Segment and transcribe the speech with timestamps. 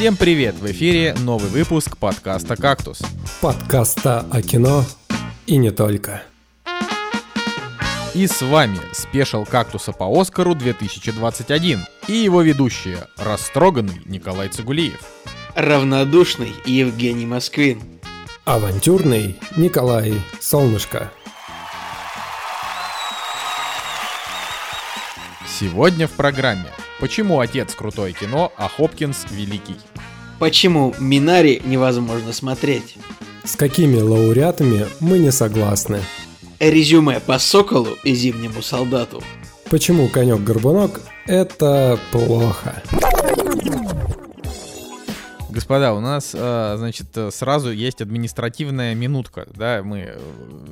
[0.00, 0.54] Всем привет!
[0.54, 3.02] В эфире новый выпуск подкаста «Кактус».
[3.42, 4.82] Подкаста о кино
[5.44, 6.22] и не только.
[8.14, 15.04] И с вами спешл «Кактуса» по Оскару 2021 и его ведущие растроганный Николай Цигулиев,
[15.54, 17.82] равнодушный Евгений Москвин,
[18.46, 21.12] авантюрный Николай Солнышко.
[25.46, 26.70] Сегодня в программе
[27.00, 29.76] Почему отец крутое кино, а Хопкинс великий?
[30.38, 32.96] Почему Минари невозможно смотреть?
[33.42, 36.00] С какими лауреатами мы не согласны?
[36.58, 39.22] Резюме по Соколу и Зимнему солдату.
[39.70, 42.82] Почему конек-горбунок– это плохо?
[45.70, 50.18] Господа, у нас, э, значит, сразу есть административная минутка, да, мы э,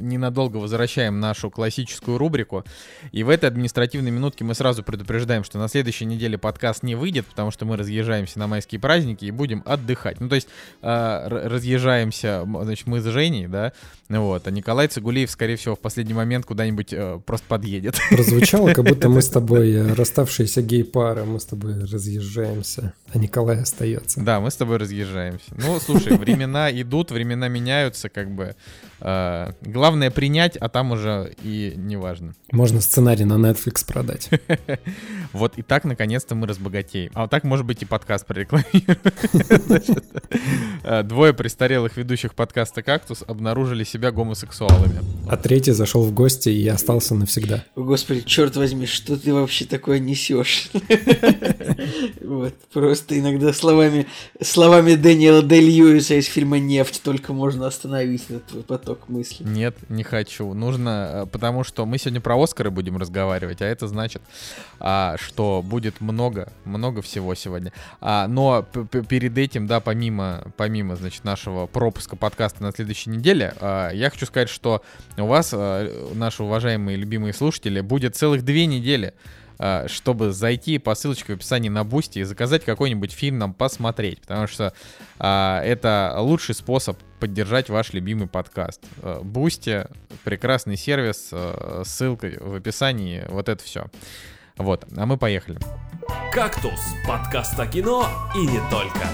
[0.00, 2.64] ненадолго возвращаем нашу классическую рубрику,
[3.12, 7.26] и в этой административной минутке мы сразу предупреждаем, что на следующей неделе подкаст не выйдет,
[7.26, 10.18] потому что мы разъезжаемся на майские праздники и будем отдыхать.
[10.18, 10.48] Ну, то есть
[10.82, 13.72] э, разъезжаемся, значит, мы с Женей, да,
[14.08, 16.94] вот, а Николай Цигулиев, скорее всего, в последний момент куда-нибудь
[17.26, 17.96] просто подъедет.
[18.10, 24.20] Прозвучало, как будто мы с тобой расставшиеся гей-пара, мы с тобой разъезжаемся, а Николай остается.
[24.20, 25.50] Да, мы с тобой разъезжаемся.
[25.56, 28.56] Ну, слушай, времена идут, времена меняются, как бы.
[29.00, 32.34] Э, главное принять, а там уже и не важно.
[32.52, 34.30] Можно сценарий на Netflix продать.
[35.34, 37.10] Вот и так, наконец-то, мы разбогатеем.
[37.14, 38.98] А вот так, может быть, и подкаст прорекламируем.
[40.84, 45.00] Э, двое престарелых ведущих подкаста «Кактус» обнаружили себя гомосексуалами.
[45.28, 47.64] А третий зашел в гости и остался навсегда.
[47.76, 50.70] Господи, черт возьми, что ты вообще такое несешь?
[52.20, 54.06] Вот, просто иногда словами,
[54.42, 59.46] словами Дэниела Дэ Льюиса из фильма «Нефть» только можно остановить этот твой поток мыслей.
[59.46, 60.52] Нет, не хочу.
[60.54, 64.22] Нужно, э, потому что мы сегодня про Оскары будем разговаривать, а это значит,
[64.80, 67.72] а, что будет много, много всего сегодня.
[68.00, 73.90] А, но перед этим, да, помимо, помимо, значит, нашего пропуска подкаста на следующей неделе, а,
[73.90, 74.82] я хочу сказать, что
[75.16, 75.52] у вас,
[76.14, 79.14] наши уважаемые любимые слушатели, будет целых две недели
[79.86, 84.46] чтобы зайти по ссылочке в описании на Boosty и заказать какой-нибудь фильм нам посмотреть, потому
[84.46, 84.72] что
[85.18, 88.80] а, это лучший способ поддержать ваш любимый подкаст.
[89.22, 91.32] Boosty — прекрасный сервис,
[91.84, 93.86] ссылка в описании, вот это все.
[94.56, 95.58] Вот, а мы поехали.
[96.32, 99.08] «Кактус»— подкаст о кино и не только.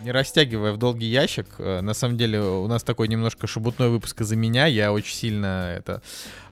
[0.00, 4.20] Не растягивая в долгий ящик, э, на самом деле у нас такой немножко шебутной выпуск
[4.20, 6.02] из-за меня, я очень сильно это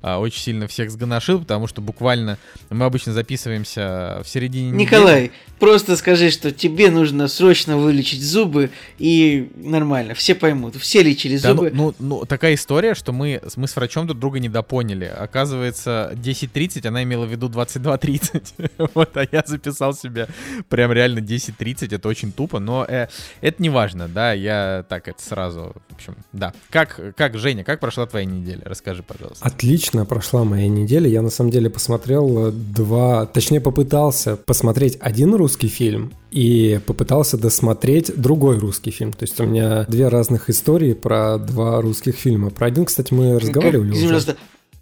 [0.07, 2.39] а, очень сильно всех сгоношил, потому что буквально
[2.71, 5.33] мы обычно записываемся в середине Николай, недели.
[5.59, 10.77] просто скажи, что тебе нужно срочно вылечить зубы, и нормально, все поймут.
[10.77, 11.73] Все лечили да, зубы.
[11.75, 15.07] Ну, ну, ну, такая история, что мы, мы с врачом друг друга недопоняли.
[15.07, 18.91] Оказывается, 10.30, она имела в виду 22.30.
[18.95, 20.29] вот, а я записал себе
[20.69, 23.09] прям реально 10.30, это очень тупо, но э,
[23.41, 26.55] это не важно, да, я так это сразу, в общем, да.
[26.71, 28.63] Как, как, Женя, как прошла твоя неделя?
[28.65, 29.45] Расскажи, пожалуйста.
[29.45, 31.09] Отлично отлично прошла моя неделя.
[31.09, 38.13] Я на самом деле посмотрел два, точнее попытался посмотреть один русский фильм и попытался досмотреть
[38.17, 39.13] другой русский фильм.
[39.13, 42.51] То есть у меня две разных истории про два русских фильма.
[42.51, 44.37] Про один, кстати, мы разговаривали как, уже.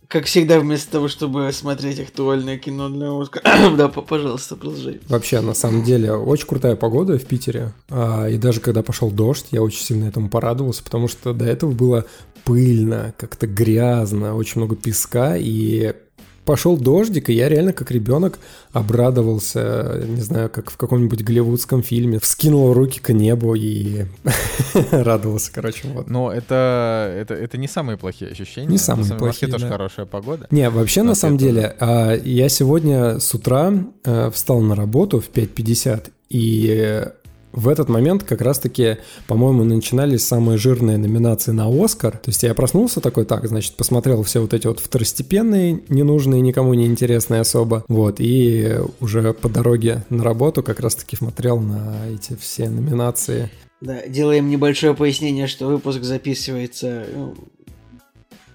[0.08, 3.70] Как всегда, вместо того, чтобы смотреть актуальное кино для Оскара.
[3.76, 5.00] да, пожалуйста, продолжай.
[5.08, 7.72] Вообще, на самом деле, очень крутая погода в Питере.
[7.88, 11.72] А, и даже когда пошел дождь, я очень сильно этому порадовался, потому что до этого
[11.72, 12.04] было
[12.44, 15.94] пыльно, как-то грязно, очень много песка, и
[16.44, 18.38] пошел дождик, и я реально как ребенок
[18.72, 24.04] обрадовался, не знаю, как в каком-нибудь голливудском фильме, вскинул руки к небу и
[24.90, 26.08] радовался, короче, вот.
[26.08, 28.68] Но это, это, это не самые плохие ощущения.
[28.68, 30.46] Не самые плохие, Вообще тоже хорошая погода.
[30.50, 33.72] Не, вообще, на самом деле, а, я сегодня с утра
[34.04, 37.04] э, встал на работу в 5.50, и
[37.54, 42.12] в этот момент как раз-таки, по-моему, начинались самые жирные номинации на Оскар.
[42.12, 46.74] То есть я проснулся такой, так, значит, посмотрел все вот эти вот второстепенные, ненужные, никому
[46.74, 47.84] не интересные особо.
[47.88, 53.50] Вот, и уже по дороге на работу как раз-таки смотрел на эти все номинации.
[53.80, 57.34] Да, делаем небольшое пояснение, что выпуск записывается, ну,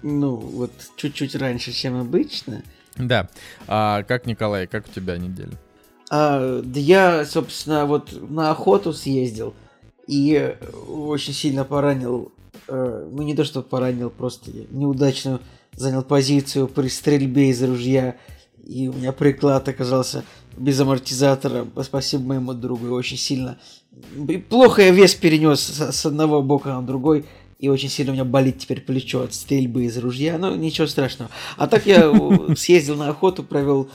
[0.02, 2.62] ну вот чуть-чуть раньше, чем обычно.
[2.96, 3.28] Да.
[3.66, 5.56] А как, Николай, как у тебя неделя?
[6.10, 9.54] А, да я, собственно, вот на охоту съездил
[10.08, 10.56] и
[10.88, 12.32] очень сильно поранил,
[12.66, 15.40] э, ну не то что поранил, просто неудачно
[15.72, 18.16] занял позицию при стрельбе из ружья,
[18.66, 20.24] и у меня приклад оказался
[20.56, 23.58] без амортизатора, спасибо моему другу, очень сильно.
[24.48, 27.24] Плохо я вес перенес с одного бока на другой,
[27.60, 31.30] и очень сильно у меня болит теперь плечо от стрельбы из ружья, но ничего страшного.
[31.56, 32.12] А так я
[32.56, 33.88] съездил на охоту, провел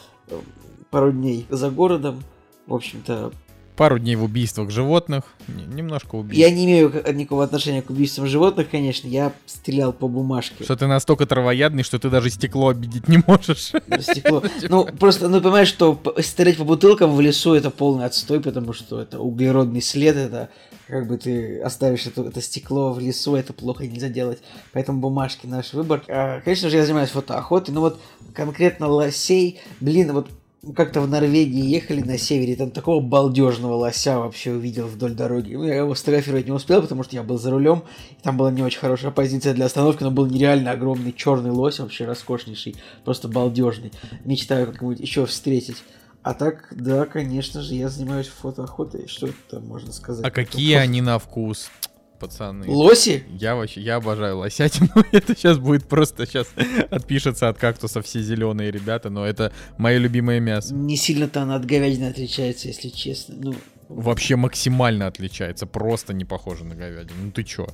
[0.96, 2.24] пару дней за городом.
[2.68, 3.34] В общем-то,
[3.76, 6.40] Пару дней в убийствах животных, не- немножко убийств.
[6.40, 9.10] я не имею никакого отношения к убийствам животных, конечно.
[9.10, 10.64] Я стрелял по бумажке.
[10.64, 13.74] Что ты настолько травоядный, что ты даже стекло обидеть не можешь.
[14.00, 14.42] стекло.
[14.70, 19.02] Ну, просто, ну, понимаешь, что стрелять по бутылкам в лесу это полный отстой, потому что
[19.02, 20.48] это углеродный след, это
[20.88, 24.40] как бы ты оставишь это, это стекло в лесу, это плохо нельзя делать.
[24.72, 26.02] Поэтому бумажки наш выбор.
[26.08, 28.00] А, конечно же, я занимаюсь фотоохотой, но вот
[28.34, 30.30] конкретно лосей, блин, вот
[30.74, 35.56] как-то в Норвегии ехали на севере, там такого балдежного лося вообще увидел вдоль дороги.
[35.56, 38.52] Ну, я его сфотографировать не успел, потому что я был за рулем, и там была
[38.52, 43.28] не очень хорошая позиция для остановки, но был нереально огромный черный лось, вообще роскошнейший, просто
[43.28, 43.92] балдежный.
[44.24, 45.78] Мечтаю как-нибудь еще встретить.
[46.24, 49.08] А так, да, конечно же, я занимаюсь фотоохотой.
[49.08, 50.26] Что там можно сказать?
[50.26, 51.70] А какие они на вкус,
[52.18, 52.68] пацаны?
[52.68, 53.24] Лоси?
[53.30, 54.90] Я вообще, я обожаю лосятину.
[55.12, 56.48] Это сейчас будет просто сейчас
[56.90, 60.74] отпишется от кактуса все зеленые ребята, но это мое любимое мясо.
[60.74, 63.36] Не сильно-то она от говядины отличается, если честно.
[63.38, 63.56] Ну,
[63.88, 67.26] Вообще максимально отличается, просто не похоже на говядину.
[67.26, 67.68] Ну ты чё?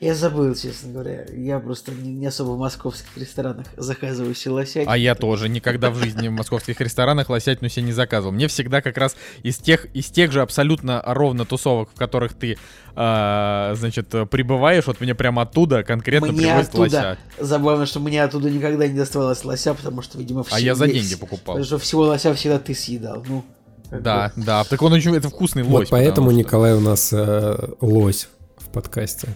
[0.00, 1.24] Я забыл, честно говоря.
[1.32, 4.90] Я просто не, не особо в московских ресторанах заказываю все лосятину.
[4.90, 8.32] А я тоже никогда в жизни в московских ресторанах лосятину себе не заказывал.
[8.32, 12.58] Мне всегда как раз из тех, из тех же абсолютно ровно тусовок, в которых ты,
[12.94, 17.18] а, значит, прибываешь, вот мне прямо оттуда конкретно Мне привозят оттуда, лося.
[17.38, 20.86] забавно, что мне оттуда никогда не доставалось лося, потому что, видимо, все А я за
[20.86, 21.54] деньги покупал.
[21.56, 23.24] Потому что всего лося всегда ты съедал.
[23.28, 23.44] Ну,
[23.90, 24.42] как Да, бы.
[24.44, 24.64] да.
[24.64, 25.72] Так он очень, это вкусный лось.
[25.72, 28.28] Вот поэтому что- Николай у нас э, лось
[28.76, 29.28] подкасте.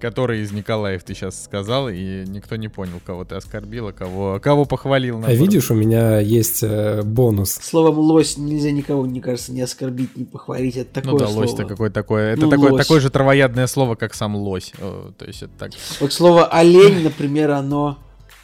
[0.00, 4.40] Который из Николаев ты сейчас сказал, и никто не понял, кого ты оскорбил, а кого,
[4.42, 5.22] кого похвалил.
[5.24, 7.52] А видишь, у меня есть э, бонус.
[7.52, 10.76] Словом лось нельзя никого, мне кажется, не оскорбить, не похвалить.
[10.76, 11.40] Это такое Ну да, слово.
[11.40, 12.32] лось-то какое такое.
[12.32, 12.86] Это Ну, такое, лось.
[12.86, 14.72] такое же травоядное слово, как сам лось.
[14.78, 15.72] Э, То есть это так.
[16.00, 17.98] Вот слово олень, например, оно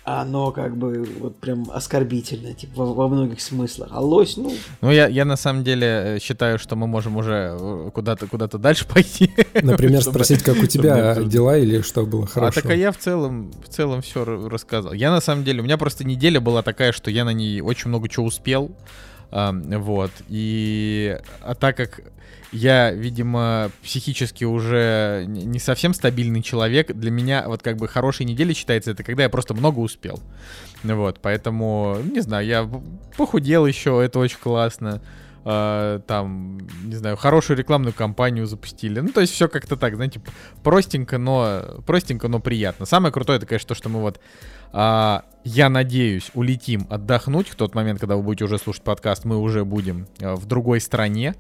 [0.04, 3.88] оно как бы вот прям оскорбительное, типа во, во многих смыслах.
[3.90, 4.52] А лось, ну,
[4.82, 8.46] Ну, я, я на самом деле э, считаю, что мы можем уже э, куда-то куда
[8.46, 9.30] дальше пойти.
[9.62, 12.60] Например, Чтобы- спросить, как у тебя дела или что было А хорошо.
[12.60, 14.92] так а я в целом, в целом все рассказал.
[14.92, 17.88] Я на самом деле, у меня просто неделя была такая, что я на ней очень
[17.88, 18.70] много чего успел.
[19.30, 20.10] Вот.
[20.28, 22.00] И а так как
[22.54, 28.52] я, видимо, психически уже не совсем стабильный человек, для меня вот как бы хорошей недели
[28.52, 30.20] считается это, когда я просто много успел.
[30.84, 32.70] Вот, поэтому, не знаю, я
[33.16, 35.02] похудел еще, это очень классно.
[35.46, 39.00] А, там, не знаю, хорошую рекламную кампанию запустили.
[39.00, 40.22] Ну, то есть все как-то так, знаете,
[40.62, 42.86] простенько, но простенько, но приятно.
[42.86, 44.20] Самое крутое, это, конечно, то, что мы вот,
[44.76, 49.38] а, я надеюсь, улетим отдохнуть в тот момент, когда вы будете уже слушать подкаст, мы
[49.38, 51.36] уже будем а, в другой стране.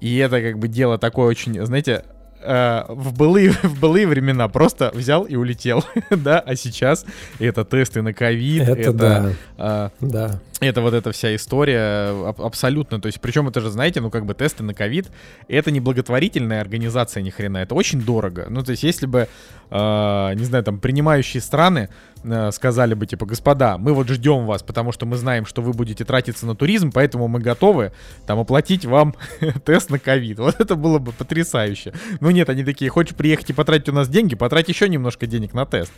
[0.00, 2.04] И это как бы дело такое очень, знаете,
[2.40, 7.04] э, в былые, в былые времена просто взял и улетел, да, а сейчас
[7.40, 9.32] это тесты на ковид, Это это, да.
[9.56, 10.40] а, Да.
[10.60, 14.26] Это вот эта вся история аб- абсолютно, то есть, причем это же, знаете, ну как
[14.26, 15.10] бы тесты на ковид,
[15.46, 18.46] это не благотворительная организация ни хрена, это очень дорого.
[18.48, 19.28] Ну то есть, если бы,
[19.70, 21.90] э, не знаю, там принимающие страны
[22.24, 25.72] э, сказали бы типа, господа, мы вот ждем вас, потому что мы знаем, что вы
[25.72, 27.92] будете тратиться на туризм, поэтому мы готовы
[28.26, 29.14] там оплатить вам
[29.64, 30.38] тест на ковид.
[30.38, 31.92] Вот это было бы потрясающе.
[32.20, 35.54] Ну нет, они такие, хочешь приехать и потратить у нас деньги, потрать еще немножко денег
[35.54, 35.92] на тест.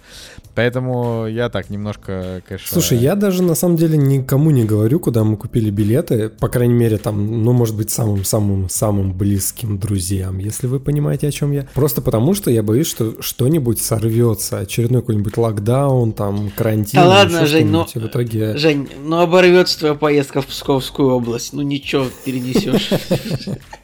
[0.54, 2.68] Поэтому я так немножко, конечно...
[2.72, 6.28] Слушай, я даже на самом деле никому не говорю, куда мы купили билеты.
[6.28, 11.52] По крайней мере, там, ну, может быть, самым-самым-самым близким друзьям, если вы понимаете, о чем
[11.52, 11.66] я.
[11.74, 14.58] Просто потому, что я боюсь, что что-нибудь сорвется.
[14.58, 17.00] Очередной какой-нибудь локдаун, там, карантин.
[17.00, 18.56] Да ладно, Жень, ну- в итоге...
[18.56, 21.52] Жень, ну оборвется твоя поездка в Псковскую область.
[21.52, 22.90] Ну ничего, перенесешь.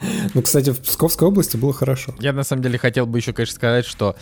[0.34, 2.14] Ну, кстати, в Псковской области было хорошо.
[2.20, 4.16] Я на самом деле хотел бы еще, конечно, сказать, что,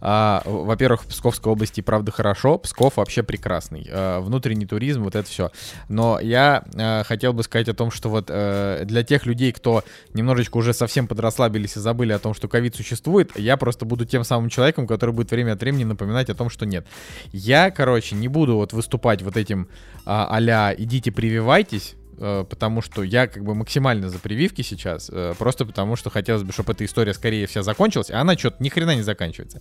[0.00, 5.28] а, во-первых, в Псковской области правда хорошо, Псков вообще прекрасный, А, внутренний туризм, вот это
[5.28, 5.50] все.
[5.88, 9.84] Но я а, хотел бы сказать о том, что вот э, для тех людей, кто
[10.12, 14.24] немножечко уже совсем подрасслабились и забыли о том, что ковид существует, я просто буду тем
[14.24, 16.86] самым человеком, который будет время от времени напоминать о том, что нет.
[17.32, 19.68] Я, короче, не буду вот выступать вот этим
[20.04, 21.96] а, а-ля «идите прививайтесь»,
[22.48, 26.52] потому что я как бы максимально за прививки сейчас, э, просто потому что хотелось бы,
[26.52, 29.60] чтобы эта история скорее вся закончилась, а она что-то ни хрена не заканчивается.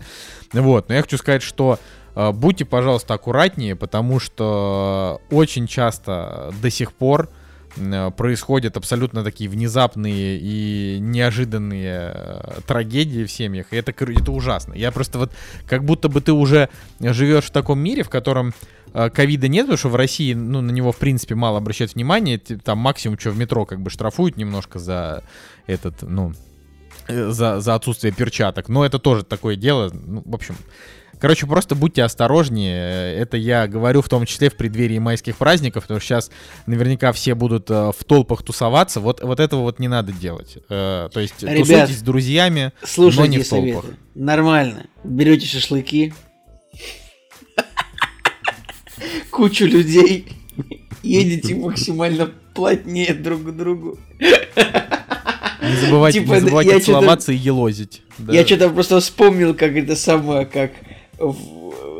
[0.52, 1.80] Вот, но я хочу сказать, что
[2.16, 7.43] э, будьте, пожалуйста, аккуратнее, потому что очень часто до сих пор э,
[8.18, 14.74] происходят абсолютно такие внезапные и неожиданные э, трагедии в семьях, и это, это ужасно.
[14.74, 15.32] Я просто вот,
[15.68, 18.53] как будто бы ты уже живешь в таком мире, в котором
[18.94, 22.38] э, ковида нет, потому что в России, ну, на него, в принципе, мало обращают внимание,
[22.38, 25.24] Т- там максимум, что в метро как бы штрафуют немножко за
[25.65, 26.34] этот, ну,
[27.08, 30.56] э, за, за отсутствие перчаток, но это тоже такое дело, ну, в общем,
[31.24, 33.15] Короче, просто будьте осторожнее.
[33.15, 36.32] Это я говорю в том числе в преддверии майских праздников, потому что сейчас
[36.65, 39.00] наверняка все будут э, в толпах тусоваться.
[39.00, 40.58] Вот, вот этого вот не надо делать.
[40.70, 43.84] Э, то есть Ребят, тусуйтесь с друзьями, но не в толпах.
[43.84, 43.98] советы.
[44.15, 44.88] Нормально.
[45.06, 46.13] Берете шашлыки.
[49.32, 50.27] Кучу людей.
[51.03, 53.98] Едете максимально плотнее друг к другу.
[54.20, 58.01] Не забывайте, Типа, не забывайте целоваться и елозить.
[58.18, 58.34] Да.
[58.34, 60.72] Я что-то просто вспомнил, как это самое, как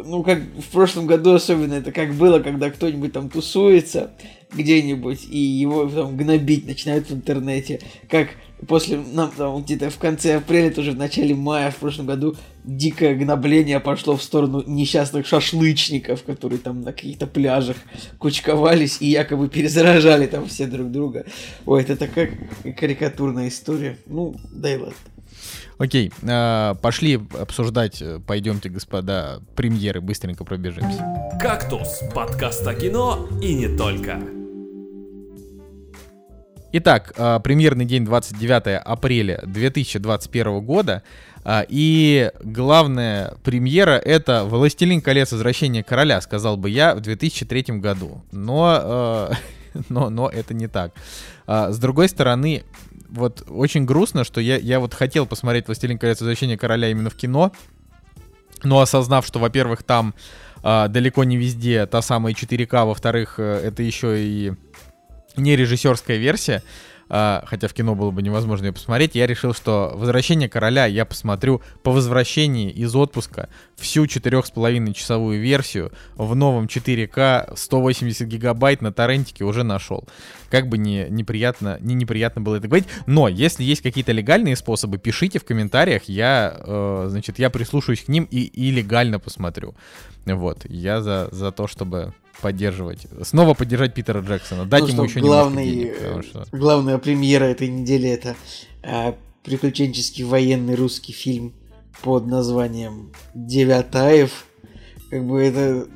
[0.06, 4.12] ну, как в прошлом году особенно это как было, когда кто-нибудь там тусуется
[4.54, 7.82] где-нибудь, и его там гнобить начинают в интернете.
[8.10, 8.30] Как
[8.68, 13.16] после, нам там где-то в конце апреля, тоже в начале мая в прошлом году дикое
[13.16, 17.78] гнобление пошло в сторону несчастных шашлычников, которые там на каких-то пляжах
[18.20, 21.26] кучковались и якобы перезаражали там все друг друга.
[21.66, 22.32] Ой, это такая
[22.78, 23.98] карикатурная история.
[24.06, 24.96] Ну, да и ладно.
[25.84, 31.04] Окей, э, пошли обсуждать, э, пойдемте, господа, премьеры, быстренько пробежимся.
[31.42, 34.22] «Кактус»— подкаст о кино и не только.
[36.72, 41.04] Итак, э, премьерный день 29 апреля 2021 года.
[41.44, 45.34] а, И главная премьера это «Властелин колец.
[45.34, 48.24] Возвращение короля», сказал бы я, в 2003 году.
[48.32, 49.34] Но, э,
[49.90, 50.94] но, но это не так.
[51.46, 52.64] А, С другой стороны,
[53.14, 56.20] вот очень грустно, что я, я вот хотел посмотреть «Властелин колец.
[56.20, 57.52] Возвращение короля» именно в кино,
[58.64, 60.14] но осознав, что, во-первых, там
[60.64, 64.54] а, далеко не везде та самая 4К, во-вторых, э, это еще и
[65.36, 66.64] не режиссерская версия,
[67.14, 71.62] хотя в кино было бы невозможно ее посмотреть, я решил, что «Возвращение короля» я посмотрю
[71.84, 79.44] по возвращении из отпуска всю 4,5 часовую версию в новом 4К 180 гигабайт на торрентике
[79.44, 80.06] уже нашел.
[80.50, 84.98] Как бы не неприятно, не неприятно было это говорить, но если есть какие-то легальные способы,
[84.98, 89.76] пишите в комментариях, я, э, значит, я прислушаюсь к ним и, и легально посмотрю.
[90.26, 95.22] Вот, я за, за то, чтобы поддерживать, снова поддержать Питера Джексона, дать Ну ему еще
[95.22, 96.46] главный, денег, потому что...
[96.52, 98.36] Главная премьера этой недели это
[98.84, 101.54] э, приключенческий военный русский фильм
[102.02, 104.46] под названием Девятаев.
[105.10, 105.88] Как бы это,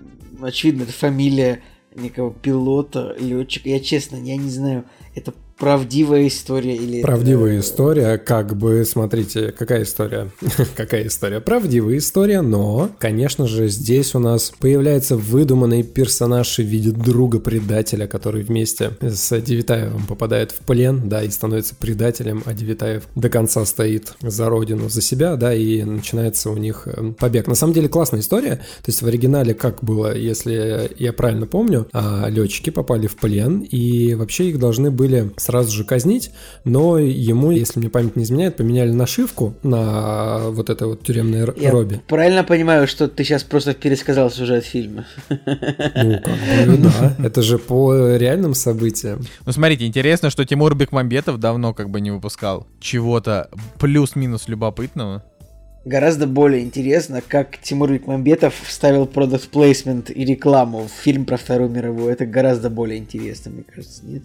[0.42, 1.64] очевидно, это фамилия
[1.94, 3.68] некого пилота, летчика.
[3.68, 4.86] Я честно, я не знаю,
[5.16, 7.00] это правдивая история или...
[7.00, 10.30] это- Правдивая история, как бы, смотрите, какая история?
[10.76, 11.40] какая история?
[11.40, 18.44] Правдивая история, но, конечно же, здесь у нас появляется выдуманный персонаж в виде друга-предателя, который
[18.44, 24.14] вместе с Девитаевым попадает в плен, да, и становится предателем, а Девитаев до конца стоит
[24.22, 27.48] за родину, за себя, да, и начинается у них э, побег.
[27.48, 31.88] На самом деле классная история, то есть в оригинале как было, если я правильно помню,
[31.94, 36.32] а, летчики попали в плен, и вообще их должны были сразу же казнить,
[36.66, 41.72] но ему, если мне память не изменяет, поменяли нашивку на вот это вот тюремное Я
[41.72, 42.02] робби.
[42.08, 45.06] правильно понимаю, что ты сейчас просто пересказал сюжет фильма?
[45.30, 49.22] Ну, как бы, да, это же по реальным событиям.
[49.46, 53.50] Ну, смотрите, интересно, что Тимур Бекмамбетов давно как бы не выпускал чего-то
[53.80, 55.24] плюс-минус любопытного.
[55.86, 61.70] Гораздо более интересно, как Тимур Бекмамбетов вставил продукт плейсмент и рекламу в фильм про Вторую
[61.70, 62.12] мировую.
[62.12, 64.24] Это гораздо более интересно, мне кажется, нет?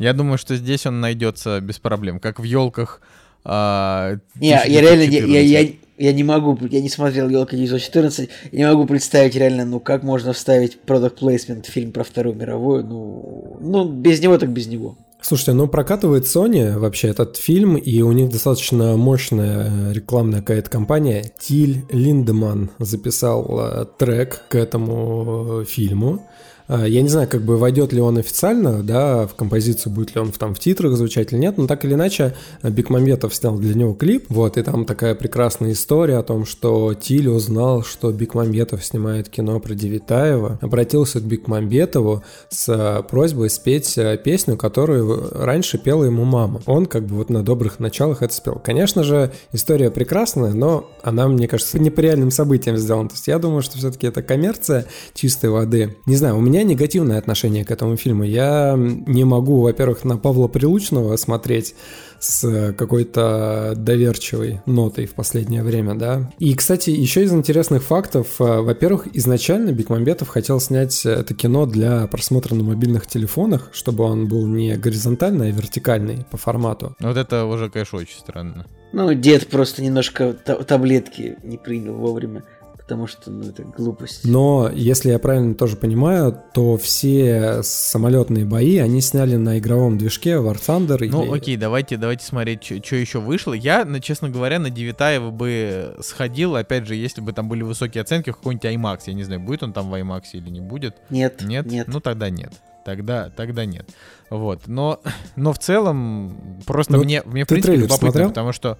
[0.00, 3.02] Я думаю, что здесь он найдется без проблем, как в елках.
[3.44, 5.80] а, Не, я реально, я, я, 1914.
[5.98, 9.78] я, я не могу, я не смотрел Елка 914, я не могу представить реально, ну
[9.78, 14.48] как можно вставить продукт плейсмент в фильм про Вторую мировую, ну, ну без него так
[14.48, 14.96] без него.
[15.20, 20.70] Слушайте, ну прокатывает Sony вообще этот фильм, и у них достаточно мощная э, рекламная какая-то
[20.70, 21.30] компания.
[21.38, 26.26] Тиль Линдеман записал э, трек к этому э, фильму.
[26.72, 30.20] А, Я не знаю, как бы войдет ли он официально, да, в композицию, будет ли
[30.20, 33.92] он там в титрах звучать или нет, но так или иначе Бекмамбетов снял для него
[33.92, 39.28] клип, вот, и там такая прекрасная история о том, что Тиль узнал, что Бекмамбетов снимает
[39.28, 46.04] кино про Девитаева, обратился к Бекмамбетову с э, просьбой спеть э, песню, которую раньше пела
[46.04, 46.60] ему мама.
[46.66, 48.60] Он как бы вот на добрых началах это спел.
[48.62, 53.08] Конечно же, история прекрасная, но она, мне кажется, не по реальным событиям сделана.
[53.08, 55.96] То есть я думаю, что все-таки это коммерция чистой воды.
[56.06, 58.24] Не знаю, у меня негативное отношение к этому фильму.
[58.24, 61.74] Я не могу, во-первых, на Павла Прилучного смотреть
[62.18, 66.30] с какой-то доверчивой нотой в последнее время, да.
[66.38, 72.06] И, кстати, еще из интересных фактов, э, во-первых, изначально Бекмамбетов хотел снять это кино для
[72.08, 76.94] просмотра на мобильных телефонах, чтобы он был не горизонтальный, а вертикальный по формату.
[77.00, 78.66] Вот это уже, конечно, очень странно.
[78.92, 82.42] Ну, дед просто немножко та- таблетки не принял вовремя,
[82.90, 84.24] потому что ну, это глупость.
[84.24, 90.30] Но, если я правильно тоже понимаю, то все самолетные бои они сняли на игровом движке
[90.32, 90.98] War Thunder.
[91.08, 93.52] Ну, или- окей, давайте, давайте смотреть, что еще вышло.
[93.52, 98.30] Я, честно говоря, на Девятаева бы сходил, опять же, если бы там были высокие оценки
[98.30, 98.98] в какой-нибудь IMAX.
[99.06, 100.96] Я не знаю, будет он там в IMAX или не будет.
[101.10, 101.66] Нет, Нет?
[101.66, 101.86] нет.
[101.86, 102.52] Ну тогда нет.
[102.84, 103.88] Тогда, тогда нет.
[104.30, 104.66] Вот.
[104.66, 105.00] Но,
[105.36, 108.28] но в целом, просто Ну, мне, мне в принципе, трейлер любопытно, смотрел?
[108.30, 108.78] потому что.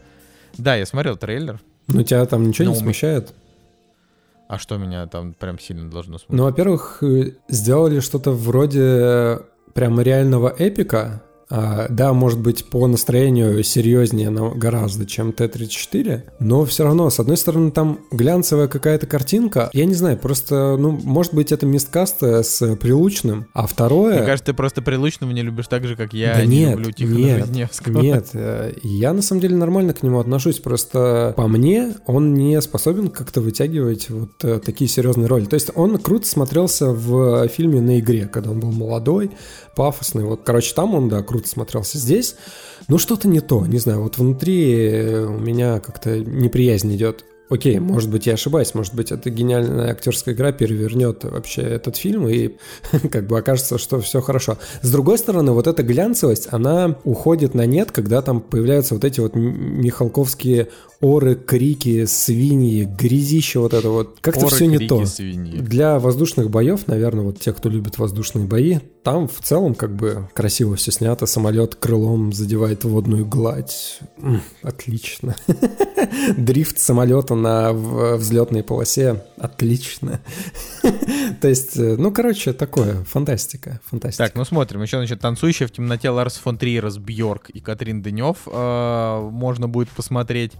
[0.58, 1.60] Да, я смотрел трейлер.
[1.86, 3.32] Ну, тебя там ничего Ну, не смущает?
[4.50, 6.40] А что меня там прям сильно должно Ну, смутить?
[6.42, 9.38] во-первых, э, сделали что-то вроде
[9.74, 11.22] прямо реального эпика.
[11.50, 17.18] А, да, может быть, по настроению серьезнее но гораздо, чем Т-34, но все равно, с
[17.18, 19.68] одной стороны, там глянцевая какая-то картинка.
[19.72, 24.18] Я не знаю, просто, ну, может быть, это мисткаст с Прилучным, а второе...
[24.18, 26.92] Мне кажется, ты просто прилучного не любишь так же, как я Да не нет, люблю
[26.92, 28.00] Тихона нет, Жизневского.
[28.00, 32.60] Нет, э, я на самом деле нормально к нему отношусь, просто по мне он не
[32.60, 35.46] способен как-то вытягивать вот э, такие серьезные роли.
[35.46, 39.32] То есть он круто смотрелся в фильме «На игре», когда он был молодой,
[39.74, 40.24] пафосный.
[40.24, 41.98] Вот, короче, там он, да, круто смотрелся.
[41.98, 42.36] Здесь,
[42.88, 47.24] ну, что-то не то, не знаю, вот внутри э, у меня как-то неприязнь идет.
[47.50, 52.28] Окей, может быть, я ошибаюсь, может быть, эта гениальная актерская игра перевернет вообще этот фильм,
[52.28, 52.54] и
[53.10, 54.56] как бы окажется, что все хорошо.
[54.82, 59.18] С другой стороны, вот эта глянцевость, она уходит на нет, когда там появляются вот эти
[59.18, 60.68] вот михалковские
[61.00, 64.18] оры, крики, свиньи, грязище вот это вот.
[64.20, 65.06] Как-то все не крики, то.
[65.06, 65.58] свиньи.
[65.58, 70.28] Для воздушных боев, наверное, вот те, кто любит воздушные бои, там в целом как бы
[70.34, 71.26] красиво все снято.
[71.26, 74.00] Самолет крылом задевает водную гладь.
[74.18, 75.34] М, Отлично.
[76.36, 79.24] Дрифт самолета на взлетной полосе.
[79.38, 80.20] Отлично.
[81.40, 83.04] То есть, э, ну, короче, такое.
[83.04, 83.80] Фантастика.
[83.86, 84.24] Фантастика.
[84.24, 84.82] Так, ну смотрим.
[84.82, 88.36] Еще, значит, танцующая в темноте Ларс фон Триерс, Бьорк и Катрин Денев.
[88.46, 90.52] э, можно будет посмотреть.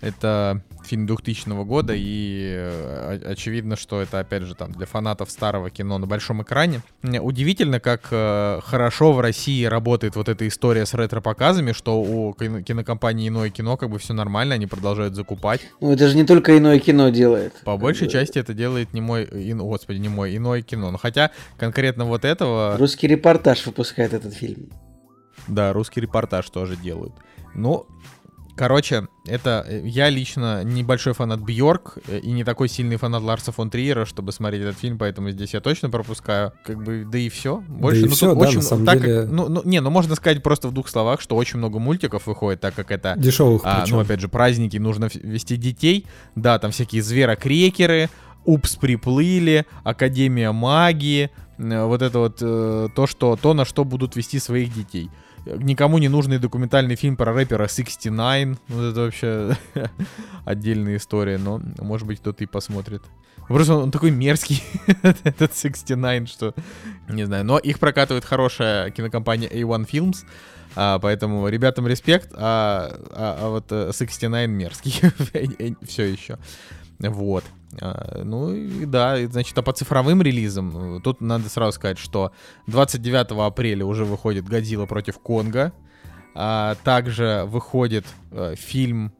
[0.00, 5.70] Это фильм 2000 года, и э, очевидно, что это, опять же, там для фанатов старого
[5.70, 6.82] кино на большом экране.
[7.02, 12.62] Удивительно, как э, хорошо в России работает вот эта история с ретро-показами, что у кино-
[12.62, 15.60] кинокомпании «Иное кино» как бы все нормально, они продолжают закупать.
[15.80, 17.54] Ну, это же не только иное кино делает.
[17.64, 20.90] По большей части это делает не мой, ин- господи, не мой, иное кино.
[20.90, 22.76] Но хотя конкретно вот этого...
[22.78, 24.70] Русский репортаж выпускает этот фильм.
[25.48, 27.12] Да, русский репортаж тоже делают.
[27.54, 27.86] Ну,
[28.56, 33.52] короче, это э, я лично небольшой фанат Бьорк э, и не такой сильный фанат Ларса
[33.52, 36.52] фон Триера, чтобы смотреть этот фильм, поэтому здесь я точно пропускаю.
[36.64, 37.62] Как бы, да и все.
[37.68, 39.80] Больше, и ну, всё, тут да, очень, на самом так деле- как, ну, ну, не,
[39.80, 43.14] ну можно сказать просто в двух словах, что очень много мультиков выходит, так как это
[43.16, 43.96] Дешевых а, причем.
[43.96, 46.06] ну, опять же, праздники, нужно вести детей.
[46.34, 48.08] Да, там всякие зверокрекеры,
[48.44, 51.30] упс, приплыли, Академия магии.
[51.58, 55.10] э, Вот это вот э, то, что, то, на что будут вести своих детей.
[55.46, 58.58] Э, Никому не нужный документальный фильм про рэпера 69.
[58.68, 59.56] Вот это вообще
[60.44, 63.02] отдельная история, но, может быть, кто-то и посмотрит.
[63.48, 64.62] Просто он такой мерзкий,
[65.02, 66.54] этот 69, что...
[67.08, 70.24] Не знаю, но их прокатывает хорошая кинокомпания A1 Films,
[70.76, 76.38] а, поэтому ребятам респект, а, а- а вот э, 69 мерзкий все еще.
[76.98, 77.44] Вот.
[77.80, 82.32] А, Ну и да, значит, а по цифровым релизам, э, тут надо сразу сказать, что
[82.66, 85.72] 29 апреля уже выходит «Годзилла против Конга»,
[86.34, 89.12] а также выходит э, фильм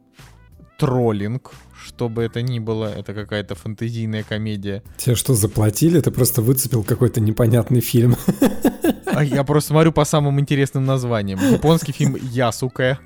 [0.77, 1.51] «Троллинг»,
[1.85, 4.81] что бы это ни было, это какая-то фантазийная комедия.
[4.97, 5.99] Тебе что, заплатили?
[5.99, 8.15] Ты просто выцепил какой-то непонятный фильм.
[9.05, 11.39] А я просто смотрю по самым интересным названиям.
[11.39, 12.99] Японский фильм «Ясука».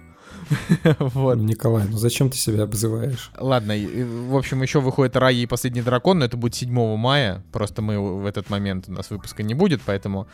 [1.00, 1.38] Вот.
[1.38, 3.32] Николай, ну зачем ты себя обзываешь?
[3.38, 7.44] Ладно, в общем, еще выходит Рай и последний дракон, но это будет 7 мая.
[7.52, 10.28] Просто мы в этот момент у нас выпуска не будет, поэтому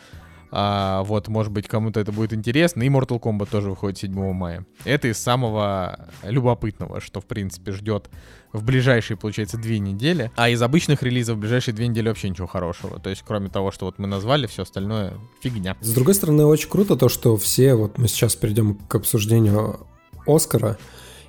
[0.50, 2.82] а, вот, может быть, кому-то это будет интересно.
[2.82, 4.64] И Mortal Kombat тоже выходит 7 мая.
[4.84, 8.08] Это из самого любопытного, что, в принципе, ждет
[8.52, 10.30] в ближайшие, получается, две недели.
[10.36, 12.98] А из обычных релизов в ближайшие две недели вообще ничего хорошего.
[13.00, 15.76] То есть, кроме того, что вот мы назвали, все остальное фигня.
[15.80, 19.86] С другой стороны, очень круто то, что все, вот мы сейчас перейдем к обсуждению
[20.26, 20.78] Оскара,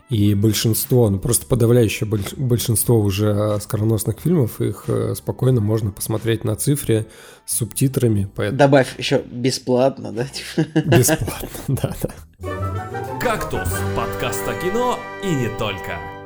[0.09, 6.43] и большинство, ну просто подавляющее больш- большинство уже оскароносных фильмов, их э, спокойно можно посмотреть
[6.45, 7.07] на цифре
[7.45, 10.25] с субтитрами, поэтому Добавь еще бесплатно, да?
[10.25, 10.67] типа.
[10.87, 13.19] бесплатно, да-да.
[13.19, 16.16] «Кактус»— подкаст о кино и не только.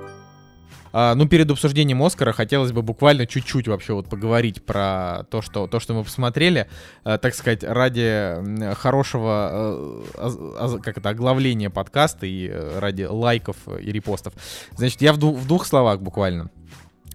[0.93, 5.67] А, ну, перед обсуждением Оскара хотелось бы буквально чуть-чуть вообще вот поговорить про то, что,
[5.67, 6.67] то, что мы посмотрели,
[7.03, 13.55] А, так сказать, ради хорошего, оз- оз- как это, оглавления подкаста и э, ради лайков
[13.79, 14.33] и репостов.
[14.75, 16.49] Значит, я в, дву- в двух словах буквально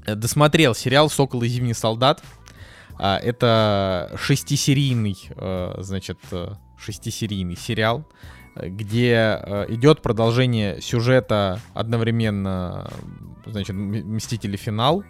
[0.06, 2.22] э, досмотрел сериал «Сокол и зимний солдат».
[2.98, 5.16] А, Это шестисерийный,
[5.82, 6.18] значит,
[6.78, 8.06] шестисерийный сериал,
[8.60, 12.90] где э, идет продолжение сюжета одновременно,
[13.44, 15.04] э, значит, Мстители финал,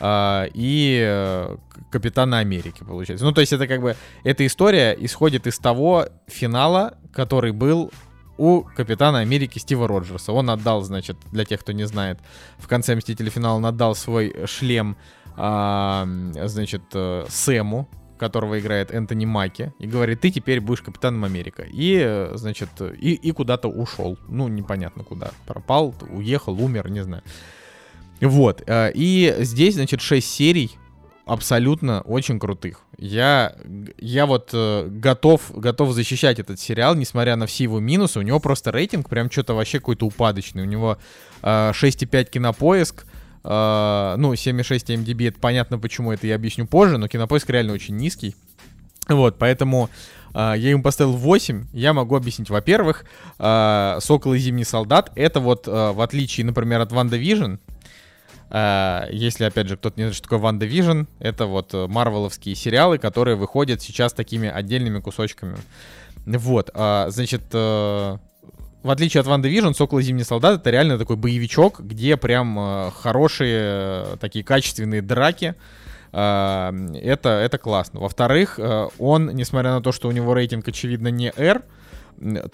[0.00, 1.56] а, и э,
[1.90, 3.24] Капитана Америки, получается.
[3.24, 7.92] Ну, то есть это как бы, эта история исходит из того финала, который был
[8.36, 10.32] у Капитана Америки Стива Роджерса.
[10.32, 12.18] Он отдал, значит, для тех, кто не знает,
[12.58, 14.96] в конце Мстителя финала он отдал свой шлем,
[15.36, 16.06] а,
[16.46, 17.88] значит, э, Сэму,
[18.22, 21.62] которого играет Энтони Маки, и говорит, ты теперь будешь Капитаном Америка.
[21.62, 24.16] И, э, значит, и, и куда-то ушел.
[24.28, 25.32] Ну, непонятно куда.
[25.46, 27.22] Пропал, уехал, умер, не знаю.
[28.20, 28.62] Вот.
[28.66, 30.70] э, И здесь, значит, 6 серий
[31.26, 32.80] абсолютно очень крутых.
[32.98, 33.54] Я,
[33.98, 38.18] я вот э, готов, готов защищать этот сериал, несмотря на все его минусы.
[38.18, 40.62] У него просто рейтинг прям что-то вообще какой-то упадочный.
[40.62, 40.98] У него
[41.42, 43.04] э, 6,5 кинопоиск,
[43.44, 47.96] э, ну, 7,6 MDB, это понятно, почему это я объясню позже, но кинопоиск реально очень
[47.96, 48.34] низкий.
[49.08, 49.90] Вот, поэтому
[50.34, 51.66] э, я ему поставил 8.
[51.72, 52.50] Я могу объяснить.
[52.50, 53.04] Во-первых,
[53.38, 57.56] э, «Сокол и Зимний солдат»— это вот, э, в отличие, например, от «WandaVision»,
[58.52, 62.98] э, если, опять же, кто-то не знает, что такое WandaVision, это вот э, марвеловские сериалы,
[62.98, 65.56] которые выходят сейчас такими отдельными кусочками.
[66.26, 68.20] Вот, э, значит, э,
[68.82, 72.90] в отличие от WandaVision, Сокол и Зимний солдат это реально такой боевичок, где прям э,
[72.90, 75.54] хорошие, э, такие качественные драки.
[76.12, 78.00] Э, это, это классно.
[78.00, 78.58] Во-вторых,
[78.98, 81.62] он, несмотря на то, что у него рейтинг, очевидно, не R,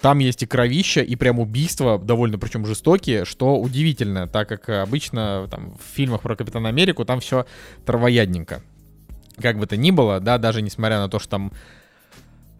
[0.01, 5.47] там есть и кровища, и прям убийства, довольно причем жестокие, что удивительно, так как обычно
[5.51, 7.45] там, в фильмах про Капитана Америку там все
[7.85, 8.61] травоядненько.
[9.39, 11.51] Как бы то ни было, да, даже несмотря на то, что там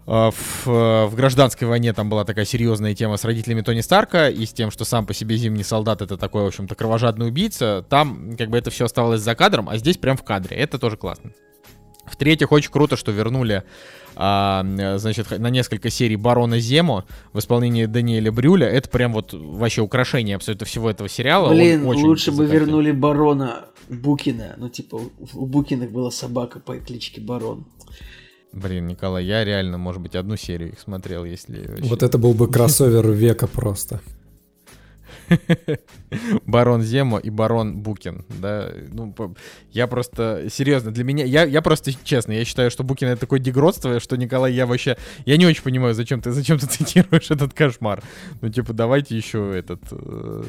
[0.09, 4.43] в, э, в гражданской войне там была такая серьезная тема с родителями Тони Старка и
[4.43, 8.35] с тем, что сам по себе зимний солдат это такой, в общем-то, кровожадный убийца, там
[8.35, 10.57] как бы это все оставалось за кадром, а здесь прям в кадре.
[10.57, 11.31] Это тоже классно.
[12.07, 13.63] В-третьих, очень круто, что вернули
[14.15, 14.65] а,
[14.97, 18.67] значит, на несколько серий Барона Зему в исполнении Даниэля Брюля.
[18.67, 21.53] Это прям вот вообще украшение абсолютно всего этого сериала.
[21.53, 24.55] Блин, Он очень лучше бы вернули барона Букина.
[24.57, 25.01] Ну, типа,
[25.35, 27.67] у Букиных была собака по кличке Барон.
[28.51, 31.67] Блин, Николай, я реально, может быть, одну серию их смотрел, если...
[31.67, 34.01] вообще- Вот это был бы кроссовер века просто.
[36.45, 39.13] Барон Земо и Барон Букин, да, ну,
[39.71, 43.39] я просто, серьезно, для меня, я, я просто, честно, я считаю, что Букин это такое
[43.39, 47.53] дегродство, что, Николай, я вообще, я не очень понимаю, зачем ты, зачем ты цитируешь этот
[47.53, 48.01] кошмар,
[48.41, 50.43] ну, типа, давайте еще этот, э,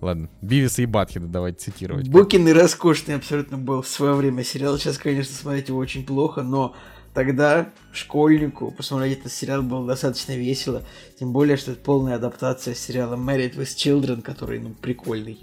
[0.00, 2.08] ладно, Бивиса и Батхеда давайте цитировать.
[2.08, 4.78] Букин и роскошный абсолютно был в свое время сериал.
[4.78, 6.74] Сейчас, конечно, смотреть его очень плохо, но
[7.14, 10.82] тогда школьнику посмотреть этот сериал было достаточно весело.
[11.18, 15.38] Тем более, что это полная адаптация сериала Married with Children, который, ну, прикольный.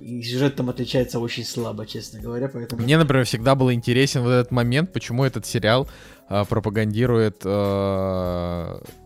[0.00, 2.82] И сюжет там отличается очень слабо, честно говоря, поэтому...
[2.82, 5.88] Мне, например, всегда был интересен вот этот момент, почему этот сериал
[6.28, 7.38] а, пропагандирует,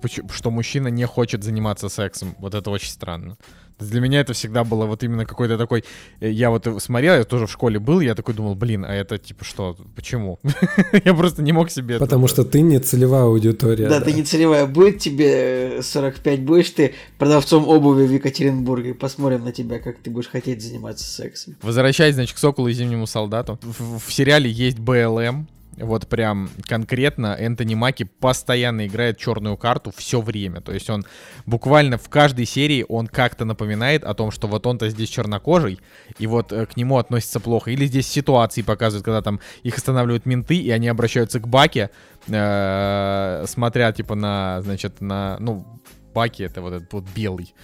[0.01, 2.35] поч- что мужчина не хочет заниматься сексом.
[2.39, 3.37] Вот это очень странно.
[3.81, 5.85] Для меня это всегда было вот именно какой-то такой...
[6.21, 9.19] э, Я вот смотрел, я тоже в школе был, я такой думал, блин, а это
[9.19, 9.77] типа что?
[9.97, 10.39] Почему?
[11.05, 11.97] Я просто не мог себе...
[11.97, 13.89] это- Потому что ты не целевая аудитория.
[13.89, 14.67] Да, ты не целевая.
[14.67, 18.95] Будет тебе э, 45, будешь ты продавцом обуви в Екатеринбурге.
[18.95, 21.57] Посмотрим на тебя, как ты будешь хотеть заниматься сексом.
[21.63, 23.59] Возвращаясь, значит, к Соколу и Зимнему солдату.
[23.63, 25.47] В сериале есть БЛМ.
[25.77, 30.61] Вот прям конкретно Энтони Маки постоянно играет черную карту все время.
[30.61, 31.05] То есть он
[31.47, 35.81] буквально в каждой серии он как-то напоминает о том, что вот он-то здесь чернокожий,
[36.19, 37.71] и вот э, к нему относятся плохо.
[37.71, 41.91] Или здесь ситуации показывают, когда там их останавливают менты, и они обращаются к Баке,
[42.27, 45.67] э, смотря типа на, значит, на, ну,
[46.13, 47.55] Баки это вот этот вот белый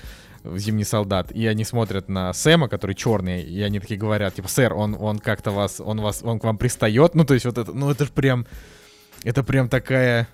[0.56, 4.74] зимний солдат, и они смотрят на Сэма, который черный, и они такие говорят, типа, сэр,
[4.74, 7.72] он, он как-то вас, он вас, он к вам пристает, ну, то есть вот это,
[7.72, 8.46] ну, это же прям,
[9.24, 10.28] это прям такая,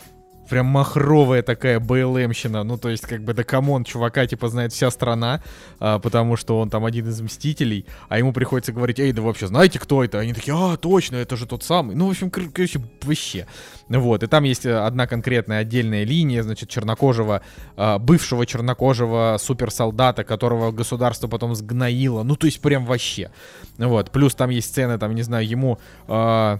[0.49, 4.49] прям махровая такая BLM щина, ну, то есть, как бы, да come on, чувака, типа,
[4.49, 5.43] знает вся страна,
[5.81, 9.47] а, потому что он там один из Мстителей, а ему приходится говорить, эй, да вообще
[9.47, 10.19] знаете, кто это?
[10.19, 11.97] Они такие, а, точно, это же тот самый.
[11.97, 13.47] Ну, в общем, кор- короче, вообще.
[13.89, 17.43] Вот, и там есть э, одна конкретная отдельная линия, значит, чернокожего,
[17.77, 22.23] а, бывшего чернокожего суперсолдата, которого государство потом сгноило.
[22.23, 23.31] Ну, то есть, прям вообще.
[23.79, 25.79] Вот, плюс там есть сцены, там, не знаю, ему...
[26.09, 26.59] а,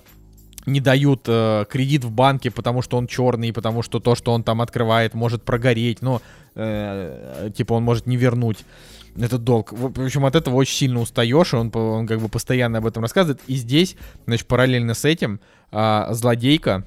[0.67, 4.43] не дают э, кредит в банке, потому что он черный, потому что то, что он
[4.43, 6.23] там открывает, может прогореть, но
[6.55, 8.59] э, типа он может не вернуть
[9.17, 9.73] этот долг.
[9.73, 13.03] В общем, от этого очень сильно устаешь, и он, он как бы постоянно об этом
[13.03, 13.41] рассказывает.
[13.47, 13.97] И здесь,
[14.27, 16.87] значит, параллельно с этим а, злодейка,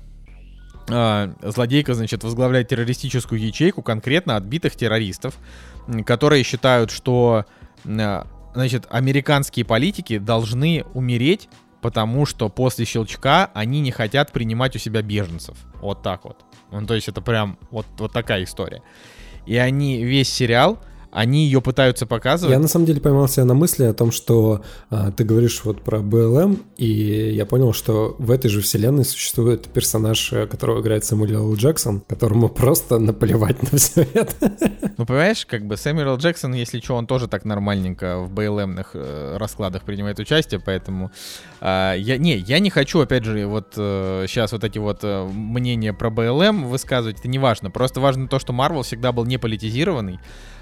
[0.90, 5.38] а, злодейка, значит, возглавляет террористическую ячейку конкретно отбитых террористов,
[6.06, 7.46] которые считают, что,
[7.86, 11.48] а, значит, американские политики должны умереть,
[11.86, 15.56] потому что после щелчка они не хотят принимать у себя беженцев.
[15.82, 16.44] Вот так вот.
[16.72, 18.82] Ну, то есть это прям вот, вот такая история.
[19.46, 20.80] И они весь сериал
[21.16, 22.54] они ее пытаются показывать.
[22.54, 25.82] Я на самом деле поймал себя на мысли о том, что а, ты говоришь вот
[25.82, 31.06] про БЛМ, и я понял, что в этой же вселенной существует персонаж, э, которого играет
[31.06, 31.56] Сэмюэл Л.
[31.56, 34.52] Джексон, которому просто наплевать на все это.
[34.98, 39.38] Ну, понимаешь, как бы Сэмюэл Джексон, если что, он тоже так нормальненько в БЛМных э,
[39.38, 41.12] раскладах принимает участие, поэтому
[41.62, 45.26] э, я, не, я не хочу, опять же, вот э, сейчас вот эти вот э,
[45.26, 49.38] мнения про БЛМ высказывать, это не важно, просто важно то, что Марвел всегда был не
[49.38, 50.20] политизированный,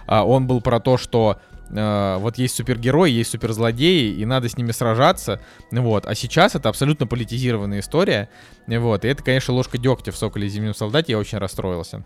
[0.07, 1.39] он был про то, что
[1.69, 6.69] э, вот есть супергерои, есть суперзлодеи, и надо с ними сражаться, вот, а сейчас это
[6.69, 8.29] абсолютно политизированная история,
[8.67, 12.05] вот, и это, конечно, ложка дегтя в «Соколе и Зимнем солдате», я очень расстроился.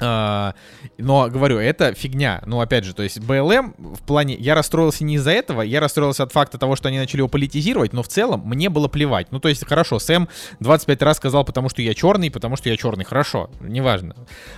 [0.00, 0.54] А,
[0.98, 2.42] но говорю, это фигня.
[2.46, 4.34] Ну, опять же, то есть БЛМ в плане...
[4.34, 7.92] Я расстроился не из-за этого, я расстроился от факта того, что они начали его политизировать,
[7.92, 9.28] но в целом мне было плевать.
[9.30, 10.28] Ну, то есть, хорошо, Сэм
[10.60, 13.04] 25 раз сказал, потому что я черный, потому что я черный.
[13.04, 14.16] Хорошо, неважно.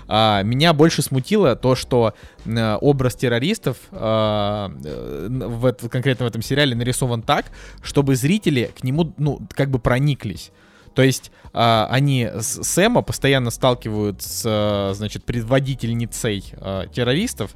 [0.09, 2.15] А, меня больше смутило то, что
[2.47, 7.47] а, образ террористов а, в, конкретно в этом сериале нарисован так,
[7.83, 10.53] чтобы зрители к нему, ну, как бы прониклись.
[10.97, 17.51] То есть э, они с Сэма постоянно сталкивают с, э, значит, предводительницей э, террористов,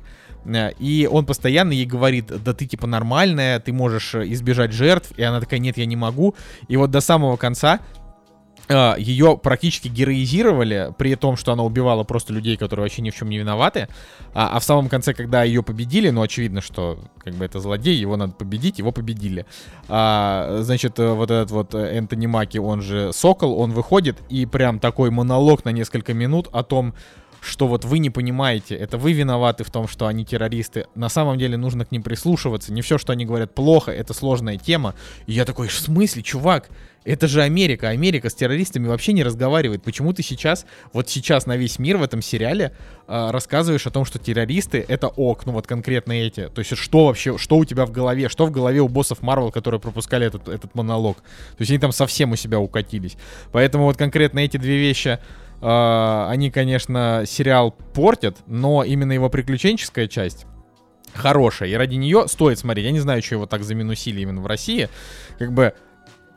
[0.44, 5.22] э, и он постоянно ей говорит, да ты типа нормальная, ты можешь избежать жертв, и
[5.22, 6.34] она такая, нет, я не могу.
[6.68, 7.99] И вот до самого конца а,
[8.70, 13.28] ее практически героизировали, при том, что она убивала просто людей, которые вообще ни в чем
[13.28, 13.88] не виноваты.
[14.32, 17.96] А, а в самом конце, когда ее победили, ну, очевидно, что как бы это злодей,
[17.96, 19.46] его надо победить, его победили.
[19.88, 24.78] А, значит, э, вот этот вот Энтони Маки, он же Сокол, он выходит и прям
[24.78, 26.94] такой монолог на несколько минут о том,
[27.40, 30.86] что вот вы не понимаете, это вы виноваты в том, что они террористы.
[30.94, 32.72] На самом деле нужно к ним прислушиваться.
[32.72, 34.94] Не все, что они говорят, плохо, это сложная тема.
[35.26, 36.70] И я такой, в смысле, чувак?
[37.02, 37.88] Это же Америка.
[37.88, 39.82] Америка с террористами вообще не разговаривает.
[39.82, 42.76] Почему ты сейчас, вот сейчас на весь мир в этом сериале
[43.08, 46.48] э, рассказываешь о том, что террористы это ок, ну вот конкретно эти.
[46.48, 49.50] То есть что вообще, что у тебя в голове, что в голове у боссов Марвел,
[49.50, 51.16] которые пропускали этот, этот монолог.
[51.16, 53.16] То есть они там совсем у себя укатились.
[53.50, 55.18] Поэтому вот конкретно эти две вещи
[55.62, 60.46] они, конечно, сериал портят, но именно его приключенческая часть
[61.14, 62.86] хорошая, и ради нее стоит смотреть.
[62.86, 64.88] Я не знаю, что его так заминусили именно в России.
[65.38, 65.74] Как бы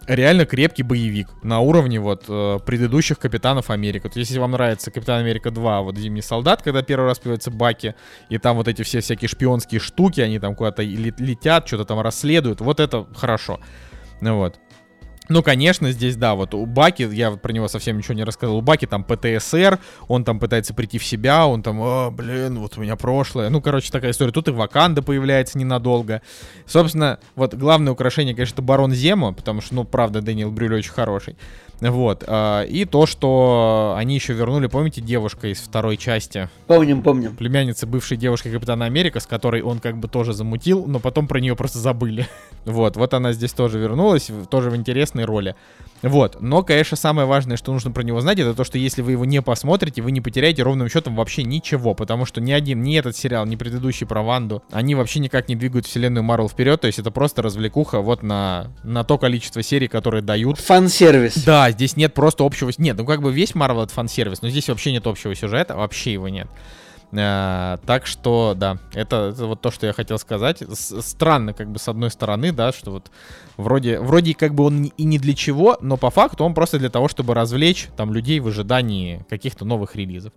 [0.07, 4.09] реально крепкий боевик на уровне вот э, предыдущих Капитанов Америка.
[4.09, 7.51] То есть, если вам нравится Капитан Америка 2, вот Зимний солдат, когда первый раз появляются
[7.51, 7.95] баки,
[8.29, 12.62] и там вот эти все всякие шпионские штуки, они там куда-то летят, что-то там расследуют,
[12.62, 13.59] вот это хорошо.
[14.21, 14.59] Ну вот.
[15.29, 18.62] Ну, конечно, здесь, да, вот у Баки, я про него совсем ничего не рассказал, у
[18.62, 22.81] Баки там ПТСР, он там пытается прийти в себя, он там, о, блин, вот у
[22.81, 23.49] меня прошлое.
[23.49, 24.33] Ну, короче, такая история.
[24.33, 26.21] Тут и Ваканда появляется ненадолго.
[26.65, 30.91] Собственно, вот главное украшение, конечно, это Барон Зема, потому что, ну, правда, Дэниел Брюль очень
[30.91, 31.38] хороший.
[31.89, 32.24] Вот.
[32.28, 36.50] А, и то, что они еще вернули, помните, девушка из второй части?
[36.67, 37.36] Помним, помним.
[37.36, 41.39] Племянница бывшей девушки Капитана Америка, с которой он как бы тоже замутил, но потом про
[41.39, 42.28] нее просто забыли.
[42.65, 45.56] вот, вот она здесь тоже вернулась, тоже в интересной роли.
[46.04, 46.41] Вот.
[46.41, 49.24] Но, конечно, самое важное, что нужно про него знать, это то, что если вы его
[49.26, 53.15] не посмотрите, вы не потеряете ровным счетом вообще ничего, потому что ни один, ни этот
[53.15, 57.00] сериал, ни предыдущий про Ванду, они вообще никак не двигают вселенную Марвел вперед, то есть
[57.00, 60.60] это просто развлекуха вот на, на то количество серий, которые дают.
[60.60, 61.43] Фан-сервис.
[61.46, 62.71] Да, здесь нет просто общего...
[62.77, 66.13] Нет, ну как бы весь Марвел это фан-сервис, но здесь вообще нет общего сюжета, вообще
[66.13, 66.47] его нет.
[67.15, 70.59] А, так что, да, это, это вот то, что я хотел сказать.
[70.62, 73.12] С странно, как бы, с одной стороны, да, что вот
[73.57, 76.89] вроде, вроде как бы он и не для чего, но по факту он просто для
[76.89, 80.33] того, чтобы развлечь там людей в ожидании каких-то новых релизов.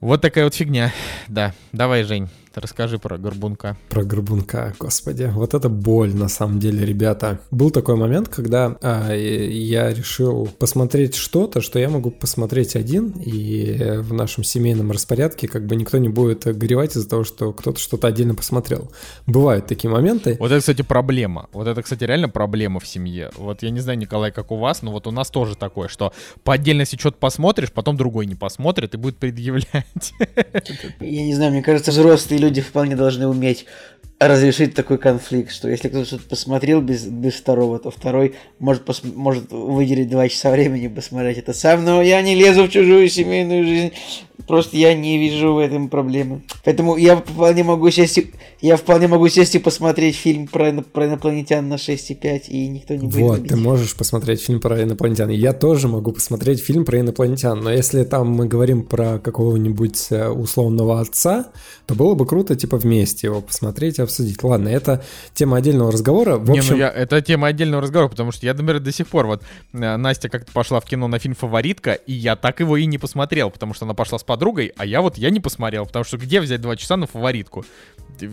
[0.00, 0.92] Вот такая вот фигня.
[1.28, 2.28] Да, давай, Жень.
[2.54, 3.76] Расскажи про Горбунка.
[3.88, 5.30] Про Горбунка, господи.
[5.32, 7.40] Вот это боль, на самом деле, ребята.
[7.50, 13.98] Был такой момент, когда а, я решил посмотреть что-то, что я могу посмотреть один, и
[13.98, 18.08] в нашем семейном распорядке как бы никто не будет горевать из-за того, что кто-то что-то
[18.08, 18.90] отдельно посмотрел.
[19.26, 20.36] Бывают такие моменты.
[20.38, 21.48] Вот это, кстати, проблема.
[21.52, 23.30] Вот это, кстати, реально проблема в семье.
[23.36, 26.12] Вот я не знаю, Николай, как у вас, но вот у нас тоже такое, что
[26.44, 30.14] по отдельности что-то посмотришь, потом другой не посмотрит и будет предъявлять.
[31.00, 33.66] Я не знаю, мне кажется, взрослые люди вполне должны уметь
[34.28, 39.02] разрешить такой конфликт, что если кто-то что-то посмотрел без, без второго, то второй может, пос,
[39.04, 43.64] может выделить два часа времени посмотреть это сам, но я не лезу в чужую семейную
[43.64, 43.92] жизнь,
[44.46, 46.42] просто я не вижу в этом проблемы.
[46.64, 48.20] Поэтому я вполне могу сесть,
[48.60, 53.06] я вполне могу сесть и посмотреть фильм про, про инопланетян на 6,5, и никто не
[53.06, 53.50] будет Вот, любить.
[53.50, 55.30] ты можешь посмотреть фильм про инопланетян.
[55.30, 60.28] Я тоже могу посмотреть фильм про инопланетян, но если там мы говорим про какого-нибудь э,
[60.28, 61.52] условного отца,
[61.86, 64.42] то было бы круто, типа, вместе его посмотреть, обсудить.
[64.42, 65.02] Ладно, это
[65.34, 66.36] тема отдельного разговора.
[66.36, 69.08] В Не, общем, ну я, это тема отдельного разговора, потому что я, например, до сих
[69.08, 72.76] пор, вот, э, Настя как-то пошла в кино на фильм «Фаворитка», и я так его
[72.76, 75.86] и не посмотрел, потому что она пошла с подругой, а я вот, я не посмотрел,
[75.86, 77.64] потому что где взять два часа на «Фаворитку»?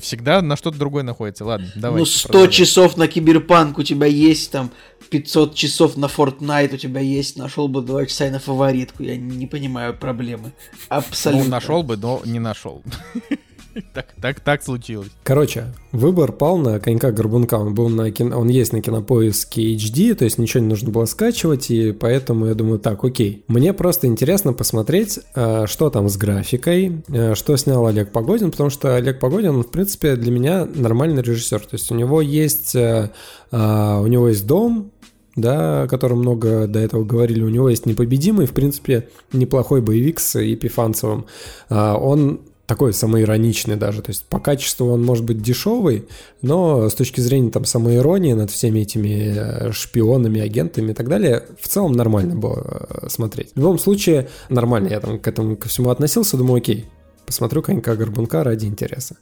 [0.01, 1.45] Всегда на что-то другое находится.
[1.45, 1.99] Ладно, давай.
[1.99, 4.71] ну, 100 часов на Киберпанк у тебя есть, там,
[5.09, 9.03] 500 часов на Fortnite у тебя есть, нашел бы 2 часа и на фаворитку.
[9.03, 10.51] Я не понимаю проблемы.
[10.89, 11.45] Абсолютно.
[11.45, 12.83] Ну, нашел бы, но не нашел.
[13.93, 15.09] Так, так, так случилось.
[15.23, 17.55] Короче, выбор пал на конька Горбунка.
[17.55, 21.05] Он был на кино, он есть на кинопоиске HD, то есть ничего не нужно было
[21.05, 23.43] скачивать, и поэтому я думаю, так, окей.
[23.47, 28.69] Мне просто интересно посмотреть, э, что там с графикой, э, что снял Олег Погодин, потому
[28.69, 31.59] что Олег Погодин, он, в принципе, для меня нормальный режиссер.
[31.61, 33.09] То есть у него есть, э,
[33.51, 34.91] у него есть дом,
[35.35, 37.43] да, о котором много до этого говорили.
[37.43, 41.25] У него есть непобедимый, в принципе, неплохой боевик с Епифанцевым.
[41.69, 44.03] Он такой самоироничный даже.
[44.03, 46.07] То есть по качеству он может быть дешевый,
[46.43, 51.45] но с точки зрения там самоиронии над всеми этими э, шпионами, агентами и так далее,
[51.59, 53.53] в целом нормально было э, смотреть.
[53.55, 56.85] В любом случае, нормально я там к этому ко всему относился, думаю, окей,
[57.25, 59.17] посмотрю конька Горбунка ради интереса.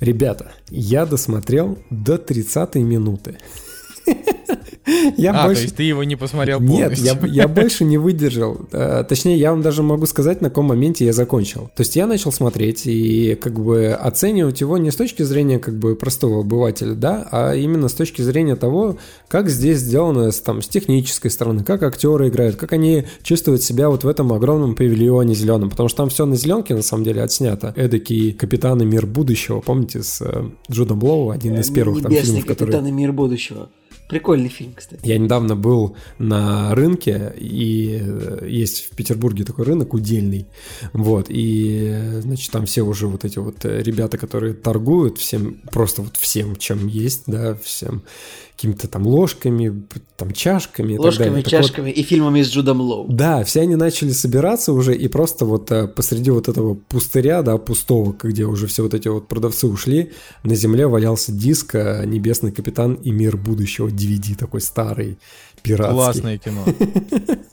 [0.00, 3.38] Ребята, я досмотрел до 30 минуты.
[5.16, 5.60] Я а, больше...
[5.60, 7.04] то есть ты его не посмотрел полностью?
[7.04, 8.58] Нет, я, я больше не выдержал.
[8.72, 11.70] А, точнее, я вам даже могу сказать, на каком моменте я закончил.
[11.74, 15.78] То есть я начал смотреть и как бы оценивать его не с точки зрения как
[15.78, 18.98] бы простого обывателя, да, а именно с точки зрения того,
[19.28, 23.90] как здесь сделано с, там, с технической стороны, как актеры играют, как они чувствуют себя
[23.90, 27.22] вот в этом огромном павильоне зеленом, потому что там все на зеленке на самом деле
[27.22, 27.72] отснято.
[27.76, 32.46] Эдакий капитан и мир будущего, помните, с э, Джудом Лоу, один из первых там фильмов,
[32.46, 32.70] который...
[32.70, 33.68] капитан и мир будущего.
[34.08, 35.00] Прикольный фильм, кстати.
[35.04, 40.46] Я недавно был на рынке, и э, есть в Петербурге такой рынок удельный.
[40.94, 46.00] Вот, и, значит, там все уже вот эти вот э, ребята, которые торгуют всем, просто
[46.00, 48.02] вот всем, чем есть, да, всем
[48.58, 49.84] какими-то там ложками,
[50.16, 50.96] там чашками.
[50.96, 53.06] Ложками, чашками вот, и фильмами с Джудом Лоу.
[53.08, 57.56] Да, все они начали собираться уже, и просто вот э, посреди вот этого пустыря, да,
[57.56, 60.10] пустого, где уже все вот эти вот продавцы ушли,
[60.42, 65.18] на земле валялся диск э, «Небесный капитан и мир будущего» DVD такой старый
[65.62, 65.94] пиратский.
[65.94, 66.64] Классное кино.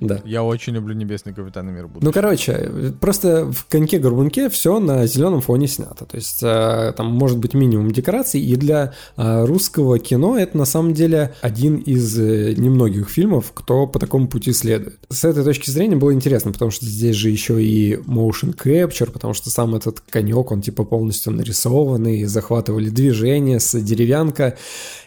[0.00, 0.20] Да.
[0.24, 2.06] Я очень люблю «Небесный капитан и мир будущего».
[2.06, 6.04] Ну, короче, просто в коньке-горбунке все на зеленом фоне снято.
[6.04, 10.64] То есть э, там может быть минимум декораций, и для э, русского кино это на
[10.64, 14.98] самом деле один из э, немногих фильмов, кто по такому пути следует.
[15.08, 19.34] С этой точки зрения было интересно, потому что здесь же еще и motion capture, потому
[19.34, 24.56] что сам этот конек, он типа полностью нарисованный, захватывали движение с деревянка.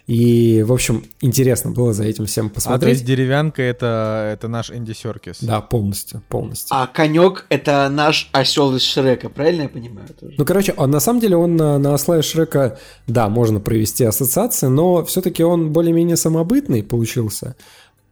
[0.05, 2.81] И, в общем, интересно было за этим всем посмотреть.
[2.81, 5.37] А то есть деревянка это, это наш Энди Серкис.
[5.41, 6.75] Да, полностью, полностью.
[6.75, 10.07] А конек это наш осел из Шрека, правильно я понимаю?
[10.19, 10.35] Тоже?
[10.37, 14.03] Ну, короче, он на самом деле он на, на осла из Шрека, да, можно провести
[14.03, 17.55] ассоциации, но все-таки он более-менее самобытный получился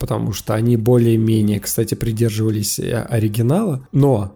[0.01, 3.88] потому что они более-менее, кстати, придерживались э, оригинала.
[3.91, 4.36] Но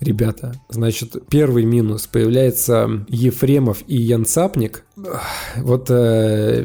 [0.00, 0.54] ребята.
[0.70, 2.06] Значит, первый минус.
[2.06, 4.84] Появляется Ефремов и Янцапник.
[4.96, 6.64] Вот э,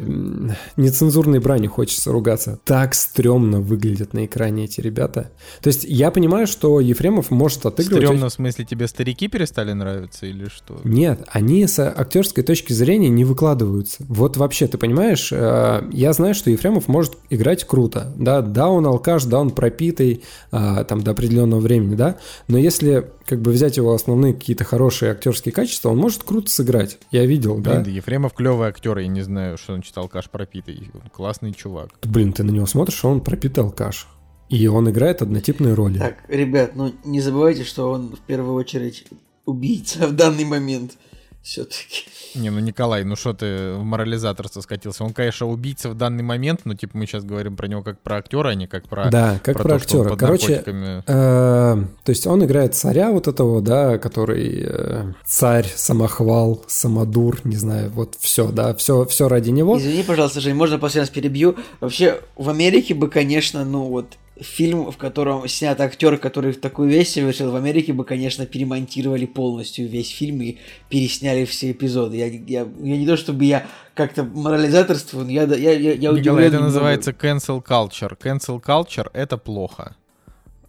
[0.76, 2.60] нецензурной брани хочется ругаться.
[2.64, 5.32] Так стрёмно выглядят на экране эти ребята.
[5.60, 8.04] То есть я понимаю, что Ефремов может отыгрывать...
[8.04, 10.80] Стрёмно в смысле тебе старики перестали нравиться или что?
[10.84, 14.04] Нет, они с актерской точки зрения не выкладываются.
[14.08, 18.12] Вот вообще, ты понимаешь, э, я знаю, что Ефремов может играть круто.
[18.16, 22.16] Да, да, он алкаш, да, он пропитый э, там до определенного времени, да.
[22.46, 26.98] Но если как бы взять его основные какие-то хорошие актерские качества, он может круто сыграть.
[27.12, 27.80] Я видел, Блин, да.
[27.80, 30.90] да Ефремов клевый актер, я не знаю, что он читал алкаш пропитый.
[30.92, 31.90] Он классный чувак.
[32.02, 34.06] Блин, ты на него смотришь, он пропитый алкаш.
[34.50, 35.98] И он играет однотипные роли.
[35.98, 39.06] Так, ребят, ну не забывайте, что он в первую очередь
[39.46, 40.98] убийца в данный момент
[41.42, 42.04] все-таки.
[42.34, 45.04] Не, ну Николай, ну что ты в морализаторство скатился?
[45.04, 48.18] Он, конечно, убийца в данный момент, но типа мы сейчас говорим про него как про
[48.18, 50.16] актера, а не как про Да, как про, про то, актера.
[50.16, 57.40] Короче, э, то есть он играет царя вот этого, да, который э, царь, самохвал, самодур,
[57.44, 59.78] не знаю, вот все, да, все, все ради него.
[59.78, 61.56] Извини, пожалуйста, Жень, можно последний раз перебью?
[61.80, 66.88] Вообще, в Америке бы, конечно, ну вот фильм, в котором снят актер, который в такую
[66.88, 72.16] вещь совершил, в Америке бы, конечно, перемонтировали полностью весь фильм и пересняли все эпизоды.
[72.16, 76.44] Я, я, я не то, чтобы я как-то морализаторствую, я, я, я, я удивлен.
[76.44, 78.16] это называется cancel culture.
[78.18, 79.96] Cancel culture— это плохо.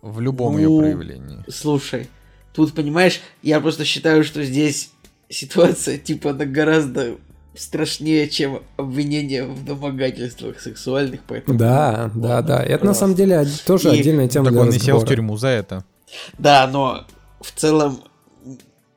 [0.01, 1.43] В любом ну, ее проявлении.
[1.47, 2.09] Слушай,
[2.53, 4.91] тут, понимаешь, я просто считаю, что здесь
[5.29, 7.17] ситуация, типа, она гораздо
[7.55, 11.57] страшнее, чем обвинение в домогательствах сексуальных, поэтому...
[11.57, 12.63] Да, ну, да, да.
[12.63, 13.99] Это на самом деле тоже и...
[13.99, 14.81] отдельная тема так для он разговора.
[14.81, 15.83] не сел в тюрьму за это.
[16.37, 17.05] Да, но
[17.41, 18.01] в целом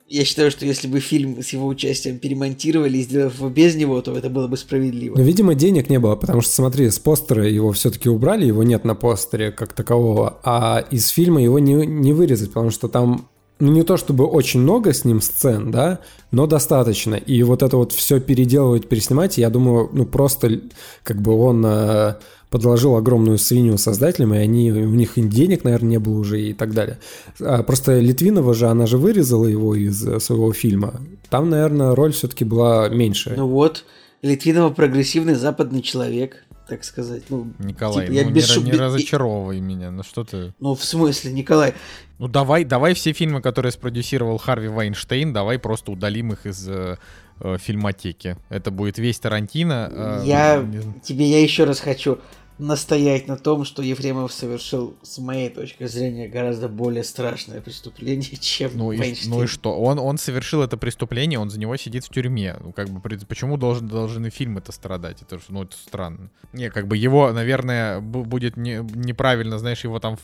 [0.06, 4.00] я считаю, что если бы фильм с его участием перемонтировали и сделав его без него,
[4.02, 5.16] то это было бы справедливо.
[5.16, 8.84] Но, видимо, денег не было, потому что, смотри, с постера его все-таки убрали, его нет
[8.84, 13.28] на постере как такового, а из фильма его не, не вырезать, потому что там
[13.60, 16.00] ну не то чтобы очень много с ним сцен, да,
[16.30, 17.14] но достаточно.
[17.14, 20.60] И вот это вот все переделывать, переснимать, я думаю, ну просто
[21.02, 22.14] как бы он э,
[22.50, 26.52] подложил огромную свинью создателям, и они, у них и денег, наверное, не было уже и
[26.52, 26.98] так далее.
[27.40, 31.00] А просто Литвинова же, она же вырезала его из э, своего фильма.
[31.30, 33.34] Там, наверное, роль все-таки была меньше.
[33.36, 33.84] Ну вот,
[34.22, 37.24] Литвинова прогрессивный западный человек так сказать.
[37.28, 38.64] Ну, Николай, типа, ну, я без не, шуб...
[38.64, 40.54] не разочаровывай меня, ну что ты...
[40.60, 41.74] Ну, в смысле, Николай?
[42.18, 46.96] Ну, давай, давай все фильмы, которые спродюсировал Харви Вайнштейн, давай просто удалим их из э,
[47.40, 48.36] э, фильмотеки.
[48.48, 49.90] Это будет весь Тарантино.
[49.92, 50.56] Э, я...
[50.56, 51.00] Не...
[51.02, 52.18] Тебе я еще раз хочу
[52.58, 58.70] настоять на том, что Ефремов совершил, с моей точки зрения, гораздо более страшное преступление, чем
[58.74, 59.78] ну и, ну и что?
[59.78, 62.56] Он, он совершил это преступление, он за него сидит в тюрьме.
[62.60, 65.22] Ну, как бы, почему должен, должен и фильм это страдать?
[65.22, 66.30] Это, ну, это странно.
[66.52, 70.16] Не, как бы его, наверное, будет не, неправильно, знаешь, его там,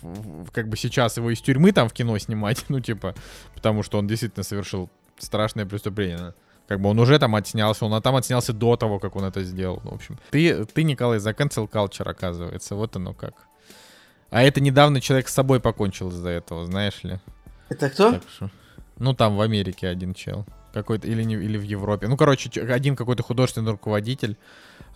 [0.53, 3.15] как бы сейчас его из тюрьмы там в кино снимать, ну, типа,
[3.55, 6.35] потому что он действительно совершил страшное преступление.
[6.71, 9.81] Как бы он уже там отснялся, он там отснялся до того, как он это сделал.
[9.83, 12.77] В общем, ты, ты Николай, за cancel culture, оказывается.
[12.77, 13.35] Вот оно как.
[14.31, 17.19] А это недавно человек с собой покончил из-за этого, знаешь ли.
[17.71, 18.13] Это кто?
[18.13, 18.51] Так что,
[18.99, 20.47] ну, там в Америке один чел.
[20.73, 22.07] Какой-то, или, не, или в Европе.
[22.07, 24.37] Ну, короче, один какой-то художественный руководитель,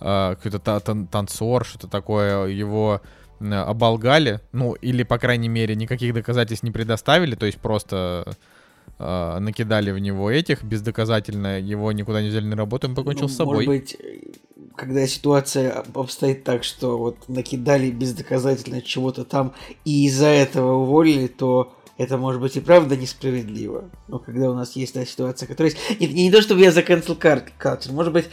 [0.00, 3.02] э, какой-то та, тан танцор, что-то такое, его
[3.40, 4.38] оболгали.
[4.52, 8.36] Ну, или, по крайней мере, никаких доказательств не предоставили, то есть просто
[8.98, 13.28] э, накидали в него этих бездоказательно, его никуда не взяли на работу, он покончил ну,
[13.28, 13.66] с собой.
[13.66, 13.96] Может быть,
[14.76, 19.52] когда ситуация обстоит так, что вот накидали бездоказательно чего-то там
[19.84, 23.90] и из-за этого уволили, то это может быть и правда несправедливо.
[24.08, 26.00] Но когда у нас есть та ситуация, которая есть...
[26.00, 28.26] Нет, не, не то, чтобы я за cancel culture, может быть,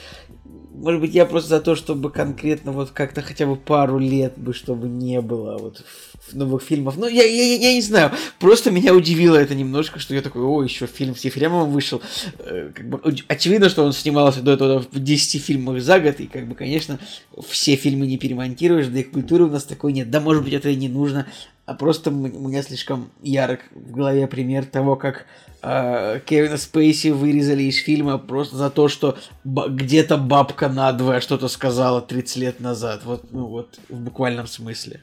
[0.74, 4.53] может быть, я просто за то, чтобы конкретно вот как-то хотя бы пару лет бы,
[4.53, 5.84] чтобы не было вот
[6.34, 6.97] новых фильмов.
[6.97, 8.11] Ну, я, я, я не знаю.
[8.39, 12.01] Просто меня удивило это немножко, что я такой, о, еще фильм с Ефремовым вышел.
[12.39, 16.27] Э, как бы, очевидно, что он снимался до этого в 10 фильмах за год, и,
[16.27, 16.99] как бы, конечно,
[17.49, 20.09] все фильмы не перемонтируешь, да и культуры у нас такой нет.
[20.09, 21.27] Да, может быть, это и не нужно,
[21.65, 25.25] а просто у меня слишком ярок в голове пример того, как
[25.61, 32.01] э, Кевина Спейси вырезали из фильма просто за то, что где-то бабка надвое что-то сказала
[32.01, 33.01] 30 лет назад.
[33.05, 35.01] Вот, ну вот, в буквальном смысле.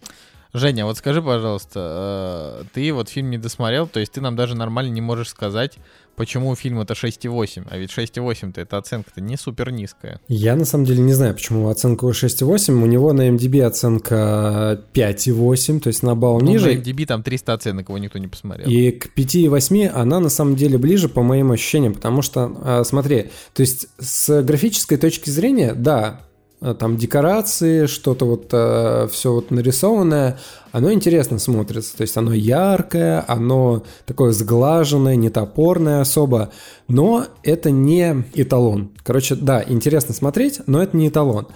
[0.55, 4.55] Женя, вот скажи, пожалуйста, э, ты вот фильм не досмотрел, то есть ты нам даже
[4.55, 5.78] нормально не можешь сказать,
[6.16, 10.20] почему фильм это 6,8, а ведь 6,8-то это оценка-то не супер низкая.
[10.28, 15.80] Я на самом деле не знаю, почему оценка 6,8, у него на MDB оценка 5,8,
[15.80, 16.72] то есть на балл ну, ниже.
[16.72, 18.68] на MDB там 300 оценок, его никто не посмотрел.
[18.68, 23.30] И к 5,8 она на самом деле ближе по моим ощущениям, потому что, а, смотри,
[23.53, 26.22] то есть с графической точки зрения, да,
[26.61, 30.38] там декорации, что-то вот э, все вот нарисованное,
[30.72, 31.96] оно интересно смотрится.
[31.96, 36.50] То есть оно яркое, оно такое сглаженное, не топорное особо,
[36.88, 38.90] но это не эталон.
[39.04, 41.46] Короче, да, интересно смотреть, но это не эталон.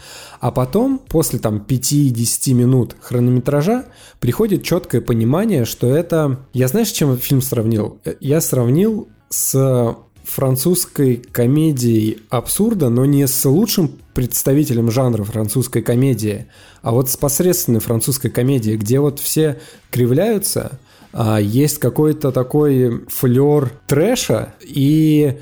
[0.41, 3.87] А потом, после там 5-10 минут хронометража,
[4.21, 6.39] приходит четкое понимание, что это...
[6.53, 7.99] Я знаешь, чем фильм сравнил?
[8.05, 16.47] Э, я сравнил с французской комедией абсурда, но не с лучшим представителем жанра французской комедии,
[16.83, 19.61] а вот с посредственной французской комедией, где вот все
[19.91, 20.79] кривляются,
[21.13, 25.39] а есть какой-то такой флер трэша, и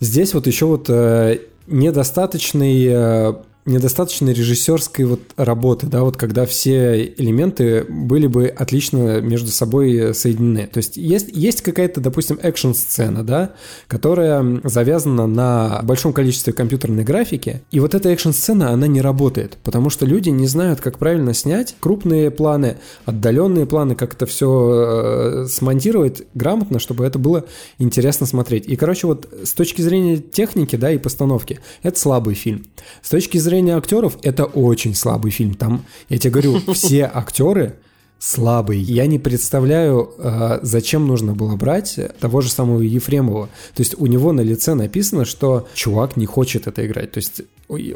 [0.00, 3.34] здесь вот еще вот э, недостаточный э,
[3.64, 10.66] недостаточно режиссерской вот работы, да, вот когда все элементы были бы отлично между собой соединены.
[10.66, 13.52] То есть есть, есть какая-то, допустим, экшн-сцена, да,
[13.86, 19.90] которая завязана на большом количестве компьютерной графики, и вот эта экшн-сцена, она не работает, потому
[19.90, 25.46] что люди не знают, как правильно снять крупные планы, отдаленные планы, как это все э,
[25.48, 27.44] смонтировать грамотно, чтобы это было
[27.78, 28.66] интересно смотреть.
[28.66, 32.66] И, короче, вот с точки зрения техники, да, и постановки, это слабый фильм.
[33.02, 35.54] С точки зрения зрения актеров, это очень слабый фильм.
[35.54, 37.74] Там, я тебе говорю, все актеры
[38.18, 38.80] слабые.
[38.80, 43.48] Я не представляю, э, зачем нужно было брать того же самого Ефремова.
[43.74, 47.12] То есть у него на лице написано, что чувак не хочет это играть.
[47.12, 47.42] То есть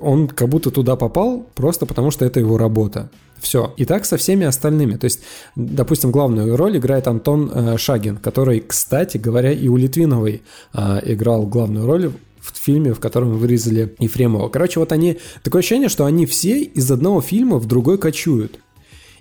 [0.00, 3.08] он как будто туда попал просто потому, что это его работа.
[3.38, 3.72] Все.
[3.76, 4.96] И так со всеми остальными.
[4.96, 5.20] То есть,
[5.54, 10.42] допустим, главную роль играет Антон э, Шагин, который, кстати говоря, и у Литвиновой
[10.74, 12.10] э, играл главную роль
[12.52, 14.48] в фильме, в котором вырезали Ефремова.
[14.48, 15.18] Короче, вот они...
[15.42, 18.58] Такое ощущение, что они все из одного фильма в другой кочуют.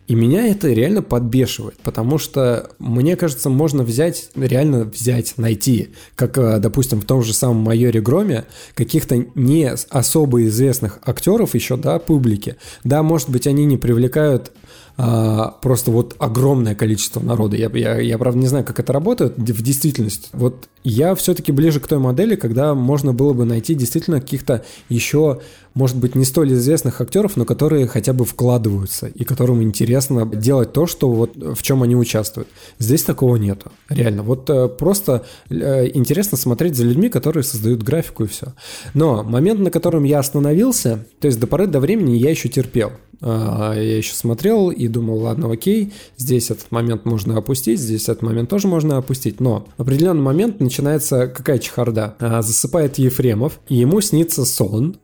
[0.08, 6.38] И меня это реально подбешивает, потому что, мне кажется, можно взять, реально взять, найти, как,
[6.38, 8.46] э, допустим, в том же самом майоре Громе,
[8.76, 12.58] каких-то не особо известных актеров еще, да, публики.
[12.84, 14.52] Да, может быть, они не привлекают
[14.98, 17.58] а, просто вот огромное количество народа.
[17.58, 20.30] Я, я, я, правда, не знаю, как это работает в действительности.
[20.32, 25.42] Вот я все-таки ближе к той модели, когда можно было бы найти действительно каких-то еще,
[25.74, 30.72] может быть, не столь известных актеров, но которые хотя бы вкладываются и которым интересно делать
[30.72, 32.48] то, что вот в чем они участвуют.
[32.80, 33.72] Здесь такого нету.
[33.90, 34.24] Реально.
[34.24, 38.54] Вот э, просто э, интересно смотреть за людьми, которые создают графику и все.
[38.94, 42.92] Но момент, на котором я остановился, то есть до поры до времени я еще терпел.
[43.22, 48.22] А, я еще смотрел и думал, ладно, окей, здесь этот момент можно опустить, здесь этот
[48.22, 52.16] момент тоже можно опустить, но в определенный момент начинается какая чехарда.
[52.20, 54.98] А, засыпает Ефремов, и ему снится сон,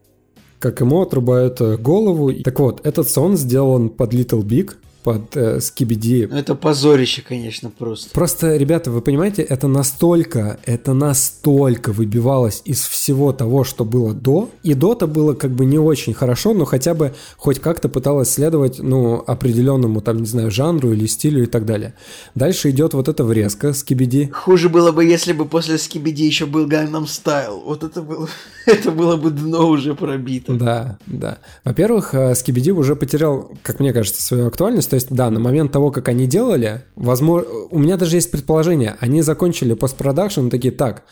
[0.60, 2.32] как ему отрубают э, голову.
[2.34, 6.30] Так вот, этот сон сделан под Little Big, под э, Скибиди.
[6.32, 8.10] Это позорище, конечно, просто.
[8.12, 14.50] Просто, ребята, вы понимаете, это настолько, это настолько выбивалось из всего того, что было до.
[14.64, 18.80] И до-то было как бы не очень хорошо, но хотя бы хоть как-то пыталось следовать,
[18.80, 21.94] ну, определенному, там, не знаю, жанру или стилю и так далее.
[22.36, 24.30] Дальше идет вот эта врезка Скибиди.
[24.32, 27.62] Хуже было бы, если бы после Скибиди еще был Gangnam Style.
[27.66, 28.28] Вот это было,
[28.66, 30.54] это было бы дно уже пробито.
[30.54, 31.40] Да, да.
[31.64, 35.72] Во-первых, э, Скибиди уже потерял, как мне кажется, свою актуальность, то есть, да, на момент
[35.72, 41.04] того, как они делали, возможно, у меня даже есть предположение, они закончили постпродакшн, такие, так,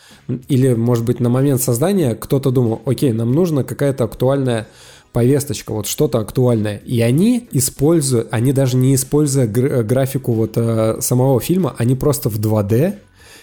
[0.48, 4.66] или, может быть, на момент создания кто-то думал, окей, нам нужно какая-то актуальная
[5.14, 6.76] повесточка, вот что-то актуальное.
[6.76, 12.38] И они используют, они даже не используя графику вот э, самого фильма, они просто в
[12.38, 12.96] 2D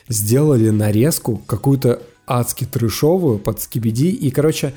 [0.07, 4.09] сделали нарезку какую-то адски трешовую под скибиди.
[4.09, 4.73] И, короче,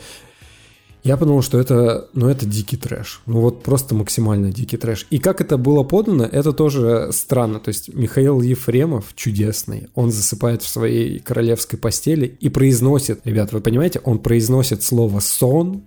[1.03, 3.23] я подумал, что это, ну, это дикий трэш.
[3.27, 5.07] Ну, вот просто максимально дикий трэш.
[5.11, 7.61] И как это было подано, это тоже странно.
[7.61, 9.89] То есть Михаил Ефремов чудесный.
[9.95, 15.85] Он засыпает в своей королевской постели и произносит, ребят, вы понимаете, он произносит слово «сон»,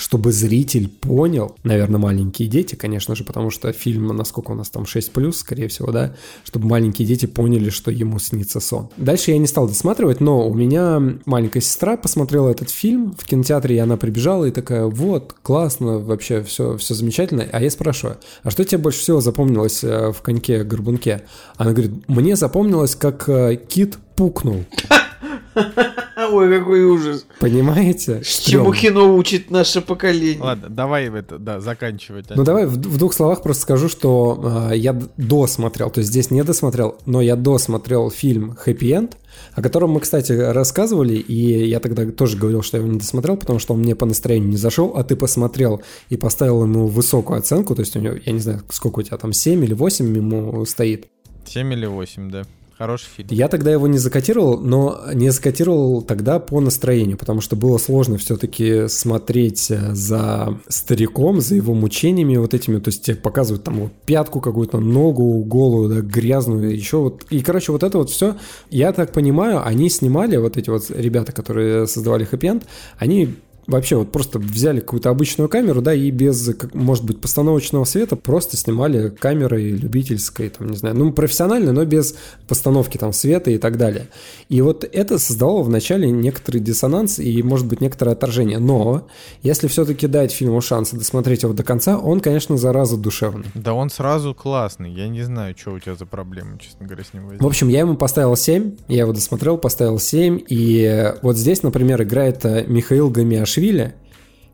[0.00, 4.84] чтобы зритель понял, наверное, маленькие дети, конечно же, потому что фильм, насколько у нас там
[4.84, 8.88] 6+, скорее всего, да, чтобы маленькие дети поняли, что ему снится сон.
[8.96, 13.76] Дальше я не стал досматривать, но у меня маленькая сестра посмотрела этот фильм в кинотеатре,
[13.76, 17.46] и она прибежала и такая, вот, классно, вообще все, все замечательно.
[17.52, 21.24] А я спрашиваю, а что тебе больше всего запомнилось э, в «Коньке-горбунке»?
[21.56, 24.64] Она говорит, мне запомнилось, как э, кит пукнул.
[26.30, 27.26] Ой, какой ужас.
[27.38, 28.22] Понимаете?
[28.24, 30.42] Чему кино учит наше поколение.
[30.42, 32.26] Ладно, давай это, да, заканчивать.
[32.30, 36.30] Ну давай в, в двух словах просто скажу, что э, я досмотрел, то есть здесь
[36.30, 39.16] не досмотрел, но я досмотрел фильм «Хэппи Энд»,
[39.54, 43.36] о котором мы, кстати, рассказывали, и я тогда тоже говорил, что я его не досмотрел,
[43.36, 47.38] потому что он мне по настроению не зашел, а ты посмотрел и поставил ему высокую
[47.38, 50.16] оценку, то есть у него, я не знаю, сколько у тебя там, 7 или 8
[50.16, 51.06] ему стоит.
[51.46, 52.44] 7 или 8, да.
[52.80, 53.28] Хороший фильм.
[53.30, 58.16] Я тогда его не закатировал, но не закатировал тогда по настроению, потому что было сложно
[58.16, 63.80] все-таки смотреть э, за стариком, за его мучениями вот этими, то есть тебе показывают там
[63.80, 67.24] вот пятку какую-то, ногу голую, да, грязную, еще вот.
[67.28, 68.36] И, короче, вот это вот все,
[68.70, 72.62] я так понимаю, они снимали, вот эти вот ребята, которые создавали хэппи
[72.96, 73.36] они
[73.70, 78.56] вообще вот просто взяли какую-то обычную камеру, да, и без, может быть, постановочного света просто
[78.56, 82.14] снимали камерой любительской, там, не знаю, ну, профессиональной, но без
[82.48, 84.08] постановки там света и так далее.
[84.48, 88.58] И вот это создавало вначале некоторый диссонанс и, может быть, некоторое отторжение.
[88.58, 89.08] Но
[89.42, 93.46] если все-таки дать фильму шанс и досмотреть его до конца, он, конечно, зараза душевный.
[93.54, 94.92] Да он сразу классный.
[94.92, 97.44] Я не знаю, что у тебя за проблемы, честно говоря, с ним возникли.
[97.44, 102.02] В общем, я ему поставил 7, я его досмотрел, поставил 7, и вот здесь, например,
[102.02, 103.94] играет э, Михаил Гамиашвили, Саакашвили,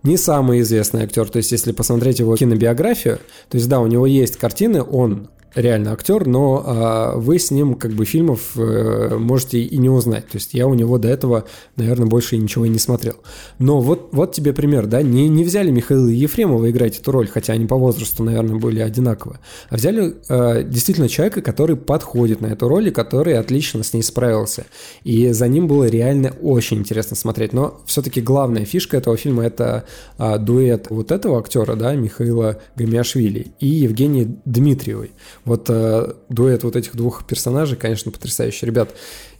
[0.02, 1.28] не самый известный актер.
[1.28, 5.92] То есть, если посмотреть его кинобиографию, то есть, да, у него есть картины, он реально
[5.92, 10.28] актер, но а, вы с ним как бы фильмов а, можете и не узнать.
[10.28, 11.44] То есть я у него до этого,
[11.76, 13.16] наверное, больше ничего и не смотрел.
[13.58, 17.54] Но вот, вот тебе пример, да, не, не взяли Михаила Ефремова играть эту роль, хотя
[17.54, 19.38] они по возрасту, наверное, были одинаковы,
[19.70, 24.02] а взяли а, действительно человека, который подходит на эту роль и который отлично с ней
[24.02, 24.66] справился.
[25.04, 27.54] И за ним было реально очень интересно смотреть.
[27.54, 29.84] Но все-таки главная фишка этого фильма это
[30.18, 35.12] а, дуэт вот этого актера, да, Михаила Гамиашвили и Евгении Дмитриевой.
[35.46, 38.66] Вот э, дуэт вот этих двух персонажей, конечно, потрясающий.
[38.66, 38.90] Ребят,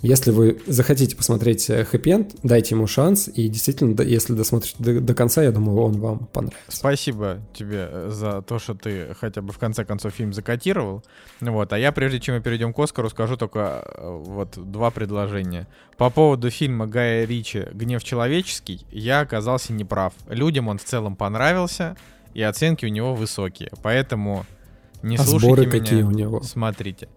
[0.02, 5.42] если вы захотите посмотреть хэппи-энд, дайте ему шанс, и действительно, если досмотрите до, до конца,
[5.42, 6.61] я думаю, он вам понравится.
[6.68, 11.02] Спасибо тебе э, за то, что ты хотя бы в конце концов фильм закатировал.
[11.40, 15.66] Вот, а я, прежде чем мы перейдем к Оскару, скажу только э, вот два предложения.
[15.96, 20.14] По поводу фильма Гая Ричи «Гнев человеческий» я оказался неправ.
[20.28, 21.96] Людям он в целом понравился,
[22.32, 23.72] и оценки у него высокие.
[23.82, 24.46] Поэтому
[25.07, 26.42] Не а слушайте сборы меня, какие у него?
[26.42, 27.09] Смотрите.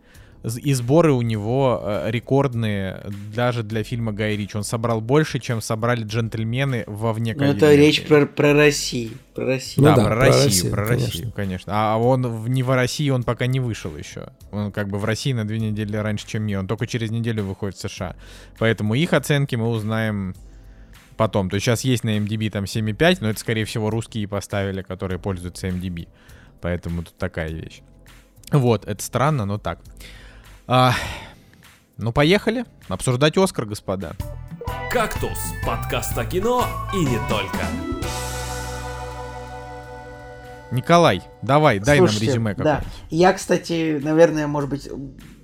[0.63, 3.03] И сборы у него э, рекордные
[3.35, 4.55] даже для фильма Гай Ричи.
[4.55, 9.11] Он собрал больше, чем собрали джентльмены во вне Ну, это речь про, про Россию.
[9.35, 9.85] Про Россию.
[9.85, 11.05] Ну да, да, про, про Россию, Россию, про конечно.
[11.07, 11.73] Россию, конечно.
[11.75, 14.29] А он в, не в России, он пока не вышел еще.
[14.51, 16.59] Он как бы в России на две недели раньше, чем я.
[16.59, 18.15] Он только через неделю выходит в США.
[18.59, 20.35] Поэтому их оценки мы узнаем
[21.17, 21.49] потом.
[21.49, 25.19] То есть сейчас есть на MDB там 7,5, но это, скорее всего, русские поставили, которые
[25.19, 26.07] пользуются MDB.
[26.61, 27.81] Поэтому тут такая вещь.
[28.51, 29.79] Вот, это странно, но так.
[30.67, 30.93] А,
[31.97, 32.65] ну, поехали.
[32.87, 34.13] Обсуждать Оскар, господа.
[34.91, 37.65] «Кактус»— подкаст о кино и не только.
[40.71, 42.63] Николай, давай, дай Слушайте, нам резюме да.
[42.63, 42.93] какое-нибудь.
[43.09, 44.89] Я, кстати, наверное, может быть,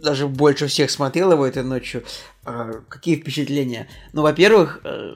[0.04, 2.04] даже больше всех смотрел его этой ночью.
[2.46, 3.88] Э, Какие впечатления?
[4.14, 5.16] Ну, во-первых, э,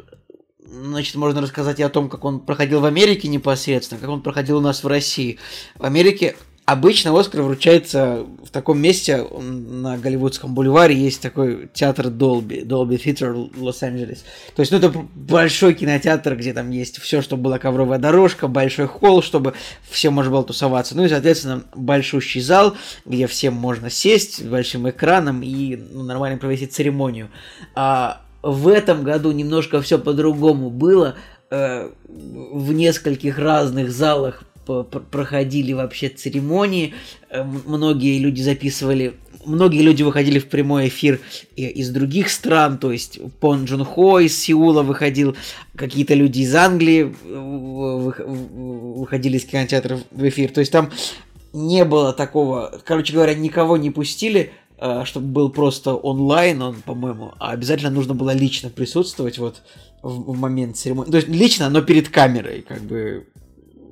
[0.72, 4.58] значит, можно рассказать и о том, как он проходил в Америке непосредственно, как он проходил
[4.58, 5.38] у нас в России.
[5.76, 12.62] В Америке обычно Оскар вручается в таком месте, на Голливудском бульваре есть такой театр Долби,
[12.62, 14.24] Долби Theater Лос-Анджелес.
[14.56, 18.88] То есть, ну, это большой кинотеатр, где там есть все, чтобы была ковровая дорожка, большой
[18.88, 19.56] холл, чтобы
[19.90, 20.96] всем можно было тусоваться.
[20.96, 26.68] Ну и, соответственно, большущий зал, где всем можно сесть большим экраном и ну, нормально провести
[26.68, 27.30] церемонию.
[27.74, 31.16] А в этом году немножко все по-другому было.
[31.52, 34.44] Э, В нескольких разных залах
[35.12, 36.94] проходили вообще церемонии.
[37.30, 39.14] Э, Многие люди записывали,
[39.46, 41.20] многие люди выходили в прямой эфир
[41.56, 45.36] из других стран, то есть Пон Джун Хо из Сеула выходил,
[45.76, 50.52] какие-то люди из Англии э, вы- вы- выходили из кинотеатров в эфир.
[50.52, 50.92] То есть там
[51.52, 54.52] не было такого, короче говоря, никого не пустили,
[55.06, 59.62] чтобы был просто онлайн, он, по-моему, а обязательно нужно было лично присутствовать вот
[60.02, 61.12] в, в момент церемонии.
[61.12, 63.28] То есть лично, но перед камерой, как бы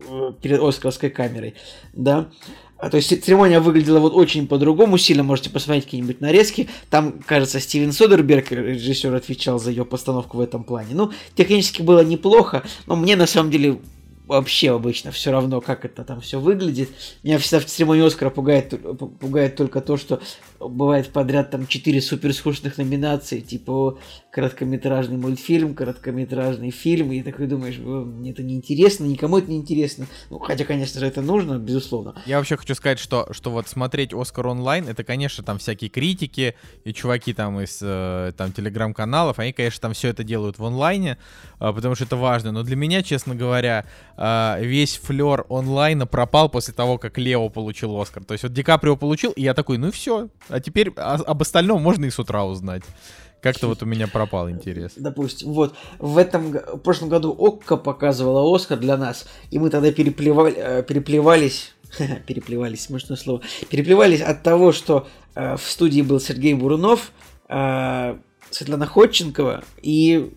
[0.10, 1.56] э, перед Оскаровской камерой,
[1.94, 2.30] да.
[2.78, 6.70] А, то есть церемония выглядела вот очень по-другому, сильно можете посмотреть какие-нибудь нарезки.
[6.90, 10.90] Там, кажется, Стивен Содерберг, режиссер, отвечал за ее постановку в этом плане.
[10.92, 13.80] Ну, технически было неплохо, но мне на самом деле
[14.28, 16.90] вообще обычно все равно, как это там все выглядит.
[17.24, 18.74] Меня всегда в церемонии Оскара пугает,
[19.20, 20.22] пугает только то, что
[20.60, 23.98] бывает подряд там четыре супер скучных номинации, типа
[24.32, 29.58] короткометражный мультфильм, короткометражный фильм, и такой думаешь, «О, мне это не интересно, никому это не
[29.58, 30.06] интересно.
[30.30, 32.22] Ну, хотя, конечно же, это нужно, безусловно.
[32.26, 36.56] Я вообще хочу сказать, что, что вот смотреть Оскар онлайн, это, конечно, там всякие критики
[36.84, 41.18] и чуваки там из э, там телеграм-каналов, они, конечно, там все это делают в онлайне,
[41.60, 42.52] э, потому что это важно.
[42.52, 43.86] Но для меня, честно говоря,
[44.18, 48.24] э, весь флер онлайна пропал после того, как Лео получил Оскар.
[48.24, 50.30] То есть вот Ди Каприо получил, и я такой, ну все.
[50.50, 52.84] А теперь об остальном можно и с утра узнать.
[53.42, 54.94] Как-то вот у меня пропал интерес.
[54.96, 59.92] Допустим, вот в этом в прошлом году Окко показывала Оскар для нас, и мы тогда
[59.92, 61.76] переплевали, э, переплевались,
[62.28, 67.12] переплевались, смешное слово, переплевались от того, что э, в студии был Сергей Бурунов,
[67.48, 68.18] э,
[68.50, 70.34] Светлана Ходченкова и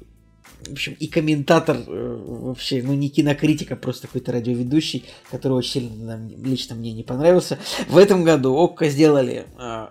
[0.71, 5.71] в общем, и комментатор э, вообще, ну не кинокритик, а просто какой-то радиоведущий, который очень
[5.71, 7.59] сильно лично мне не понравился.
[7.89, 9.89] В этом году Окко сделали э,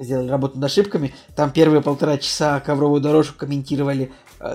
[0.00, 1.14] сделали работу над ошибками.
[1.36, 4.12] Там первые полтора часа ковровую дорожку комментировали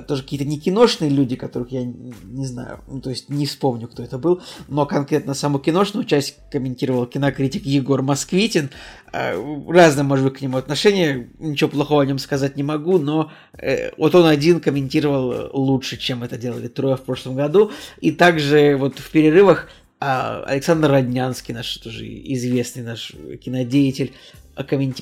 [0.07, 4.03] тоже какие-то не киношные люди, которых я не, знаю, ну, то есть не вспомню, кто
[4.03, 8.69] это был, но конкретно саму киношную часть комментировал кинокритик Егор Москвитин.
[9.13, 9.35] Э,
[9.67, 13.91] разное, может быть, к нему отношение, ничего плохого о нем сказать не могу, но э,
[13.97, 17.71] вот он один комментировал э, лучше, чем это делали трое в прошлом году.
[18.01, 19.69] И также вот в перерывах
[19.99, 24.13] а, Александр Роднянский, наш тоже известный наш кинодеятель,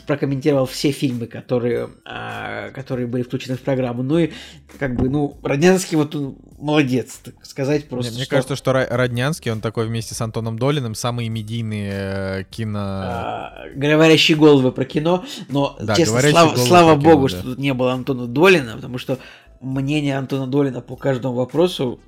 [0.05, 4.03] прокомментировал все фильмы, которые, а, которые были включены в программу.
[4.03, 4.31] Ну и
[4.79, 8.13] как бы, ну, Роднянский вот он молодец, так сказать просто.
[8.13, 12.79] мне что, кажется, что Роднянский, он такой вместе с Антоном Долиным, самые медийные э, кино...
[12.81, 17.29] а, говорящие головы про кино, но Да, честно, слава, слава кино, богу, да.
[17.29, 19.19] что тут не было Антона Долина, потому что
[19.61, 21.99] мнение Антона Долина по каждому вопросу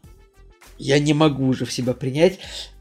[0.77, 2.39] я не могу уже в себя принять.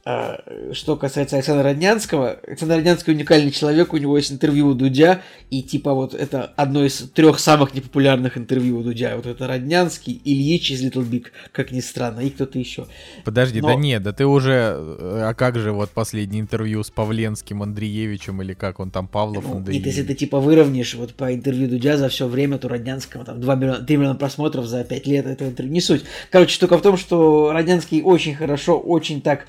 [0.09, 0.39] А,
[0.73, 5.63] Что касается Александра Роднянского, Александр Роднянский уникальный человек, у него есть интервью у Дудя, и
[5.65, 9.17] типа вот это одно из трех самых непопулярных интервью у Дудя.
[9.17, 12.87] Вот это Роднянский, Ильич из Little Big, как ни странно, и кто-то еще.
[13.25, 14.77] Подожди, Но- да нет, да ты уже...
[14.79, 19.43] э, А как же вот последнее интервью с Павленским Андреевичем, или как он там, Павлов
[19.45, 19.87] Ну, и Андреевич?
[19.87, 23.55] если ты типа выровняешь вот по интервью Дудя за все время, то Роднянского там 2
[23.57, 25.73] миллиона, 3 миллиона просмотров за 5 лет этого интервью.
[25.75, 26.05] Не суть.
[26.31, 29.47] Короче, штука в том, что Роднянский очень хорошо, очень так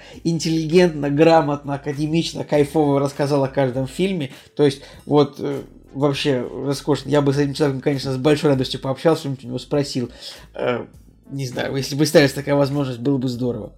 [0.47, 4.31] интеллигентно, грамотно, академично, кайфово рассказал о каждом фильме.
[4.55, 5.61] То есть, вот э,
[5.93, 7.09] вообще роскошно.
[7.09, 10.09] Я бы с этим человеком, конечно, с большой радостью пообщался, что-нибудь у него спросил.
[10.53, 10.85] Э,
[11.29, 13.73] не знаю, если бы ставилась такая возможность, было бы здорово.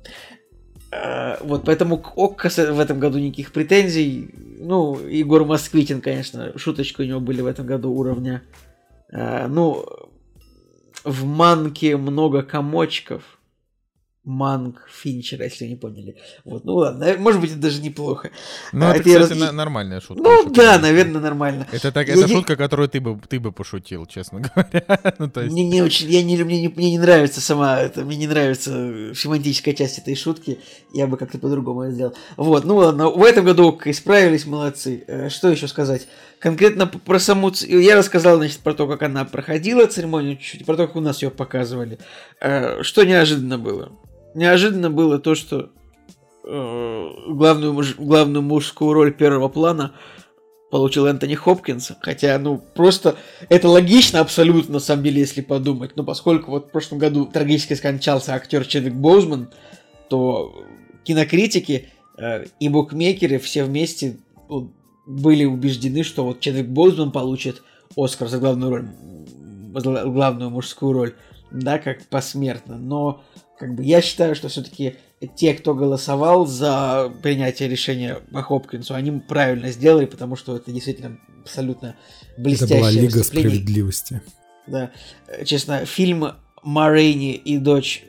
[0.91, 4.29] Э, вот, поэтому к Окко в этом году никаких претензий.
[4.59, 8.43] Ну, Егор Москвитин, конечно, шуточки у него были в этом году уровня.
[9.11, 9.85] Ну,
[11.03, 13.38] в Манке много комочков
[14.29, 16.15] Манг Финчера, если не поняли.
[16.45, 18.29] Вот, ну ладно, может быть, это даже неплохо.
[18.71, 19.51] Ну, а, это, кстати, раз...
[19.51, 20.21] нормальная шутка.
[20.21, 20.61] Ну шутка.
[20.61, 21.67] да, наверное, нормально.
[21.71, 25.15] Это, так, это я шутка, которую ты бы, ты бы пошутил, честно говоря.
[25.17, 25.51] ну, то есть...
[25.51, 29.15] Мне не очень, я не, мне, не, мне не нравится сама, это, мне не нравится
[29.15, 30.59] семантическая часть этой шутки,
[30.93, 32.13] я бы как-то по-другому это сделал.
[32.37, 35.05] Вот, ну ладно, в этом году исправились, молодцы.
[35.07, 36.07] Э, что еще сказать?
[36.37, 37.51] Конкретно про саму...
[37.67, 41.23] Я рассказал, значит, про то, как она проходила церемонию чуть-чуть, про то, как у нас
[41.23, 41.97] ее показывали.
[42.39, 43.91] Э, что неожиданно было?
[44.33, 45.69] Неожиданно было то, что
[46.45, 49.93] э, главную, главную мужскую роль первого плана
[50.69, 51.93] получил Энтони Хопкинс.
[52.01, 53.15] Хотя, ну, просто
[53.49, 55.95] это логично абсолютно, на самом деле, если подумать.
[55.95, 59.49] Но поскольку вот в прошлом году трагически скончался актер Чедвик Боузман,
[60.09, 60.53] то
[61.03, 64.19] кинокритики э, и букмекеры все вместе
[64.49, 64.73] ну,
[65.05, 67.63] были убеждены, что вот Чедвик Боузман получит
[67.95, 68.87] Оскар за главную роль,
[69.73, 71.15] за главную мужскую роль,
[71.51, 72.77] да, как посмертно.
[72.77, 73.23] Но
[73.59, 74.95] как бы я считаю, что все-таки
[75.35, 81.19] те, кто голосовал за принятие решения по Хопкинсу, они правильно сделали, потому что это действительно
[81.41, 81.95] абсолютно
[82.37, 84.21] блестящее Это была Лига справедливости.
[84.65, 84.91] Да.
[85.43, 88.05] Честно, фильм Марейни и дочь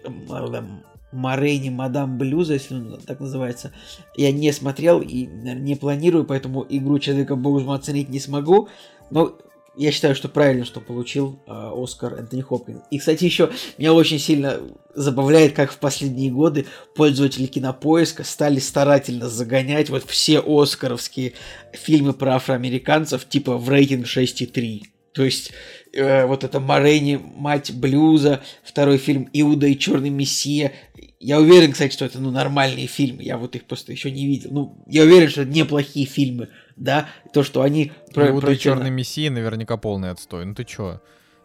[1.13, 3.73] Марейни Мадам Блюза, если он так называется,
[4.17, 8.69] я не смотрел и не планирую, поэтому игру Человека Боузма оценить не смогу.
[9.11, 9.37] Но
[9.77, 12.83] я считаю, что правильно, что получил э, Оскар Энтони Хопкинс.
[12.91, 14.61] И, кстати, еще меня очень сильно
[14.95, 21.35] забавляет, как в последние годы пользователи кинопоиска стали старательно загонять вот все оскаровские
[21.73, 24.83] фильмы про афроамериканцев типа в рейтинг 6,3.
[25.13, 25.53] То есть
[25.93, 30.73] э, вот это Морейни, мать блюза, второй фильм Иуда и Черный Мессия.
[31.21, 33.23] Я уверен, кстати, что это ну, нормальные фильмы.
[33.23, 34.51] Я вот их просто еще не видел.
[34.53, 36.49] Ну, я уверен, что это неплохие фильмы
[36.81, 37.93] да, то, что они...
[38.13, 41.01] Про, про Черный Мессия наверняка полный отстой, ну ты чё?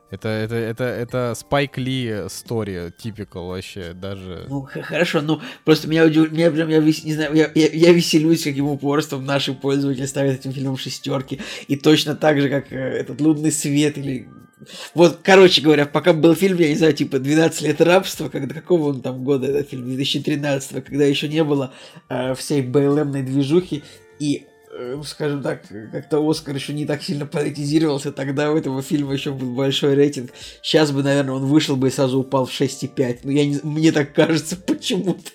[0.10, 4.46] Это, это, это, это Спайк Ли story, typical вообще, даже...
[4.48, 8.44] Ну, хорошо, ну, просто меня удивляет, меня прям, я, не знаю, я, я, я веселюсь,
[8.44, 13.20] каким упорством наши пользователи ставят этим фильмом шестерки, и точно так же, как э, этот
[13.20, 14.30] «Лунный свет» или...
[14.94, 18.90] Вот, короче говоря, пока был фильм, я не знаю, типа «12 лет рабства», когда, какого
[18.90, 21.74] он там года, этот фильм, 2013 когда еще не было
[22.10, 23.84] э, всей БЛМной движухи,
[24.20, 24.48] и
[24.78, 25.62] Э, скажем так,
[25.94, 30.32] как-то Оскар еще не так сильно политизировался, тогда у этого фильма еще был большой рейтинг.
[30.62, 33.20] Сейчас бы, наверное, он вышел бы и сразу упал в 6,5.
[33.24, 35.32] Но я не, мне так кажется почему-то.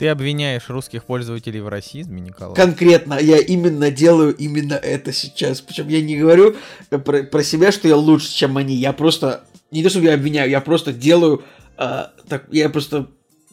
[0.00, 2.56] Ты обвиняешь русских пользователей в расизме, Николай?
[2.56, 5.60] Конкретно, я именно делаю именно это сейчас.
[5.60, 6.56] Причем я не говорю
[6.88, 8.74] про, про себя, что я лучше, чем они.
[8.76, 11.44] Я просто, не то чтобы я обвиняю, я просто делаю,
[11.76, 13.10] а, так, я просто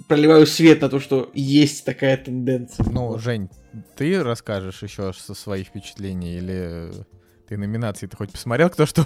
[0.07, 2.85] проливаю свет на то, что есть такая тенденция.
[2.89, 3.49] Ну, Жень,
[3.97, 6.91] ты расскажешь еще со своих впечатлений или
[7.49, 9.05] ты номинации ты хоть посмотрел, кто что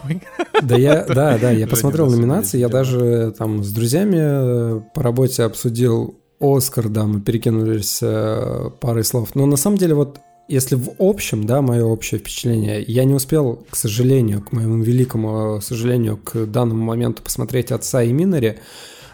[0.61, 5.41] Да, я, да, да, я посмотрел номинации, я даже там с друзьями э, по работе
[5.41, 9.35] обсудил Оскар, да, мы перекинулись э, парой слов.
[9.35, 13.65] Но на самом деле вот если в общем, да, мое общее впечатление, я не успел,
[13.69, 18.57] к сожалению, к моему великому сожалению, к данному моменту посмотреть «Отца и Минари»,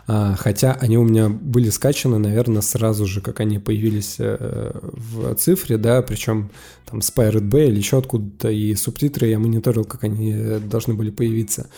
[0.07, 5.77] хотя они у меня были скачаны, наверное, сразу же, как они появились э, в цифре,
[5.77, 6.49] да, причем
[6.85, 11.11] там с Pirate Bay или еще откуда-то, и субтитры я мониторил, как они должны были
[11.11, 11.69] появиться.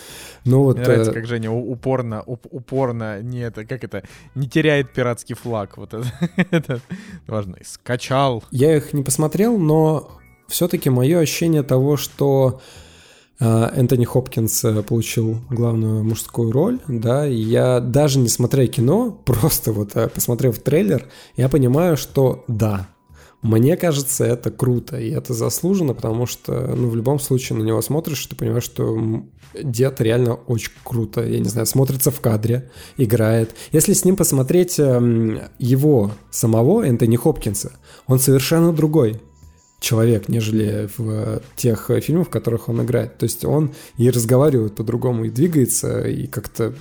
[0.46, 0.78] Но вот...
[0.78, 4.04] Мне нравится, э, как Женя упорно, упорно, не это, как это,
[4.36, 6.08] не теряет пиратский флаг, вот это,
[6.52, 6.82] это
[7.26, 8.44] важно, скачал.
[8.52, 12.89] Я их не посмотрел, но все-таки мое ощущение того, что а,
[13.46, 19.72] Энтони Хопкинс э, получил главную мужскую роль, да, и я даже не смотря кино, просто
[19.72, 22.90] вот э, посмотрев трейлер, я понимаю, что да,
[23.42, 27.82] мне кажется, это круто, и это заслуженно, потому что, ну, в любом случае на него
[27.82, 29.24] смотришь, ты понимаешь, что
[29.54, 33.56] дед реально очень круто, я не знаю, смотрится в кадре, играет.
[33.72, 37.72] Если с ним посмотреть эм, его самого, Энтони Хопкинса,
[38.08, 39.22] он совершенно другой
[39.80, 43.18] человек, нежели в тех фильмах, в которых он играет.
[43.18, 46.74] То есть он и разговаривает по-другому, и двигается, и как-то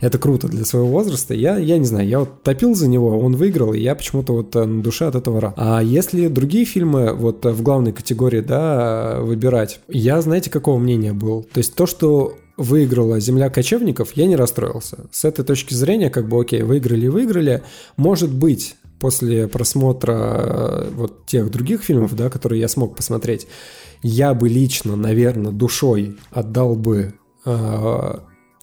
[0.00, 1.34] это круто для своего возраста.
[1.34, 4.54] Я, я не знаю, я вот топил за него, он выиграл, и я почему-то вот
[4.54, 5.54] на душе от этого рад.
[5.56, 11.44] А если другие фильмы вот в главной категории, да, выбирать, я, знаете, какого мнения был?
[11.52, 15.06] То есть то, что выиграла «Земля кочевников», я не расстроился.
[15.10, 17.62] С этой точки зрения, как бы, окей, выиграли и выиграли.
[17.96, 23.46] Может быть, после просмотра э, вот тех других фильмов, да, которые я смог посмотреть,
[24.02, 27.14] я бы лично, наверное, душой отдал бы
[27.44, 28.14] э,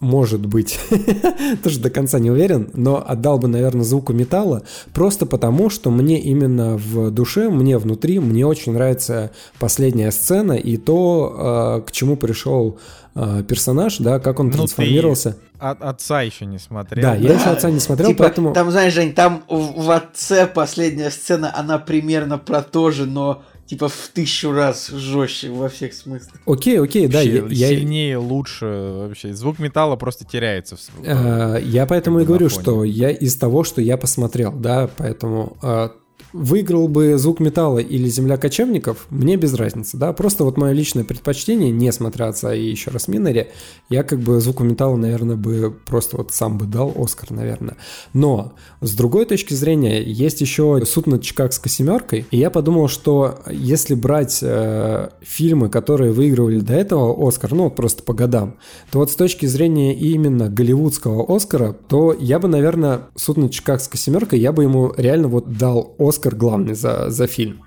[0.01, 0.79] может быть,
[1.63, 6.19] тоже до конца не уверен, но отдал бы, наверное, звуку металла, просто потому, что мне
[6.19, 12.17] именно в душе, мне внутри, мне очень нравится последняя сцена и то, э, к чему
[12.17, 12.79] пришел
[13.13, 15.37] э, персонаж, да, как он Ну, ты трансформировался.
[15.59, 17.03] От отца еще не смотрел.
[17.03, 18.53] Да, я еще отца не смотрел, Типа, поэтому...
[18.53, 23.43] Там, знаешь, Жень, там в, в отце последняя сцена, она примерно про то же, но
[23.71, 26.35] типа в тысячу раз жестче во всех смыслах.
[26.45, 29.33] Окей, окей, да, я, Вообще я- сильнее, лучше вообще.
[29.33, 30.75] Звук металла просто теряется.
[30.75, 32.61] в Э, Я поэтому и говорю, фоне.
[32.61, 35.89] что я из того, что я посмотрел, да, поэтому э,
[36.33, 41.03] выиграл бы звук металла или земля кочевников, мне без разницы, да, просто вот мое личное
[41.03, 43.49] предпочтение, не смотря отца и еще раз Минари,
[43.89, 47.77] я как бы звуку металла, наверное, бы просто вот сам бы дал Оскар, наверное.
[48.13, 53.39] Но с другой точки зрения, есть еще суд над Чикагской семеркой, и я подумал, что
[53.49, 58.55] если брать э, фильмы, которые выигрывали до этого Оскар, ну вот просто по годам,
[58.91, 63.99] то вот с точки зрения именно голливудского Оскара, то я бы, наверное, суд над Чикагской
[63.99, 67.63] семеркой, я бы ему реально вот дал Оскар главный за, за фильм,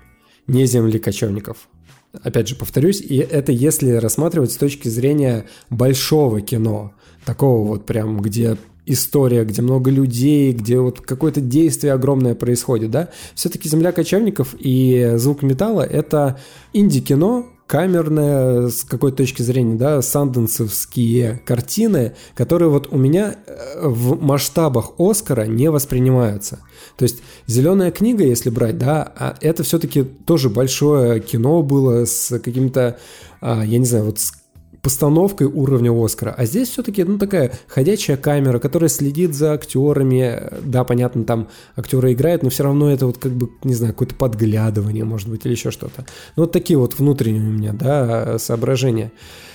[0.47, 1.67] не земли кочевников.
[2.23, 6.93] Опять же, повторюсь, и это если рассматривать с точки зрения большого кино,
[7.25, 13.09] такого вот прям, где история, где много людей, где вот какое-то действие огромное происходит, да,
[13.33, 16.39] все-таки «Земля кочевников» и «Звук металла»— это
[16.73, 24.21] инди-кино, камерное, с какой точки зрения, да, санденсовские картины, которые вот у меня э, в
[24.21, 26.59] масштабах Оскара не воспринимаются.
[26.97, 32.39] То есть «Зеленая книга», если брать, да, а это все-таки тоже большое кино было с
[32.39, 32.97] каким-то,
[33.41, 34.33] а, я не знаю, вот с
[34.85, 36.35] постановкой уровня Оскара.
[36.37, 40.43] А здесь все-таки, ну, такая ходячая камера, которая следит за актерами.
[40.61, 44.13] Да, понятно, там актеры играют, но все равно это вот как бы, не знаю, какое-то
[44.13, 46.05] подглядывание, может быть, или еще что-то.
[46.35, 49.11] Ну, вот такие вот внутренние у меня, да, соображения.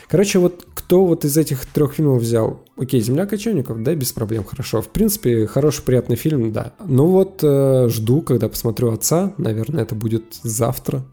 [0.09, 2.65] Короче, вот кто вот из этих трех фильмов взял?
[2.77, 4.83] Окей, «Земля кочевников», да, без проблем, хорошо.
[4.83, 6.73] В принципе, хороший, приятный фильм, да.
[6.85, 9.33] Ну вот, э, жду, когда посмотрю «Отца».
[9.39, 11.05] Наверное, это будет завтра.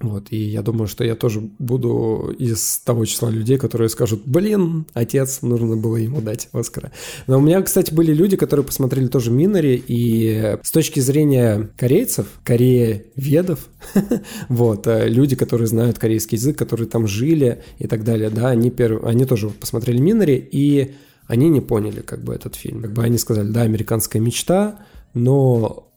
[0.00, 4.86] Вот, и я думаю, что я тоже буду из того числа людей, которые скажут, блин,
[4.94, 6.92] отец, нужно было ему дать Оскара.
[7.26, 12.26] Но у меня, кстати, были люди, которые посмотрели тоже Минари, и с точки зрения корейцев,
[12.44, 13.68] корееведов,
[14.48, 18.70] вот, э, люди, которые знают корейский язык, которые там жили и так далее, да, они,
[18.70, 19.02] перв...
[19.04, 20.94] они тоже посмотрели Минари, и
[21.26, 22.82] они не поняли, как бы, этот фильм.
[22.82, 24.78] Как бы они сказали, да, американская мечта,
[25.12, 25.92] но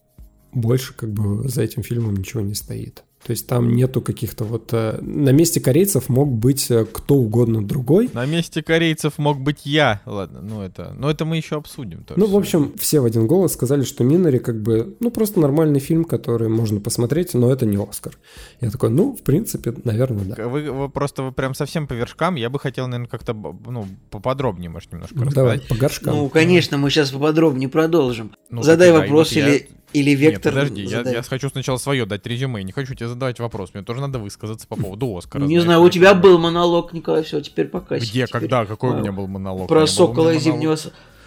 [0.54, 3.04] больше, как бы, за этим фильмом ничего не стоит.
[3.26, 4.70] То есть там нету каких-то вот...
[4.74, 8.10] э, на месте корейцев мог быть э, кто угодно другой.
[8.14, 10.02] На месте корейцев мог быть я.
[10.08, 12.04] Ладно, ну это, ну это мы еще обсудим.
[12.16, 15.80] Ну, в общем, все в один голос сказали, что Минари как бы, ну, просто нормальный
[15.80, 18.18] фильм, который можно посмотреть, но это не Оскар.
[18.60, 20.48] Я такой, ну, в принципе, наверное, да.
[20.48, 22.36] Вы, вы просто вы прям совсем по вершкам.
[22.36, 25.36] Я бы хотел, наверное, как-то ну, поподробнее, может, немножко Ну, рассказать.
[25.36, 26.16] давай, по горшкам.
[26.16, 28.32] Ну, конечно, мы сейчас поподробнее продолжим.
[28.50, 30.54] Ну, Задай вопрос я- или, или Нет, вектор.
[30.54, 32.64] подожди, я, я хочу сначала свое дать резюме.
[32.64, 33.74] Не хочу тебе задавать вопрос.
[33.74, 35.44] Мне тоже надо высказаться по поводу Оскара.
[35.44, 36.22] Не знаю, у тебя бы.
[36.22, 37.98] был монолог, Николай, все, теперь пока.
[37.98, 39.68] Где, когда, какой у меня был монолог?
[39.68, 40.78] Про сокола меня зимнего...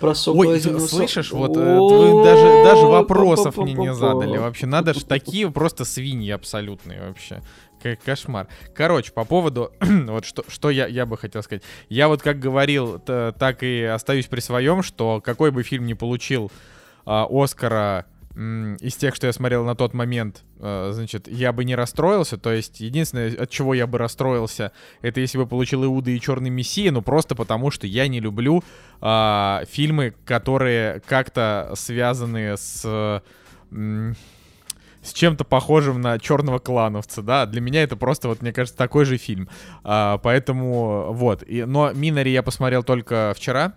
[0.01, 0.81] Про сокола Ой, зимнего...
[0.87, 4.67] слышишь, вот э, вы даже, даже вопросов мне не задали вообще.
[4.67, 7.43] Надо ж такие просто свиньи абсолютные вообще.
[8.05, 8.49] Кошмар.
[8.75, 11.63] Короче, по поводу, вот что, что я, я бы хотел сказать.
[11.91, 16.51] Я вот как говорил, так и остаюсь при своем, что какой бы фильм не получил
[17.07, 21.77] а, Оскара из тех, что я смотрел на тот момент, а, значит, я бы не
[21.77, 22.37] расстроился.
[22.37, 24.73] То есть, единственное, от чего я бы расстроился,
[25.03, 28.65] это если бы получил Иуда и Черный Мессия, ну просто потому, что я не люблю
[29.01, 33.23] а, фильмы, которые как-то связаны с...
[33.71, 39.05] с чем-то похожим на черного клановца, да, для меня это просто, вот, мне кажется, такой
[39.05, 39.49] же фильм,
[39.85, 43.75] А, поэтому, вот, и, но Минари я посмотрел только вчера,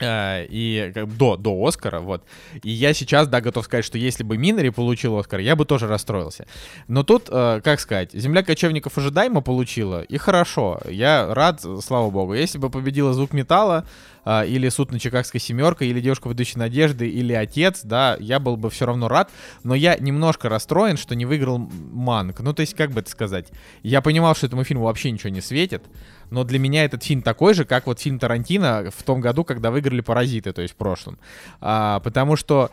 [0.00, 2.24] и как до, до Оскара, вот.
[2.62, 5.86] И я сейчас, да, готов сказать, что если бы Минари получил Оскар, я бы тоже
[5.86, 6.46] расстроился.
[6.88, 10.80] Но тут, э, как сказать, «Земля кочевников» ожидаемо получила, и хорошо.
[10.88, 12.34] Я рад, слава богу.
[12.34, 13.86] Если бы победила «Звук металла»,
[14.28, 18.56] а, или «Суд на Чикагской семеркой», или «Девушка, ведущая надежды», или «Отец», да, я был
[18.56, 19.30] бы все равно рад.
[19.62, 22.40] Но я немножко расстроен, что не выиграл Манк.
[22.40, 23.46] Ну, то есть, как бы это сказать?
[23.84, 25.84] Я понимал, что этому фильму вообще ничего не светит,
[26.30, 29.70] но для меня этот фильм такой же, как вот фильм Тарантино в том году, когда
[29.86, 31.18] выиграли «Паразиты», то есть в прошлом.
[31.60, 32.70] А, потому что...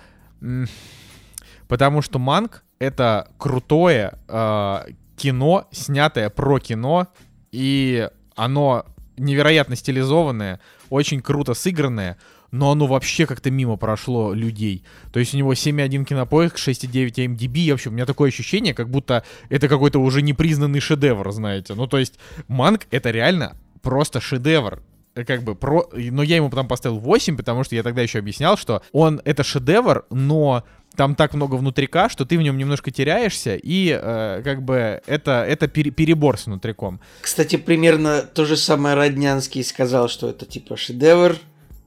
[1.67, 4.85] Потому что Манк— это крутое а,
[5.15, 7.07] кино, снятое про кино,
[7.51, 8.85] и оно
[9.17, 10.59] невероятно стилизованное,
[10.89, 12.17] очень круто сыгранное,
[12.51, 14.83] но оно вообще как-то мимо прошло людей.
[15.13, 18.89] То есть у него 7.1 кинопоиск, 6.9 MDB, и вообще у меня такое ощущение, как
[18.89, 21.73] будто это какой-то уже непризнанный шедевр, знаете.
[21.73, 24.81] Ну то есть Манк— это реально просто шедевр.
[25.13, 25.89] Как бы про...
[25.93, 29.43] Но я ему потом поставил 8, потому что я тогда еще объяснял, что он это
[29.43, 30.63] шедевр, но
[30.95, 35.43] там так много внутрика, что ты в нем немножко теряешься, и э, как бы это,
[35.43, 36.99] это пере, перебор с внутриком.
[37.21, 41.37] Кстати, примерно то же самое Роднянский сказал, что это типа шедевр,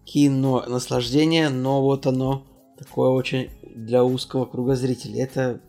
[0.04, 2.44] кино, наслаждение, но вот оно
[2.78, 5.20] такое очень для узкого круга зрителей.
[5.20, 5.60] Это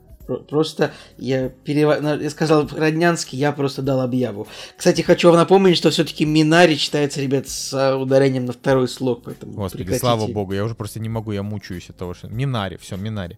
[0.49, 2.21] Просто я, перев...
[2.21, 4.47] я сказал Роднянский, я просто дал объяву.
[4.75, 9.53] Кстати, хочу вам напомнить, что все-таки Минари читается, ребят, с ударением на второй слог, поэтому
[9.53, 9.99] Господи, прекратите.
[9.99, 12.27] слава богу, я уже просто не могу, я мучаюсь от того, что...
[12.27, 13.37] Минари, все, Минари.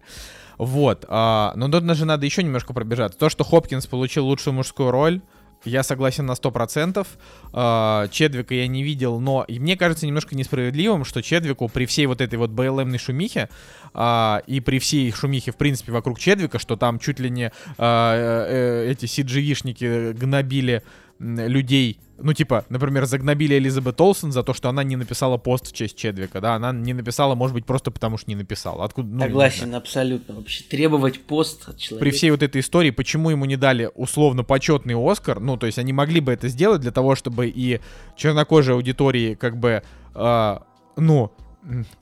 [0.58, 3.18] Вот, а, но тут даже надо еще немножко пробежаться.
[3.18, 5.22] То, что Хопкинс получил лучшую мужскую роль,
[5.64, 7.06] я согласен на 100%.
[7.52, 12.20] А, Чедвика я не видел, но мне кажется немножко несправедливым, что Чедвику при всей вот
[12.20, 13.48] этой вот БЛМной шумихе
[13.94, 18.14] а, и при всей шумихе, в принципе, вокруг Чедвика, что там чуть ли не а,
[18.14, 20.82] э, э, эти CGV-шники гнобили
[21.20, 25.72] людей, ну, типа, например, загнобили Элизабет Олсен за то, что она не написала пост в
[25.74, 28.84] честь Чедвика, да, она не написала, может быть, просто потому что не написала.
[28.84, 30.34] Откуда, ну, Согласен, абсолютно.
[30.34, 32.04] Вообще требовать пост от человека.
[32.04, 35.78] При всей вот этой истории, почему ему не дали условно почетный Оскар, ну, то есть
[35.78, 37.80] они могли бы это сделать для того, чтобы и
[38.16, 39.82] чернокожей аудитории, как бы,
[40.14, 40.58] э,
[40.96, 41.32] ну,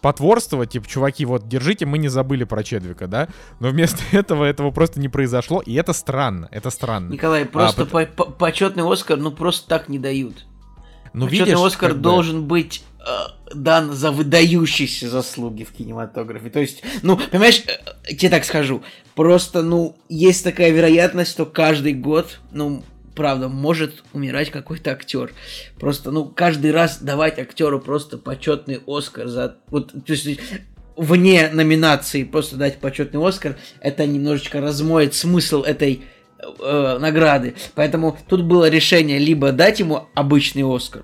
[0.00, 3.28] потворствовать, типа, чуваки, вот, держите, мы не забыли про Чедвика, да?
[3.60, 7.12] Но вместо этого этого просто не произошло, и это странно, это странно.
[7.12, 10.46] Николай, просто а, по по почетный Оскар, ну, просто так не дают.
[11.12, 12.48] Ну, почетный видишь, Оскар должен бы...
[12.48, 16.50] быть э, дан за выдающиеся заслуги в кинематографе.
[16.50, 18.82] То есть, ну, понимаешь, э, тебе так скажу,
[19.14, 22.84] просто, ну, есть такая вероятность, что каждый год, ну,
[23.18, 25.32] правда, может умирать какой-то актер.
[25.80, 29.56] Просто, ну, каждый раз давать актеру просто почетный Оскар за...
[29.66, 30.38] Вот, то есть,
[30.96, 36.04] вне номинации просто дать почетный Оскар, это немножечко размоет смысл этой
[36.38, 37.56] э, награды.
[37.74, 41.02] Поэтому тут было решение либо дать ему обычный Оскар,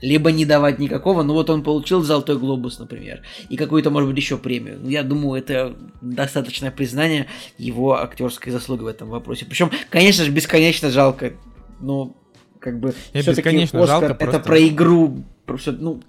[0.00, 1.22] либо не давать никакого.
[1.22, 4.78] Ну вот он получил Золотой Глобус, например, и какую-то, может быть, еще премию.
[4.80, 7.26] Ну, я думаю, это достаточное признание
[7.56, 9.44] его актерской заслуги в этом вопросе.
[9.44, 11.32] Причем, конечно же, бесконечно жалко.
[11.80, 12.16] Ну,
[12.58, 14.40] как бы, все-таки Оскар жалко, это просто...
[14.40, 15.24] про игру,
[15.66, 16.02] ну,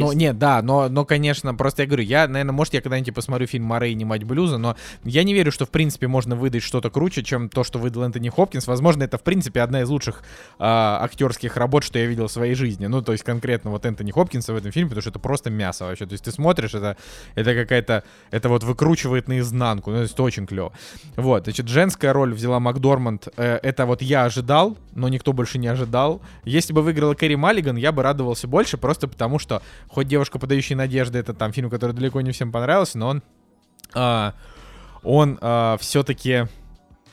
[0.00, 3.46] ну, нет, да, но, но, конечно, просто я говорю, я, наверное, может, я когда-нибудь посмотрю
[3.46, 6.90] фильм «Морей, не мать блюза», но я не верю, что, в принципе, можно выдать что-то
[6.90, 8.66] круче, чем то, что выдал Энтони Хопкинс.
[8.66, 10.22] Возможно, это, в принципе, одна из лучших
[10.58, 12.86] э, актерских работ, что я видел в своей жизни.
[12.86, 15.84] Ну, то есть, конкретно вот Энтони Хопкинса в этом фильме, потому что это просто мясо
[15.84, 16.06] вообще.
[16.06, 16.96] То есть, ты смотришь, это,
[17.34, 20.72] это какая-то, это вот выкручивает наизнанку, ну, то есть, это очень клево.
[21.16, 25.68] Вот, значит, женская роль взяла Макдорманд, э, это вот я ожидал, но никто больше не
[25.68, 26.22] ожидал.
[26.44, 30.76] Если бы выиграла Кэрри Маллиган, я бы радовался больше, просто потому что хоть девушка, подающая
[30.76, 33.22] надежды, это там фильм, который далеко не всем понравился, но он,
[33.94, 34.34] а,
[35.02, 36.46] он а, все-таки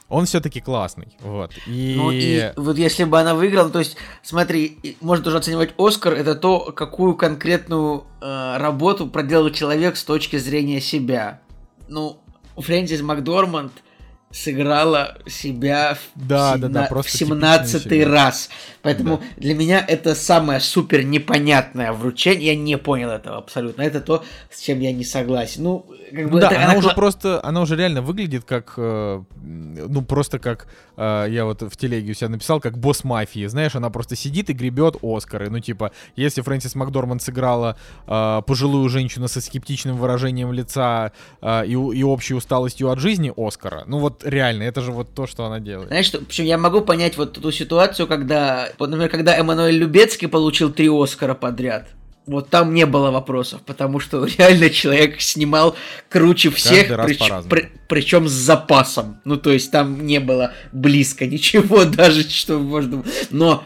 [0.10, 1.54] он все-таки классный, вот.
[1.68, 1.94] И...
[1.96, 6.36] Ну и вот если бы она выиграла, то есть, смотри, можно тоже оценивать Оскар, это
[6.36, 11.40] то, какую конкретную э, работу проделал человек с точки зрения себя.
[11.88, 12.20] Ну,
[12.58, 13.72] Фрэнсис Макдорманд–
[14.32, 18.50] сыграла себя да, в, да, да, в 17 раз.
[18.82, 19.24] Поэтому да.
[19.38, 22.54] для меня это самое супер непонятное вручение.
[22.54, 23.82] Я не понял этого абсолютно.
[23.82, 25.64] Это то, с чем я не согласен.
[25.64, 29.24] Ну, как бы да, это, она, она уже просто, она уже реально выглядит как, э,
[29.42, 30.68] ну просто как,
[30.98, 33.46] э, я вот в телеге у себя написал, как босс мафии.
[33.46, 35.50] Знаешь, она просто сидит и гребет Оскары.
[35.50, 37.78] Ну типа, если Фрэнсис Макдорманд сыграла
[38.08, 41.12] э, пожилую женщину со скептичным выражением лица
[41.42, 45.28] э, и, и общей усталостью от жизни Оскара, ну вот реально, это же вот то,
[45.28, 45.88] что она делает.
[45.88, 50.72] Знаешь, что, причем я могу понять вот ту ситуацию, когда, например, когда Эммануэль Любецкий получил
[50.72, 51.90] три Оскара подряд.
[52.28, 55.76] Вот там не было вопросов, потому что реально человек снимал
[56.08, 57.20] круче всех, прич,
[57.50, 59.20] при, причем с запасом.
[59.26, 63.04] Ну, то есть там не было близко ничего даже, что можно...
[63.32, 63.64] Но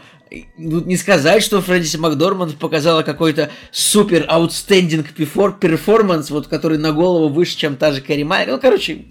[0.58, 7.28] ну, не сказать, что Фрэнсис Макдорманд показала какой-то супер outstanding performance, вот который на голову
[7.28, 8.48] выше, чем та же Кэрри Майер.
[8.50, 9.04] Ну, короче,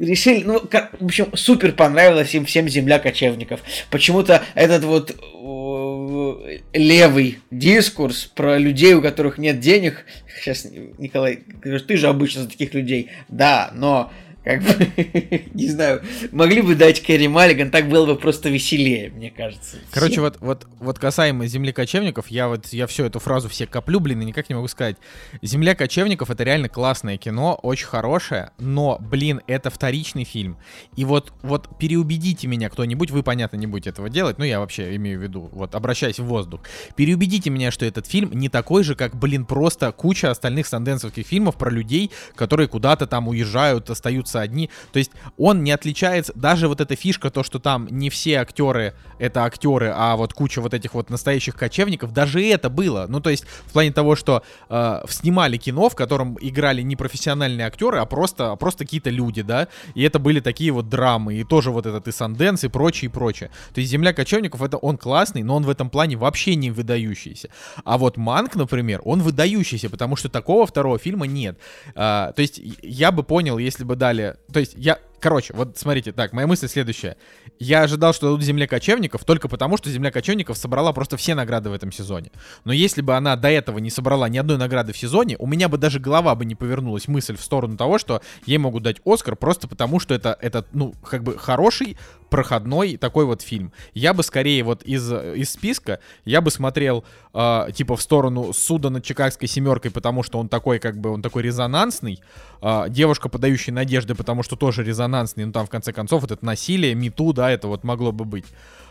[0.00, 3.60] решили, ну, как, в общем, супер понравилось им всем земля кочевников.
[3.90, 10.04] Почему-то этот вот э, левый дискурс про людей, у которых нет денег,
[10.38, 10.66] сейчас,
[10.98, 14.12] Николай, ты же обычно за таких людей, да, но
[14.46, 14.70] как бы,
[15.54, 19.78] не знаю, могли бы дать Кэрри Маллиган, так было бы просто веселее, мне кажется.
[19.90, 23.98] Короче, вот, вот, вот касаемо земли кочевников, я вот, я всю эту фразу все коплю,
[23.98, 24.98] блин, и никак не могу сказать.
[25.42, 30.58] Земля кочевников это реально классное кино, очень хорошее, но, блин, это вторичный фильм.
[30.94, 34.94] И вот, вот переубедите меня кто-нибудь, вы, понятно, не будете этого делать, ну, я вообще
[34.94, 36.60] имею в виду, вот, обращаясь в воздух.
[36.94, 41.56] Переубедите меня, что этот фильм не такой же, как, блин, просто куча остальных санденсовских фильмов
[41.56, 44.70] про людей, которые куда-то там уезжают, остаются остаются одни.
[44.92, 48.94] То есть он не отличается, даже вот эта фишка, то, что там не все актеры
[49.18, 53.06] это актеры, а вот куча вот этих вот настоящих кочевников, даже это было.
[53.08, 57.66] Ну, то есть в плане того, что э, снимали кино, в котором играли не профессиональные
[57.66, 61.44] актеры, а просто, а просто какие-то люди, да, и это были такие вот драмы, и
[61.44, 63.50] тоже вот этот и Санденс, и прочее, и прочее.
[63.74, 67.48] То есть «Земля кочевников» это он классный, но он в этом плане вообще не выдающийся.
[67.84, 71.58] А вот Манк, например, он выдающийся, потому что такого второго фильма нет.
[71.94, 74.25] А, то есть я бы понял, если бы дали...
[74.52, 74.98] То есть я...
[75.26, 77.16] Короче, вот смотрите, так, моя мысль следующая.
[77.58, 81.68] Я ожидал, что дадут «Земле кочевников» только потому, что «Земля кочевников» собрала просто все награды
[81.68, 82.30] в этом сезоне.
[82.64, 85.68] Но если бы она до этого не собрала ни одной награды в сезоне, у меня
[85.68, 89.34] бы даже голова бы не повернулась мысль в сторону того, что ей могут дать «Оскар»
[89.34, 91.96] просто потому, что это, это ну, как бы хороший,
[92.28, 93.72] проходной такой вот фильм.
[93.94, 98.90] Я бы скорее вот из, из списка, я бы смотрел э, типа в сторону суда
[98.90, 102.20] над Чикагской семеркой, потому что он такой как бы, он такой резонансный.
[102.62, 106.44] Э, Девушка, подающая надежды, потому что тоже резонансный, ну там в конце концов вот это
[106.44, 108.46] насилие, мету, да, это вот могло бы быть.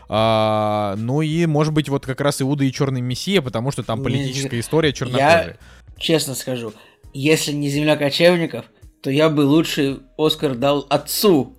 [0.08, 4.02] А, ну и, может быть, вот как раз Иуда и Черный Мессия, потому что там
[4.02, 5.58] политическая история чернокожая.
[5.96, 6.72] Я честно скажу,
[7.12, 8.66] если не земля кочевников,
[9.02, 11.56] то я бы лучше Оскар дал отцу.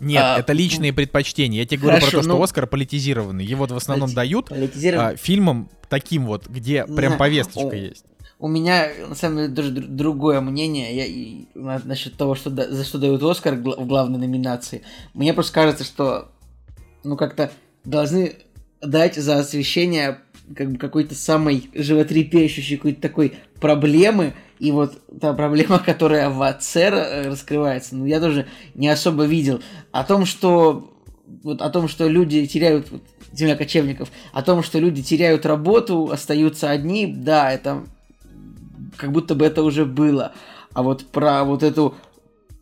[0.00, 1.60] Нет, А, это личные предпочтения.
[1.60, 3.44] Я тебе говорю Хорошо, про то, что ну- Оскар политизированный.
[3.44, 8.04] Его в основном Полити- дают а, фильмам таким вот, где прям повесточка есть.
[8.40, 12.48] У меня, на самом деле, даже др- другое мнение я, и, на- насчет того, что
[12.48, 14.82] да- за что дают Оскар в главной номинации.
[15.12, 16.28] Мне просто кажется, что
[17.04, 17.50] ну как-то
[17.84, 18.36] должны
[18.80, 20.20] дать за освещение
[20.56, 26.88] как бы какой-то самой животрепещущей какой-то такой проблемы, и вот та проблема, которая в отце
[26.88, 29.60] э, раскрывается, ну я тоже не особо видел.
[29.92, 30.90] О том, что
[31.42, 36.10] вот о том, что люди теряют вот, земля кочевников, о том, что люди теряют работу,
[36.10, 37.84] остаются одни, да, это
[39.00, 40.32] как будто бы это уже было.
[40.72, 41.96] А вот про вот эту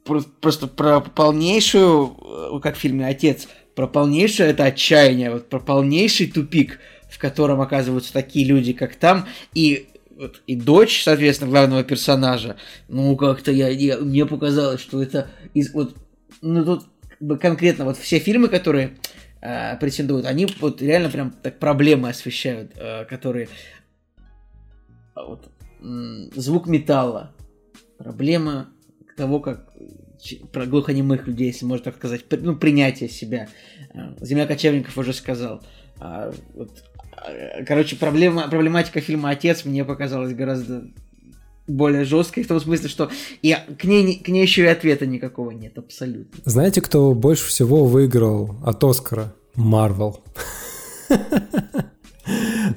[0.05, 2.16] про- просто про полнейшую,
[2.57, 6.78] э, как в фильме Отец, про полнейшее это отчаяние, вот про полнейший тупик,
[7.11, 12.57] в котором оказываются такие люди, как там, и вот, и дочь, соответственно, главного персонажа,
[12.89, 15.95] ну, как-то я, я- мне показалось, что это из, вот,
[16.41, 18.97] ну, тут конкретно вот все фильмы, которые
[19.41, 23.49] э, претендуют, они вот реально прям так проблемы освещают, э, которые
[25.14, 25.49] а вот,
[25.81, 27.33] звук металла,
[27.99, 28.68] проблема
[29.16, 29.68] того, как
[30.53, 33.49] про глухонемых людей, если можно так сказать, ну, принятие себя.
[33.95, 35.62] А, Земля кочевников уже сказал.
[36.01, 36.70] А, вот,
[37.12, 40.85] а, короче, проблема, проблематика фильма «Отец» мне показалась гораздо
[41.68, 43.11] более жесткой, в том смысле, что
[43.43, 46.41] и к ней, не- к ней еще и ответа никакого нет, абсолютно.
[46.45, 49.35] Знаете, кто больше всего выиграл от Оскара?
[49.55, 50.20] Марвел.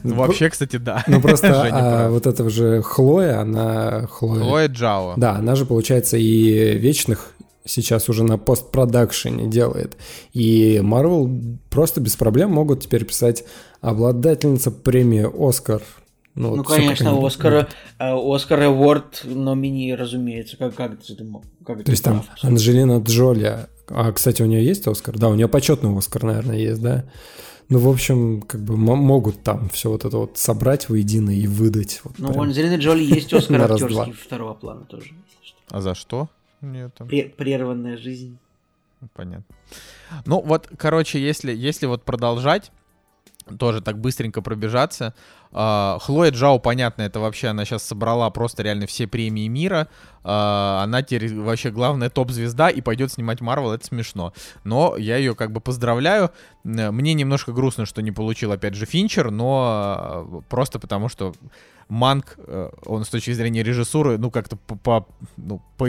[0.04, 1.04] Ну, вообще, кстати, да.
[1.08, 4.42] Ну просто а, вот это же Хлоя, она Хлоя.
[4.42, 5.14] Хлоя Джао.
[5.18, 7.34] Да, она же, получается, и вечных
[7.66, 9.98] сейчас уже на постпродакшене делает.
[10.34, 13.44] И Marvel просто без проблем могут теперь писать
[13.82, 15.82] обладательница премии Оскар.
[16.34, 17.66] Ну, вот всё, как конечно, Оскар, э,
[18.00, 20.56] Оскар Эворд номини, разумеется.
[20.58, 22.24] Как, как это ты мог- как это То есть там?
[22.42, 23.68] Анджелина Джоли.
[23.90, 25.18] А, кстати, у нее есть Оскар?
[25.18, 27.04] Да, у нее почетный Оскар, наверное, есть, да?
[27.72, 31.48] Ну, в общем, как бы мо- могут там все вот это вот собрать воедино и
[31.48, 32.02] выдать.
[32.04, 32.44] Вот Ну, у прям.
[32.44, 35.06] Анджелины Джоли есть Оскар актерский второго плана тоже.
[35.06, 35.58] если что.
[35.70, 36.28] А за что?
[36.62, 38.38] Нет, там, Пре- Прерванная жизнь.
[39.14, 39.46] понятно.
[40.26, 42.72] Ну, вот, короче, если, если вот продолжать,
[43.58, 45.14] тоже так быстренько пробежаться.
[45.52, 49.88] а, Хлоя Джао, понятно, это вообще она сейчас собрала просто реально все премии мира.
[50.24, 54.34] А, Она теперь вообще главная топ-звезда и пойдет снимать Марвел, это смешно.
[54.64, 56.32] Но я ее как бы поздравляю.
[56.64, 61.34] Мне немножко грустно, что не получил опять же Финчер, но а, просто потому что
[61.90, 65.88] Манк, э, он с точки зрения режиссуры, ну как-то по, по, ну, по,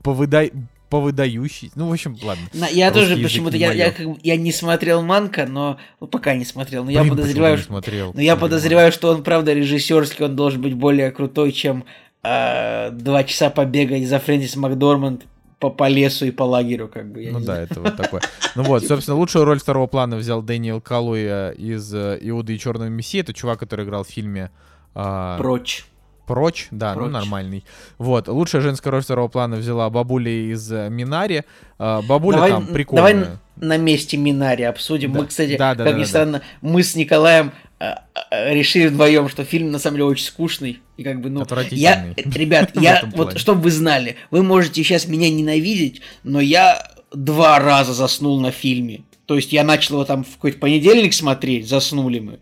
[0.00, 0.52] повыдай,
[0.90, 1.70] повыдающий.
[1.74, 2.44] Ну, в общем, ладно.
[2.52, 6.44] На- я тоже почему-то, я, я, как я не смотрел Манка, но ну, пока не
[6.44, 8.12] смотрел, но я Блин, подозреваю, почему что, смотрел.
[8.14, 11.84] но я подозреваю, что он правда режиссерский, он должен быть более крутой, чем
[12.22, 15.22] э, два часа побега за Фрэнсис Макдорманд
[15.60, 17.22] по, по лесу и по лагерю, как бы.
[17.22, 17.68] Я Ну да, знаю.
[17.70, 18.22] это вот такое.
[18.56, 22.88] Ну вот, собственно, лучшую роль второго плана взял Дэниел Калуя из э, «Иуды и Черного
[22.88, 23.20] Мессии».
[23.20, 24.50] Это чувак, который играл в фильме
[24.94, 25.84] а, Прочь.
[26.30, 26.68] «Прочь».
[26.70, 27.12] Да, ну «Прочь».
[27.12, 27.64] нормальный.
[27.98, 31.42] Вот, лучшая женская роль второго плана взяла бабуля из э, «Минари».
[31.78, 33.40] А, Бабуля давай, там давай прикольная.
[33.56, 35.12] на месте Минари обсудим.
[35.12, 35.20] Да.
[35.20, 37.94] Мы, кстати, Да, да, как да, ни да, странно, мы с Николаем э,
[38.30, 40.80] э, решили вдвоем, что фильм на самом деле очень скучный.
[40.96, 45.30] И как бы, ну, я, ребят, я, вот, чтобы вы знали, вы можете сейчас меня
[45.30, 49.00] ненавидеть, но я два раза заснул на фильме.
[49.26, 52.40] То есть я начал его там в какой-то понедельник смотреть, заснули мы.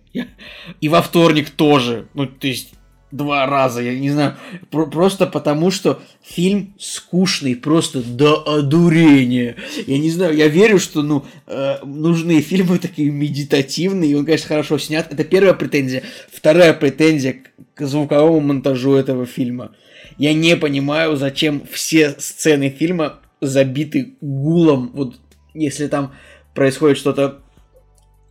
[0.81, 2.09] И во вторник тоже.
[2.15, 2.73] Ну, то есть
[3.11, 4.37] два раза, я не знаю,
[4.71, 9.57] про- просто потому что фильм скучный, просто до одурения.
[9.87, 14.49] Я не знаю, я верю, что, ну, э, нужны фильмы такие медитативные, и он, конечно,
[14.49, 15.11] хорошо снят.
[15.11, 16.03] Это первая претензия.
[16.31, 17.37] Вторая претензия
[17.75, 19.73] к, звуковому монтажу этого фильма.
[20.19, 25.17] Я не понимаю, зачем все сцены фильма забиты гулом, вот
[25.55, 26.13] если там
[26.55, 27.41] происходит что-то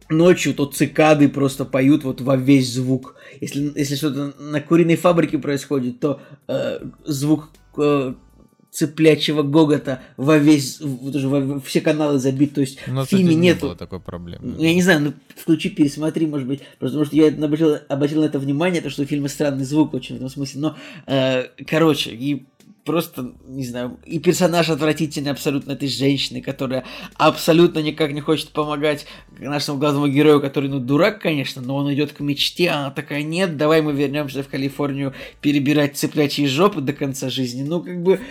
[0.10, 3.16] ночью, то цикады просто поют вот во весь звук.
[3.42, 8.14] Если, если что-то на куриной фабрике происходит, то э, звук э,
[8.72, 10.76] цыплячьего гогота во весь,
[11.12, 12.54] тоже во- все каналы забит.
[12.54, 14.54] То есть У нас, в фильме не нету было такой проблемы.
[14.58, 18.26] ну, Я не знаю, ну включи, пересмотри, может быть, потому что я обратил, обратил на
[18.26, 20.78] это внимание, то, что у фильма странный звук очень в этом смысле, но,
[21.08, 22.46] э, короче, и
[22.88, 26.86] просто, не знаю, и персонаж отвратительный абсолютно этой женщины, которая
[27.16, 29.06] абсолютно никак не хочет помогать
[29.38, 33.24] нашему главному герою, который, ну, дурак, конечно, но он идет к мечте, а она такая,
[33.24, 38.20] нет, давай мы вернемся в Калифорнию перебирать цыплячьи жопы до конца жизни, ну, как бы...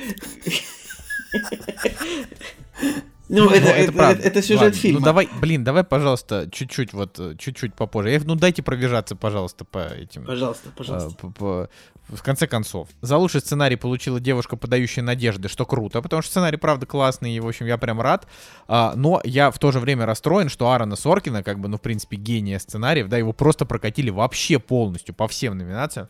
[3.29, 4.23] Ну, это, это, правда.
[4.23, 4.99] это сюжет Ладно, фильма.
[5.01, 8.11] Ну давай, блин, давай, пожалуйста, чуть-чуть вот, э, чуть-чуть попозже.
[8.11, 10.25] Я- Ну дайте пробежаться, пожалуйста, по этим.
[10.25, 11.17] Пожалуйста, э, пожалуйста.
[11.19, 11.69] по- по-
[12.09, 16.57] В конце концов, за лучший сценарий получила девушка, подающая надежды, что круто, потому что сценарий,
[16.57, 18.29] правда, классный, и, в общем, я прям рад.
[18.69, 21.81] А, но я в то же время расстроен, что Аарона Соркина, как бы, ну, в
[21.81, 26.09] принципе, гения сценариев, да, его просто прокатили вообще полностью по всем номинациям.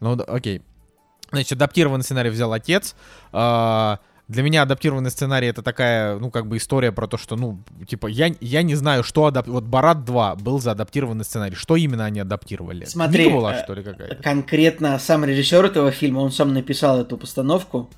[0.00, 0.62] Ну, окей.
[1.30, 2.96] Значит, адаптированный сценарий взял отец.
[3.32, 7.62] А, для меня адаптированный сценарий это такая, ну, как бы история про то, что, ну,
[7.86, 9.46] типа, я, я не знаю, что адап...
[9.46, 11.54] Вот Барат 2 был за адаптированный сценарий.
[11.54, 12.84] Что именно они адаптировали?
[12.86, 14.16] Смотри, была, э, что ли, какая-то?
[14.16, 17.88] конкретно сам режиссер этого фильма, он сам написал эту постановку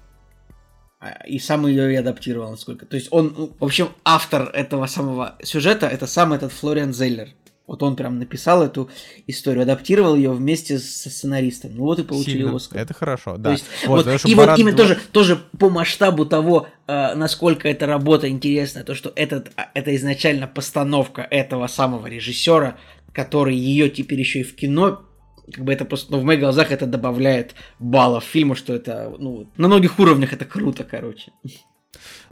[1.01, 2.85] а, и сам ее и адаптировал, насколько.
[2.85, 7.31] То есть он, ну, в общем, автор этого самого сюжета, это сам этот Флориан Зейлер.
[7.69, 8.89] Вот он прям написал эту
[9.27, 11.77] историю, адаптировал ее вместе со сценаристом.
[11.77, 12.57] Ну вот и получили Сильно.
[12.57, 12.81] Оскар.
[12.81, 13.51] Это хорошо, да.
[13.51, 17.69] То есть, Вот, вот, и вот именно 2 тоже, тоже по масштабу того, э, насколько
[17.69, 22.79] эта работа интересна, то, что этот, а, это изначально постановка этого самого режиссера,
[23.13, 25.03] который ее теперь еще и в кино,
[25.53, 29.51] как бы это просто, ну, в моих глазах это добавляет баллов фильму, что это, ну,
[29.59, 31.33] на многих уровнях это круто, короче.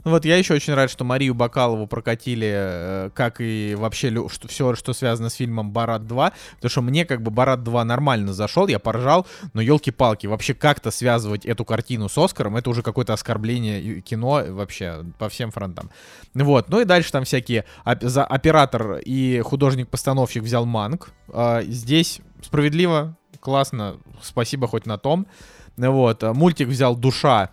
[0.07, 4.47] Ну вот я еще очень рад, что Марию Бакалову прокатили, э, как и вообще что,
[4.47, 8.31] все, что связано с фильмом «Барат 2», потому что мне как бы «Барат 2» нормально
[8.31, 13.11] зашел, я поржал, но елки-палки, вообще как-то связывать эту картину с «Оскаром», это уже какое-то
[13.11, 15.91] оскорбление кино вообще по всем фронтам.
[16.33, 23.97] Вот, ну и дальше там всякие, оператор и художник-постановщик взял Манг, А, здесь справедливо, классно,
[24.21, 25.27] спасибо хоть на том.
[25.75, 27.51] Вот, мультик взял «Душа»,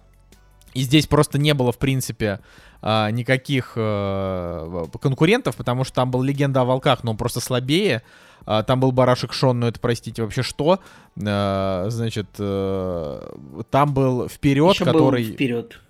[0.75, 2.41] и здесь просто не было, в принципе,
[2.83, 8.03] а, никаких э, конкурентов, потому что там был легенда о волках, но он просто слабее.
[8.45, 10.81] А, Там был барашек Шон, но это, простите, вообще что?
[11.25, 13.31] А, Значит, э,
[13.71, 15.25] там был вперед, Еще который...
[15.25, 15.81] вперед.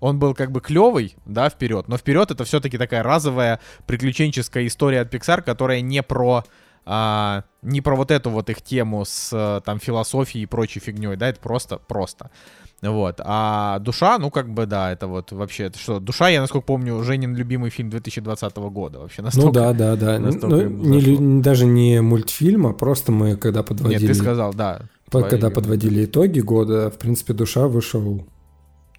[0.00, 5.00] Он был как бы клевый, да, вперед, но вперед это все-таки такая разовая приключенческая история
[5.00, 6.44] от Pixar, которая не про
[6.90, 11.16] а, не про вот эту вот их тему с э, там философией и прочей фигней,
[11.16, 12.30] да, это просто просто.
[12.80, 13.20] Вот.
[13.24, 17.02] А душа, ну, как бы, да, это вот вообще, это что, душа, я, насколько помню,
[17.02, 19.00] Женин любимый фильм 2020 года.
[19.00, 19.46] Вообще настолько.
[19.48, 20.18] Ну да, да, да.
[20.20, 24.82] настолько Ну, не даже не мультфильм, а просто мы, когда Нет, подводили, ты сказал, да.
[25.10, 28.24] по- Твои- когда подводили итоги года, в принципе, душа вышел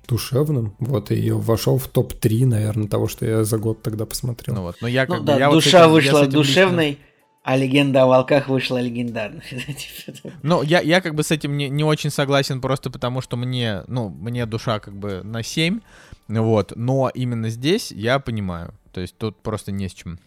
[0.07, 0.73] душевным.
[0.79, 4.55] Вот, и вошел в топ-3, наверное, того, что я за год тогда посмотрел.
[4.55, 6.17] Ну вот, но я как Ну бы, да, я вот душа этим- я с вышла
[6.17, 6.97] этим лично- душевной,
[7.43, 9.43] а легенда о волках вышла легендарной.
[10.43, 13.83] Ну, я, я как бы с этим не, не очень согласен, просто потому что мне,
[13.87, 15.79] ну, мне душа как бы на 7,
[16.27, 20.19] вот, но именно здесь я понимаю, то есть тут просто не с чем.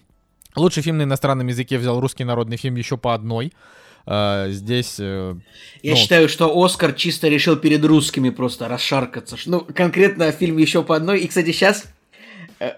[0.57, 3.53] Лучший фильм на иностранном языке взял русский народный фильм еще по одной.
[4.05, 4.97] А, здесь...
[4.99, 5.35] э,
[5.83, 9.37] Я ну, считаю, что Оскар чисто решил перед русскими просто расшаркаться.
[9.47, 11.21] Ну, конкретно фильм еще по одной.
[11.21, 11.85] И, кстати, сейчас,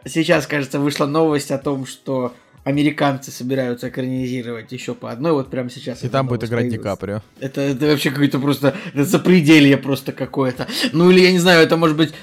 [0.05, 2.35] сейчас, кажется, вышла новость о том, что
[2.65, 5.32] американцы собираются экранизировать еще по одной.
[5.32, 6.03] Вот прямо сейчас.
[6.03, 6.78] И там будет играть Ди.
[6.78, 7.23] Каприо.
[7.39, 10.66] Это, это вообще какое-то просто это запределье просто какое-то.
[10.93, 12.15] Ну или я не знаю, это может быть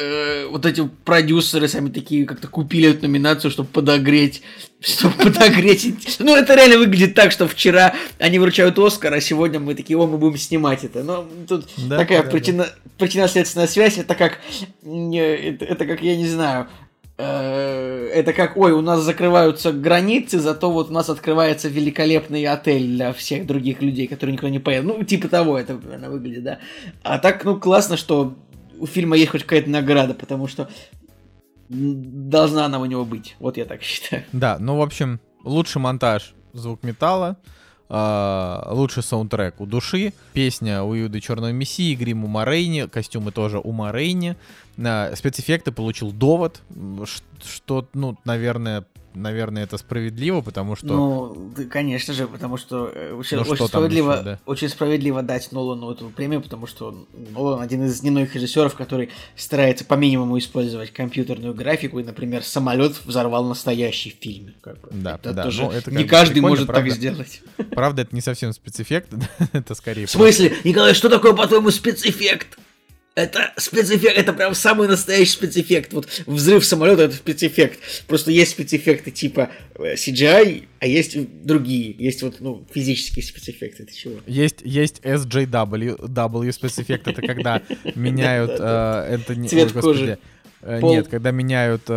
[0.00, 4.42] э, вот эти продюсеры сами такие как-то купили эту номинацию, чтобы подогреть,
[4.80, 6.16] чтобы подогреть.
[6.20, 10.06] Ну это реально выглядит так, что вчера они вручают Оскар, а сегодня мы такие, о,
[10.06, 11.02] мы будем снимать это.
[11.02, 12.68] Но тут Да, такая да, причина,
[12.98, 14.38] причинно-следственная связь, это как,
[14.84, 16.68] это, это как, я не знаю,
[17.18, 23.12] это как, ой, у нас закрываются границы, зато вот у нас открывается великолепный отель для
[23.12, 24.98] всех других людей, которые никуда не поедут.
[24.98, 26.58] Ну, типа того это она выглядит, да.
[27.02, 28.34] А так, ну, классно, что
[28.78, 30.68] у фильма есть хоть какая-то награда, потому что
[31.68, 33.34] должна она у него быть.
[33.40, 34.22] Вот я так считаю.
[34.32, 37.36] Да, ну, в общем, лучший монтаж звук металла.
[37.88, 43.58] э, лучший саундтрек у души, песня у Юды Черного Мессии, грим у Морейни, костюмы тоже
[43.58, 44.36] у Морейни.
[44.78, 46.62] Э, спецэффекты получил довод,
[47.44, 48.84] что, ну, наверное,
[49.14, 50.86] наверное, это справедливо, потому что...
[50.86, 54.38] Ну, да, конечно же, потому что э, очень, ну, очень, справедливо, еще, да?
[54.46, 59.84] очень справедливо дать Нолану эту премию, потому что Нолан один из немногих режиссеров, который старается
[59.84, 64.54] по минимуму использовать компьютерную графику, и, например, самолет взорвал настоящий фильм.
[64.60, 64.88] Как бы.
[64.92, 65.42] Да, это да.
[65.42, 67.42] тоже ну, это не каждый может правда, так сделать.
[67.72, 69.12] Правда, это не совсем спецэффект,
[69.52, 70.06] это скорее...
[70.06, 70.54] В смысле?
[70.62, 72.58] Николай, что такое, по-твоему, спецэффект?
[73.18, 75.92] Это спецэффект, это прям самый настоящий спецэффект.
[75.92, 77.80] Вот взрыв самолета это спецэффект.
[78.06, 81.96] Просто есть спецэффекты типа э, CGI, а есть другие.
[81.98, 83.82] Есть вот, ну, физические спецэффекты.
[83.82, 84.14] Это чего?
[84.28, 87.60] Есть, есть SJW, W спецэффект, это когда
[87.96, 90.20] меняют э, это Цвет кожи.
[90.62, 91.90] Э, нет, когда меняют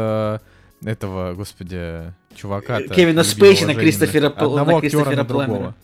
[0.83, 2.81] этого, господи, чувака.
[2.81, 5.75] Кевина Спейси на Кристофера Пламена.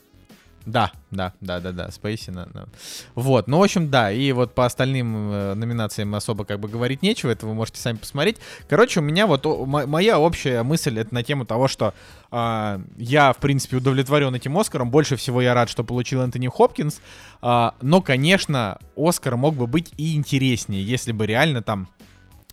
[0.67, 2.29] Да, да, да, да, да, Спейси.
[2.29, 2.67] На, на.
[3.15, 7.01] Вот, ну, в общем, да, и вот по остальным э, номинациям особо как бы говорить
[7.01, 8.35] нечего, это вы можете сами посмотреть.
[8.67, 11.93] Короче, у меня вот о, моя общая мысль это на тему того, что
[12.33, 16.99] э, я, в принципе, удовлетворен этим Оскаром, больше всего я рад, что получил Энтони Хопкинс,
[17.41, 21.87] э, но, конечно, Оскар мог бы быть и интереснее, если бы реально там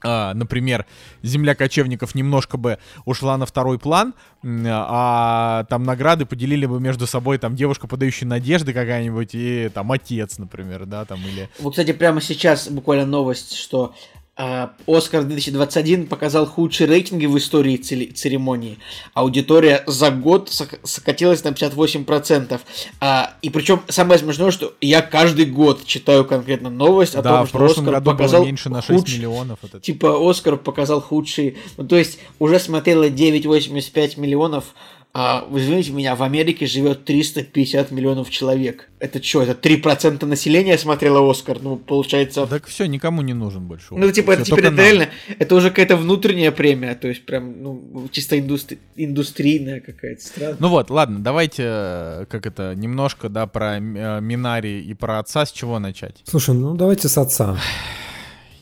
[0.04, 0.86] например,
[1.22, 4.14] земля кочевников немножко бы ушла на второй план,
[4.44, 10.38] а там награды поделили бы между собой там девушка, подающая надежды какая-нибудь, и там отец,
[10.38, 11.48] например, да, там или...
[11.58, 17.76] Вот, кстати, прямо сейчас буквально новость, что а, Оскар 2021 показал худшие рейтинги в истории
[17.76, 18.78] церемонии.
[19.12, 20.50] Аудитория за год
[20.82, 22.60] сократилась на 58%.
[23.00, 27.46] А, и причем самое смешное, что я каждый год читаю конкретно новость о да, том,
[27.46, 29.14] что Оскар показал меньше на 6 худш...
[29.14, 29.60] миллионов.
[29.62, 29.78] Это...
[29.78, 31.56] Типа Оскар показал худшие...
[31.76, 34.74] Ну, то есть уже смотрело 9,85 миллионов
[35.16, 38.90] а, вы извините меня, в Америке живет 350 миллионов человек.
[38.98, 41.58] Это что, это 3% населения смотрело Оскар?
[41.62, 42.48] Ну, получается...
[42.48, 43.94] Так все, никому не нужен больше.
[43.94, 48.08] Ну, типа, это теперь это реально, это уже какая-то внутренняя премия, то есть прям, ну,
[48.10, 48.80] чисто индустри...
[48.96, 50.56] индустрийная какая-то страна.
[50.58, 55.46] Ну вот, ладно, давайте, э, как это, немножко, да, про э, Минари и про отца,
[55.46, 56.22] с чего начать?
[56.24, 57.56] Слушай, ну давайте с отца.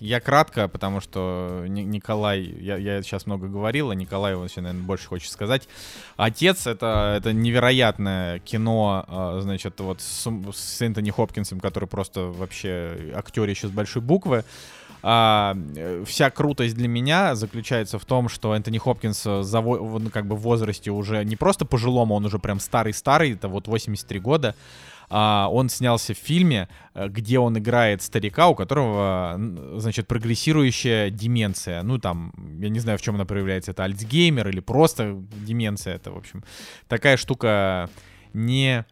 [0.02, 5.06] Я кратко, потому что Николай, я, я сейчас много говорил, а Николай вообще, наверное, больше
[5.06, 5.68] хочет сказать.
[6.16, 13.12] Отец это, это невероятное кино, а, значит, вот с, с Энтони Хопкинсом, который просто вообще
[13.14, 14.44] актерище с большой буквы.
[15.04, 15.56] А,
[16.04, 20.40] вся крутость для меня заключается в том, что Энтони Хопкинс за, ну, как бы в
[20.40, 24.56] возрасте уже не просто пожилому, он уже прям старый-старый, это вот 83 года
[25.14, 29.38] он снялся в фильме, э, где он играет старика, у которого,
[29.76, 31.82] значит, прогрессирующая деменция.
[31.82, 35.96] Ну, там, я не знаю, в чем она проявляется, это Альцгеймер или просто деменция.
[35.96, 36.42] Это, в общем,
[36.88, 37.90] такая штука
[38.32, 38.86] не,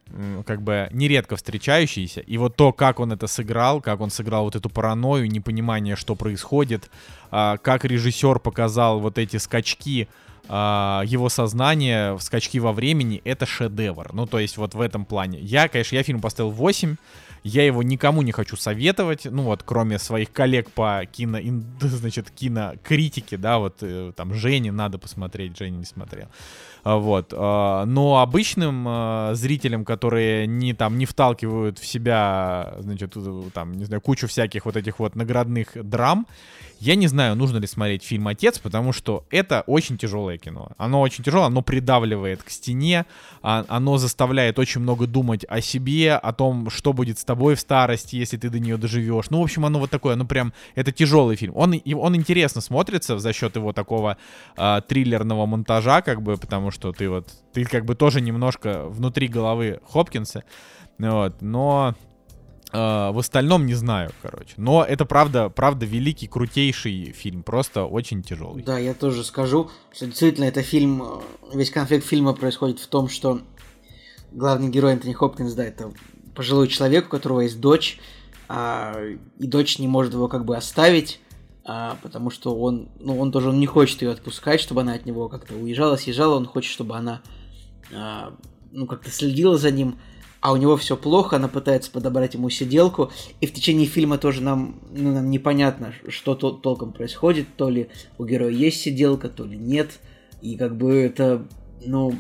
[0.45, 2.21] как бы, нередко встречающийся.
[2.21, 6.15] И вот то, как он это сыграл, как он сыграл вот эту паранойю, непонимание, что
[6.15, 6.91] происходит,
[7.31, 10.09] а, как режиссер показал вот эти скачки
[10.53, 14.13] а, его сознание, скачки во времени, это шедевр.
[14.13, 15.39] Ну, то есть вот в этом плане.
[15.39, 16.97] Я, конечно, я фильм поставил 8,
[17.45, 21.39] я его никому не хочу советовать, ну вот, кроме своих коллег по кино,
[21.81, 26.27] значит, кинокритике, да, вот э, там Жене надо посмотреть, Женя не смотрел.
[26.83, 27.33] А, вот.
[27.33, 33.17] А, но обычным зрителям, которые не там не вталкивают в себя, значит,
[33.55, 36.27] там, не знаю, кучу всяких вот этих вот наградных драм,
[36.81, 40.73] я не знаю, нужно ли смотреть фильм «Отец», потому что это очень тяжелое кино.
[40.79, 43.05] Оно очень тяжелое, оно придавливает к стене,
[43.43, 47.61] а, оно заставляет очень много думать о себе, о том, что будет с тобой в
[47.61, 49.29] старости, если ты до нее доживешь.
[49.29, 51.53] Ну, в общем, оно вот такое, ну прям, это тяжелый фильм.
[51.55, 54.17] Он, он интересно смотрится за счет его такого
[54.57, 59.29] э, триллерного монтажа, как бы, потому что ты вот, ты как бы тоже немножко внутри
[59.29, 60.45] головы Хопкинса,
[60.99, 61.95] вот, но
[62.73, 64.55] в остальном не знаю, короче.
[64.57, 68.63] Но это правда, правда великий, крутейший фильм, просто очень тяжелый.
[68.63, 71.21] Да, я тоже скажу, что действительно это фильм, э,
[71.55, 73.41] весь конфликт фильма происходит в том, что
[74.33, 75.93] главный герой Энтони Хопкинс, да, это
[76.35, 77.99] пожилой человек, у которого есть дочь,
[78.49, 78.97] а,
[79.39, 81.21] и дочь не может его как бы оставить,
[81.65, 85.07] а, потому что он, ну, он тоже он не хочет ее отпускать, чтобы она от
[85.07, 87.23] него как-то уезжала, съезжала, он хочет, чтобы она,
[87.93, 88.35] а,
[88.73, 89.99] ну, как-то следила за ним,
[90.41, 93.11] а у него все плохо, она пытается подобрать ему сиделку,
[93.41, 97.89] и в течение фильма тоже нам, ну, нам непонятно, что то, толком происходит, то ли
[98.19, 100.01] у героя есть сиделка, то ли нет,
[100.41, 101.47] и как бы это,
[101.85, 102.15] ну,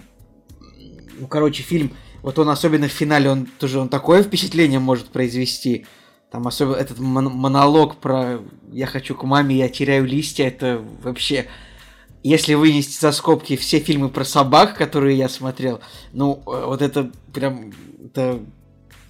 [1.18, 1.92] ну, короче, фильм,
[2.22, 5.86] вот он особенно в финале, он тоже, он такое впечатление может произвести,
[6.30, 8.40] там особенно этот мон- монолог про
[8.70, 11.46] «я хочу к маме, я теряю листья», это вообще
[12.22, 15.80] если вынести за скобки все фильмы про собак, которые я смотрел,
[16.12, 17.72] ну, э, вот это прям,
[18.10, 18.40] это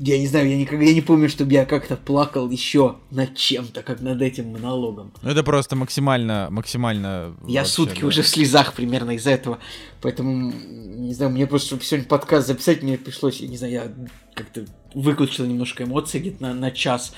[0.02, 4.00] я не знаю, я никогда не помню, чтобы я как-то плакал еще над чем-то, как
[4.00, 5.12] над этим монологом.
[5.20, 7.36] Ну это просто максимально, максимально...
[7.46, 8.06] Я вообще, сутки да.
[8.06, 9.58] уже в слезах примерно из-за этого,
[10.00, 13.92] поэтому, не знаю, мне просто, чтобы сегодня подкаст записать, мне пришлось, я не знаю, я
[14.32, 14.64] как-то
[14.94, 17.12] выключил немножко эмоций где-то на, на час.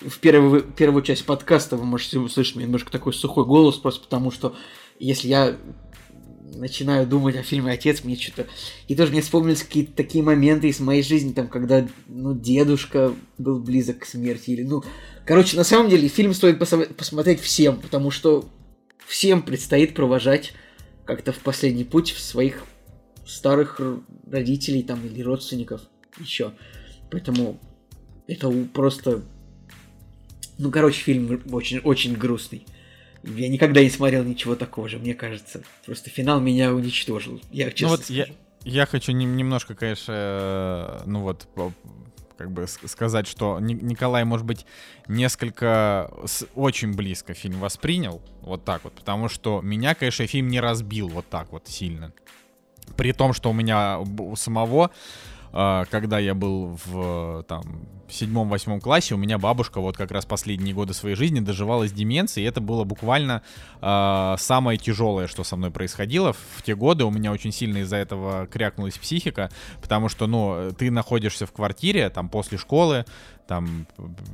[0.00, 4.54] В первую, первую часть подкаста вы можете услышать немножко такой сухой голос, просто потому что
[4.98, 5.56] если я
[6.54, 8.46] начинаю думать о фильме «Отец», мне что-то...
[8.88, 13.60] И тоже мне вспомнились какие-то такие моменты из моей жизни, там, когда, ну, дедушка был
[13.60, 14.84] близок к смерти, или, ну...
[15.24, 18.48] Короче, на самом деле, фильм стоит пос- посмотреть всем, потому что
[19.06, 20.52] всем предстоит провожать
[21.04, 22.64] как-то в последний путь своих
[23.26, 23.80] старых
[24.30, 25.82] родителей там или родственников
[26.18, 26.52] еще.
[27.10, 27.60] Поэтому
[28.26, 29.22] это просто...
[30.58, 32.66] Ну, короче, фильм очень, очень грустный.
[33.26, 35.62] Я никогда не смотрел ничего такого же, мне кажется.
[35.84, 37.40] Просто финал меня уничтожил.
[37.50, 38.26] Я честно ну вот я,
[38.64, 41.48] я хочу не, немножко, конечно, э, ну вот
[42.36, 44.66] как бы сказать, что Николай, может быть,
[45.08, 46.10] несколько
[46.54, 51.26] очень близко фильм воспринял, вот так вот, потому что меня, конечно, фильм не разбил вот
[51.28, 52.12] так вот сильно.
[52.96, 54.90] При том, что у меня у самого
[55.90, 60.94] когда я был в там седьмом-восьмом классе, у меня бабушка вот как раз последние годы
[60.94, 63.42] своей жизни доживала с деменцией, и это было буквально
[63.80, 66.32] э, самое тяжелое, что со мной происходило.
[66.32, 69.50] В те годы у меня очень сильно из-за этого крякнулась психика,
[69.80, 73.04] потому что, ну, ты находишься в квартире, там, после школы,
[73.46, 73.86] там,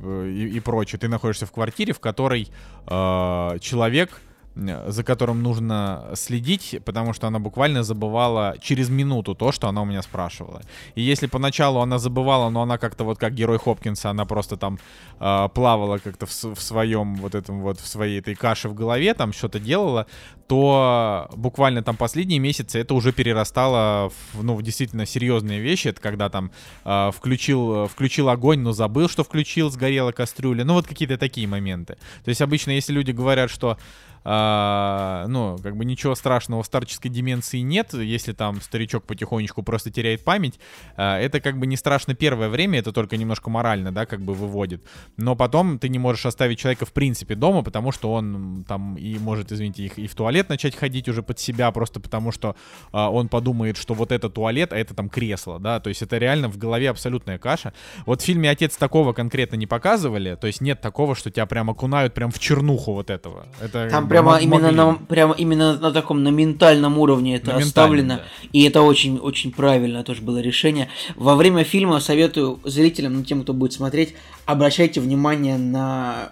[0.03, 2.49] и, и прочее, ты находишься в квартире, в которой
[2.87, 4.21] э, человек
[4.55, 9.85] за которым нужно следить, потому что она буквально забывала через минуту то, что она у
[9.85, 10.61] меня спрашивала.
[10.95, 14.79] И если поначалу она забывала, но она как-то вот как герой Хопкинса, она просто там
[15.19, 19.13] э, плавала как-то в, в своем вот этом вот, в своей этой каше в голове,
[19.13, 20.05] там что-то делала,
[20.47, 25.87] то буквально там последние месяцы это уже перерастало в, ну, в действительно серьезные вещи.
[25.87, 26.51] Это когда там
[26.85, 30.63] э, включил, включил огонь, но забыл, что включил, сгорела кастрюля.
[30.63, 31.97] Ну вот какие-то такие моменты.
[32.23, 33.77] То есть обычно, если люди говорят, что
[34.25, 39.91] а, ну, как бы ничего страшного в старческой деменции нет, если там старичок потихонечку просто
[39.91, 40.59] теряет память,
[40.95, 44.33] а, это как бы не страшно первое время, это только немножко морально, да, как бы
[44.33, 44.83] выводит,
[45.17, 49.17] но потом ты не можешь оставить человека в принципе дома, потому что он там и
[49.19, 52.55] может, извините, их и в туалет начать ходить уже под себя, просто потому что
[52.91, 56.17] а, он подумает, что вот это туалет, а это там кресло, да, то есть это
[56.17, 57.73] реально в голове абсолютная каша.
[58.05, 61.69] Вот в фильме «Отец» такого конкретно не показывали, то есть нет такого, что тебя прям
[61.69, 63.45] окунают прям в чернуху вот этого.
[63.61, 68.15] Это там прямо именно на, прямо именно на таком на ментальном уровне это на оставлено.
[68.17, 68.23] Да.
[68.51, 70.89] И это очень, очень правильно тоже было решение.
[71.15, 74.15] Во время фильма советую зрителям, ну тем, кто будет смотреть,
[74.45, 76.31] обращайте внимание на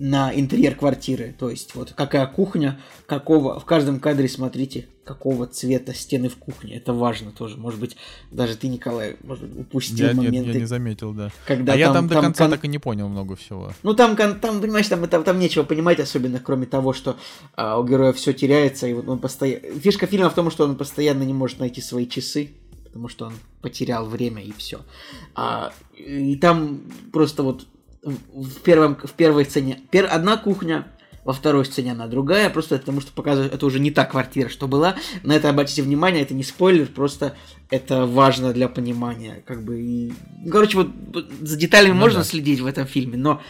[0.00, 1.34] на интерьер квартиры.
[1.38, 3.60] То есть, вот какая кухня, какого.
[3.60, 6.76] В каждом кадре смотрите, какого цвета стены в кухне.
[6.76, 7.58] Это важно тоже.
[7.58, 7.98] Может быть,
[8.30, 10.38] даже ты, Николай, может упустил я, моменты.
[10.38, 11.30] Нет, я не заметил, да.
[11.46, 13.72] Когда а там, я там до там, конца там, так и не понял много всего.
[13.82, 17.18] Ну, там, там понимаешь, там, там, там нечего понимать, особенно кроме того, что
[17.54, 19.78] а, у героя все теряется, и вот он постоянно.
[19.80, 22.52] Фишка фильма в том, что он постоянно не может найти свои часы,
[22.84, 24.80] потому что он потерял время и все.
[25.34, 26.80] А, и там
[27.12, 27.66] просто вот
[28.02, 30.86] в, первом, в первой сцене пер, одна кухня,
[31.24, 34.66] во второй сцене она другая, просто потому что показывает, это уже не та квартира, что
[34.66, 34.96] была.
[35.22, 37.36] На это обратите внимание, это не спойлер, просто
[37.68, 39.42] это важно для понимания.
[39.46, 40.12] Как бы и...
[40.50, 40.88] Короче, вот
[41.40, 42.24] за деталями ну, можно да.
[42.24, 43.42] следить в этом фильме, но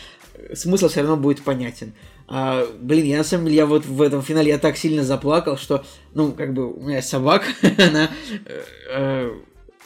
[0.55, 1.93] смысл все равно будет понятен.
[2.27, 5.57] А, блин, я на самом деле, я вот в этом финале я так сильно заплакал,
[5.57, 8.11] что, ну, как бы у меня собака, она
[8.47, 9.31] э, э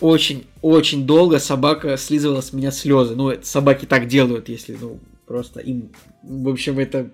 [0.01, 3.15] очень-очень долго собака слизывала с меня слезы.
[3.15, 5.91] Ну, собаки так делают, если, ну, просто им...
[6.23, 7.11] В общем, это...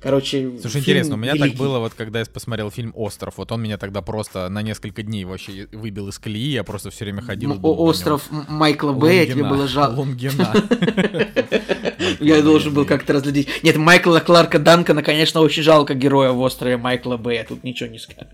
[0.00, 1.50] Короче, Слушай, интересно, у меня великий.
[1.50, 5.02] так было, вот когда я посмотрел фильм «Остров», вот он меня тогда просто на несколько
[5.02, 9.42] дней вообще выбил из колеи, я просто все время ходил думал «Остров» Майкла Бэя, тебе
[9.42, 9.98] было жалко.
[9.98, 10.54] Лунгина.
[12.20, 13.48] Я должен был как-то разглядеть.
[13.62, 17.98] Нет, Майкла Кларка Данкона, конечно, очень жалко героя в «Острове» Майкла Бэя, тут ничего не
[17.98, 18.28] скажешь.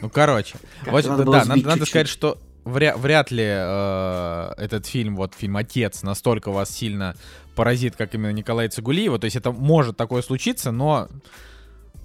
[0.00, 0.56] Ну, короче,
[0.86, 6.02] вот, да, надо, надо сказать, что вряд, вряд ли э, этот фильм, вот фильм «Отец»,
[6.02, 7.14] настолько вас сильно
[7.54, 9.18] поразит, как именно Николай Цигулиева.
[9.18, 11.08] То есть это может такое случиться, но...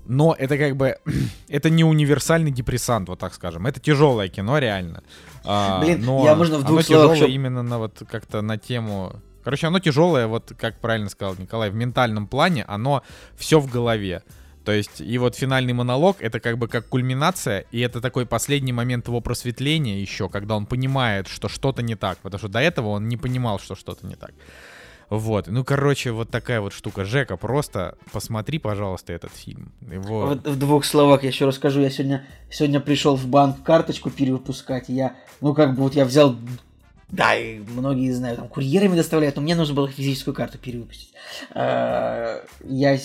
[0.05, 0.97] Но это как бы...
[1.49, 3.67] это не универсальный депрессант, вот так скажем.
[3.67, 5.03] Это тяжелое кино, реально.
[5.43, 7.15] А, Блин, но я можно в двух оно словах...
[7.17, 9.13] тяжелое именно на вот как-то на тему...
[9.43, 13.03] Короче, оно тяжелое, вот как правильно сказал Николай, в ментальном плане, оно
[13.37, 14.23] все в голове.
[14.67, 18.73] То есть, и вот финальный монолог, это как бы как кульминация, и это такой последний
[18.73, 22.89] момент его просветления еще, когда он понимает, что что-то не так, потому что до этого
[22.89, 24.31] он не понимал, что что-то не так.
[25.09, 27.05] Вот, ну, короче, вот такая вот штука.
[27.05, 29.71] Жека, просто посмотри, пожалуйста, этот фильм.
[29.89, 30.27] Его...
[30.27, 31.79] Вот в двух словах я еще расскажу.
[31.79, 34.89] Я сегодня, сегодня пришел в банк карточку перевыпускать.
[34.89, 36.35] и Я, ну, как бы вот я взял
[37.09, 41.13] да, и многие знают, там курьерами доставляют, но мне нужно было физическую карту перевыпустить.
[41.51, 42.99] А, Я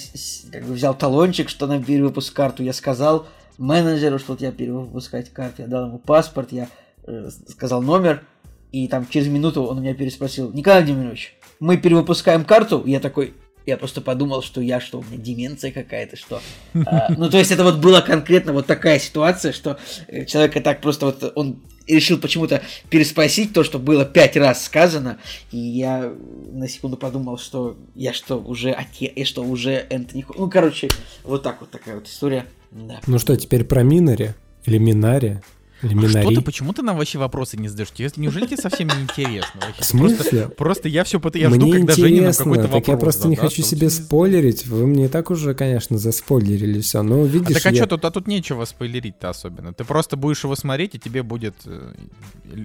[0.51, 3.27] как бы взял талончик, что на перевыпуск карту, я сказал
[3.59, 6.69] менеджеру, что вот я перевыпускать карту, я дал ему паспорт, я
[7.07, 8.25] э, сказал номер,
[8.73, 12.83] и там через минуту он меня переспросил, Николай Владимирович, мы перевыпускаем карту?
[12.87, 13.35] Я такой,
[13.67, 16.41] я просто подумал, что я что, у меня деменция какая-то, что...
[16.87, 20.61] А, Ну, то есть это вот была конкретно вот такая ситуация, что э, человек и
[20.61, 25.19] так просто вот, он решил почему-то переспросить то, что было пять раз сказано,
[25.51, 26.13] и я
[26.53, 30.25] на секунду подумал, что я что, уже отец, я что, уже Энтони...
[30.37, 30.89] Ну, короче,
[31.25, 32.47] вот так вот такая вот история.
[32.71, 33.01] Да.
[33.07, 34.35] Ну что, теперь про Минари?
[34.65, 35.41] Или Минари?
[35.83, 37.91] А что ты, почему ты нам вообще вопросы не задаешь?
[37.91, 39.61] Тебе- Неужели тебе совсем не интересно?
[39.67, 39.83] вообще?
[39.83, 40.17] В смысле?
[40.17, 43.37] Просто, просто я все я жду, мне когда Женя нам какой-то вопрос я просто не
[43.37, 44.67] хочу а себе спойлерить.
[44.67, 47.03] Вы мне и так уже, конечно, заспойлерили все.
[47.03, 49.73] Но А видишь, так а я- что тут, а тут нечего спойлерить-то особенно.
[49.73, 51.95] Ты просто будешь его смотреть, и тебе будет э,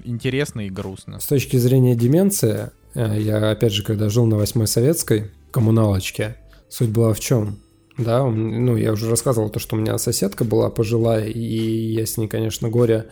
[0.04, 1.20] интересно и грустно.
[1.20, 6.36] С точки зрения деменции, э, я опять же, когда жил на Восьмой Советской коммуналочке,
[6.68, 7.58] суть была в чем?
[7.98, 12.16] Да, ну, я уже рассказывал то, что у меня соседка была пожилая, и я с
[12.16, 13.06] ней, конечно, горе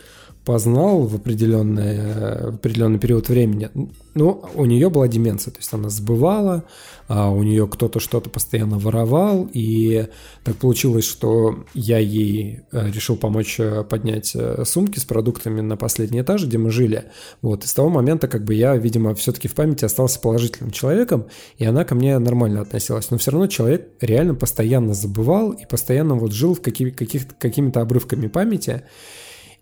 [0.47, 3.69] познал в определенный, в определенный период времени.
[4.15, 6.63] Ну, у нее была деменция, то есть она сбывала,
[7.09, 10.07] а у нее кто-то что-то постоянно воровал, и
[10.45, 15.75] так получилось, что я ей э, решил помочь э, поднять э, сумки с продуктами на
[15.75, 17.11] последний этаж, где мы жили.
[17.41, 21.25] Вот, и с того момента, как бы я, видимо, все-таки в памяти остался положительным человеком,
[21.57, 23.11] и она ко мне нормально относилась.
[23.11, 27.81] Но все равно человек реально постоянно забывал и постоянно вот жил в каких, каких, какими-то
[27.81, 28.83] обрывками памяти.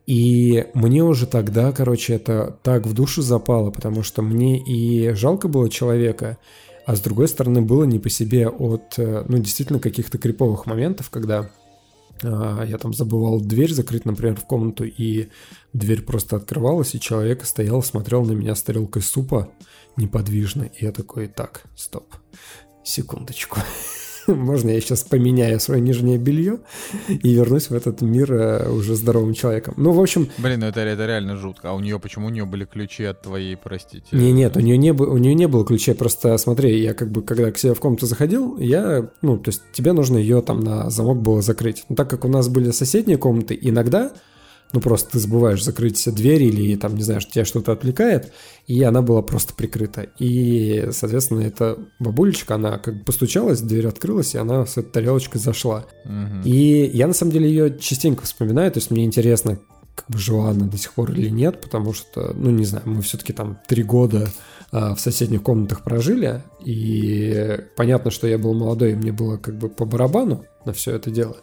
[0.06, 5.48] И мне уже тогда, короче, это так в душу запало, потому что мне и жалко
[5.48, 6.38] было человека,
[6.86, 11.10] а с другой стороны было не по себе от, э, ну, действительно каких-то криповых моментов,
[11.10, 11.50] когда
[12.24, 15.30] а, я там забывал дверь закрыть, например, в комнату, и
[15.74, 19.52] дверь просто открывалась, и человек стоял, смотрел на меня с тарелкой супа
[19.98, 22.16] неподвижно, и я такой, так, стоп,
[22.84, 23.60] секундочку.
[24.28, 26.60] Можно я сейчас поменяю свое нижнее белье
[27.08, 29.74] и вернусь в этот мир э, уже здоровым человеком.
[29.78, 31.70] Ну, в общем, Блин, ну это, это реально жутко.
[31.70, 34.08] А у нее почему у нее были ключи от твоей, простите?
[34.12, 37.22] Не, нет, у нее не, у нее не было ключей, просто смотри, я как бы,
[37.22, 40.90] когда к себе в комнату заходил, я, ну, то есть тебе нужно ее там на
[40.90, 41.86] замок было закрыть.
[41.90, 44.12] Но так как у нас были соседние комнаты, иногда,
[44.74, 48.34] ну, просто ты забываешь закрыть все двери или там, не знаю, тебя что-то отвлекает,
[48.68, 50.08] и она была просто прикрыта.
[50.20, 55.40] И, соответственно, эта бабулечка, она как бы постучалась, дверь открылась, и она с этой тарелочкой
[55.40, 55.86] зашла.
[56.04, 56.42] Мгм.
[56.44, 59.60] И я на самом деле ее частенько вспоминаю, то есть мне интересно,
[59.96, 63.02] как бы жила она до сих пор или нет, потому что, ну не знаю, мы
[63.02, 64.28] все-таки там три года
[64.72, 69.58] а, в соседних комнатах прожили, и понятно, что я был молодой, и мне было как
[69.58, 71.38] бы по барабану на все это дело.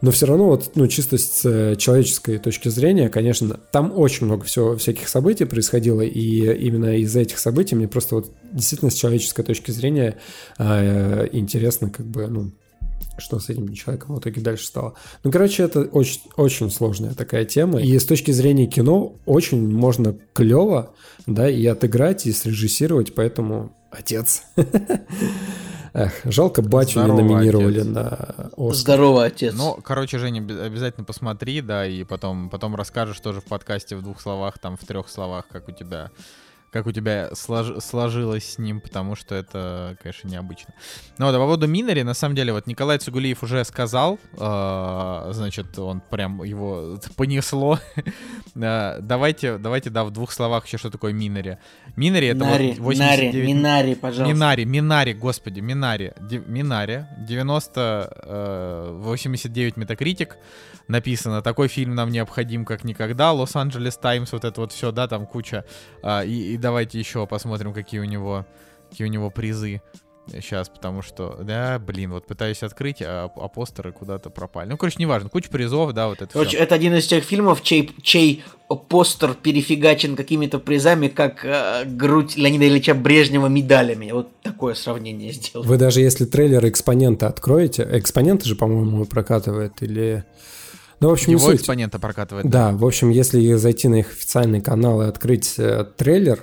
[0.00, 4.44] Но все равно, вот, ну, чисто с э, человеческой точки зрения, конечно, там очень много
[4.44, 9.42] всего, всяких событий происходило, и именно из-за этих событий мне просто вот действительно с человеческой
[9.42, 10.16] точки зрения
[10.58, 12.50] э, интересно, как бы, ну,
[13.18, 14.94] что с этим человеком в итоге дальше стало.
[15.22, 17.80] Ну, короче, это очень, очень сложная такая тема.
[17.80, 20.94] И с точки зрения кино очень можно клево,
[21.26, 24.44] да, и отыграть, и срежиссировать, поэтому отец.
[25.92, 27.86] Эх, жалко батю не Здорово, номинировали отец.
[27.86, 28.08] на
[28.56, 28.74] Оскар.
[28.74, 29.54] Здорово, отец.
[29.56, 34.20] Ну, короче, Женя, обязательно посмотри, да, и потом, потом расскажешь тоже в подкасте в двух
[34.20, 36.10] словах, там, в трех словах, как у тебя
[36.70, 40.72] как у тебя слож- сложилось с ним, потому что это, конечно, необычно.
[41.18, 45.30] Ну вот, а по поводу Минари, на самом деле, вот Николай Цугулиев уже сказал, э,
[45.32, 47.78] значит, он прям его понесло.
[48.62, 51.58] Э, давайте, давайте, да, в двух словах еще, что такое Минари.
[51.96, 53.48] Минари это Нари, вот Нари, 89...
[53.48, 54.34] Минари, пожалуйста.
[54.34, 56.12] Минари, Минари, господи, Минари.
[56.20, 60.36] Ди- Минари, 90, э, 89 метакритик.
[60.88, 63.32] Написано, такой фильм нам необходим как никогда.
[63.32, 65.64] Лос-Анджелес Таймс, вот это вот все, да, там куча.
[66.02, 68.46] А, и, и давайте еще посмотрим, какие у него,
[68.90, 69.82] какие у него призы.
[70.32, 74.68] Сейчас, потому что, да, блин, вот пытаюсь открыть, а, а постеры куда-то пропали.
[74.68, 76.58] Ну, короче, неважно, куча призов, да, вот это Короче, все.
[76.58, 78.44] это один из тех фильмов, чей, чей
[78.88, 84.12] постер перефигачен какими-то призами, как э, грудь Леонида Ильича Брежнева медалями.
[84.12, 85.66] Вот такое сравнение сделал.
[85.66, 90.24] Вы даже если трейлер экспонента откроете, экспоненты же, по-моему, прокатывает или...
[91.00, 91.60] Ну, в общем, не Его суть.
[91.60, 92.48] экспонента прокатывает.
[92.48, 96.40] Да, в общем, если зайти на их официальный канал и открыть э, трейлер,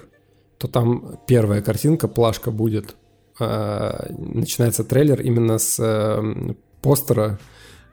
[0.58, 2.96] то там первая картинка, плашка будет.
[3.40, 7.40] Э, начинается трейлер именно с э, постера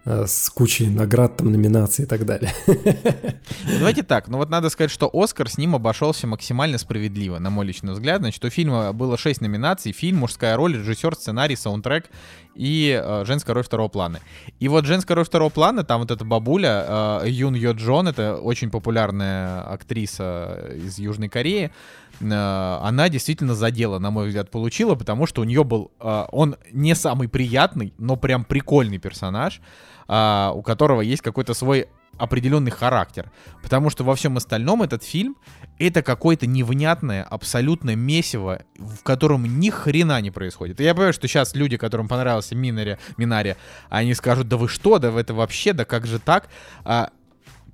[0.04, 2.52] с кучей наград, там, номинаций и так далее.
[3.78, 7.64] Давайте так, ну вот надо сказать, что Оскар с ним обошелся максимально справедливо, на мой
[7.64, 8.20] личный взгляд.
[8.20, 9.92] Значит, у фильма было 6 номинаций.
[9.92, 12.10] Фильм, мужская роль, режиссер, сценарий, саундтрек
[12.54, 14.20] и э, женская роль второго плана.
[14.60, 18.36] И вот женская роль второго плана, там вот эта бабуля, э, Юн Йо Джон, это
[18.36, 21.72] очень популярная актриса из Южной Кореи,
[22.20, 26.56] э, она действительно задела, на мой взгляд, получила, потому что у нее был, э, он
[26.72, 29.60] не самый приятный, но прям прикольный персонаж,
[30.08, 33.30] э, у которого есть какой-то свой определенный характер.
[33.62, 35.36] Потому что во всем остальном этот фильм
[35.78, 40.80] это какое-то невнятное, абсолютно месиво, в котором ни хрена не происходит.
[40.80, 43.56] И я понимаю, что сейчас люди, которым понравился Минари, Минари,
[43.88, 46.48] они скажут, да вы что, да это вообще, да как же так?
[46.84, 47.10] А,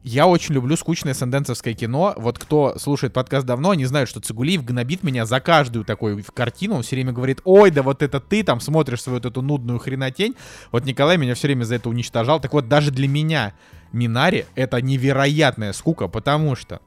[0.02, 2.14] я очень люблю скучное сенденцевское кино.
[2.16, 6.77] Вот кто слушает подкаст давно, они знают, что Цигулиев гнобит меня за каждую такую картину.
[6.77, 9.78] Он все время говорит, ой, да вот это ты там смотришь свою вот эту нудную
[9.78, 10.36] хренотень.
[10.72, 12.40] Вот Николай меня все время за это уничтожал.
[12.40, 13.52] Так вот, даже для меня
[13.93, 16.81] Минари это невероятная скука, потому что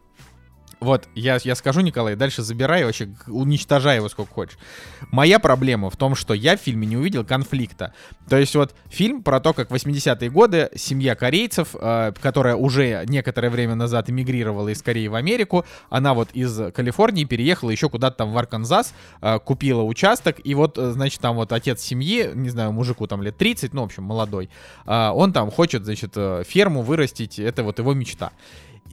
[0.84, 4.58] вот, я, я скажу, Николай, дальше забирай, вообще уничтожай его сколько хочешь.
[5.12, 7.94] Моя проблема в том, что я в фильме не увидел конфликта.
[8.30, 13.04] То есть вот фильм про то, как в 80-е годы семья корейцев, э, которая уже
[13.08, 18.18] некоторое время назад эмигрировала из Кореи в Америку, она вот из Калифорнии переехала еще куда-то
[18.18, 22.50] там в Арканзас, э, купила участок, и вот, э, значит, там вот отец семьи, не
[22.50, 24.50] знаю, мужику там лет 30, ну, в общем, молодой,
[24.86, 28.32] э, он там хочет, значит, э, ферму вырастить, это вот его мечта.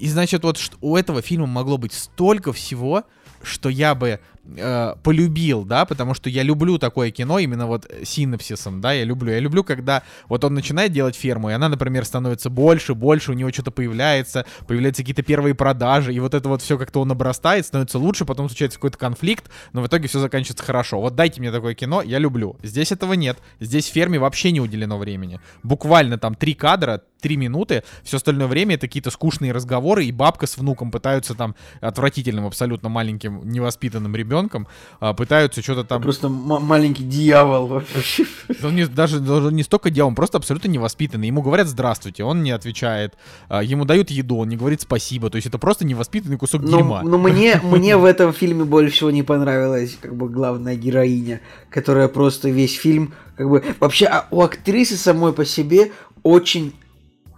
[0.01, 3.05] И значит, вот у этого фильма могло быть столько всего,
[3.43, 8.81] что я бы э, полюбил, да, потому что я люблю такое кино именно вот синапсисом,
[8.81, 9.33] да, я люблю.
[9.33, 13.35] Я люблю, когда вот он начинает делать ферму, и она, например, становится больше, больше, у
[13.35, 17.67] него что-то появляется, появляются какие-то первые продажи, и вот это вот все как-то он обрастает,
[17.67, 21.01] становится лучше, потом случается какой-то конфликт, но в итоге все заканчивается хорошо.
[21.01, 22.57] Вот дайте мне такое кино, я люблю.
[22.63, 23.39] Здесь этого нет.
[23.61, 25.41] Здесь ферме вообще не уделено времени.
[25.63, 30.47] Буквально там три кадра, три минуты, все остальное время это какие-то скучные разговоры, и бабка
[30.47, 34.67] с внуком пытаются там отвратительным, абсолютно маленьким, невоспитанным ребенком,
[35.01, 36.03] а, пытаются что-то там...
[36.03, 38.25] Просто маленький дьявол вообще.
[38.63, 41.27] Он не, даже, даже не столько дьявол, он просто абсолютно невоспитанный.
[41.27, 43.15] Ему говорят «здравствуйте», он не отвечает,
[43.49, 46.79] а, ему дают еду, он не говорит «спасибо», то есть это просто невоспитанный кусок но,
[46.79, 47.03] дерьма.
[47.03, 51.41] Но мне, мне в этом фильме больше всего не понравилась как бы главная героиня,
[51.71, 53.65] которая просто весь фильм как бы...
[53.81, 55.93] Вообще, а у актрисы самой по себе
[56.23, 56.75] очень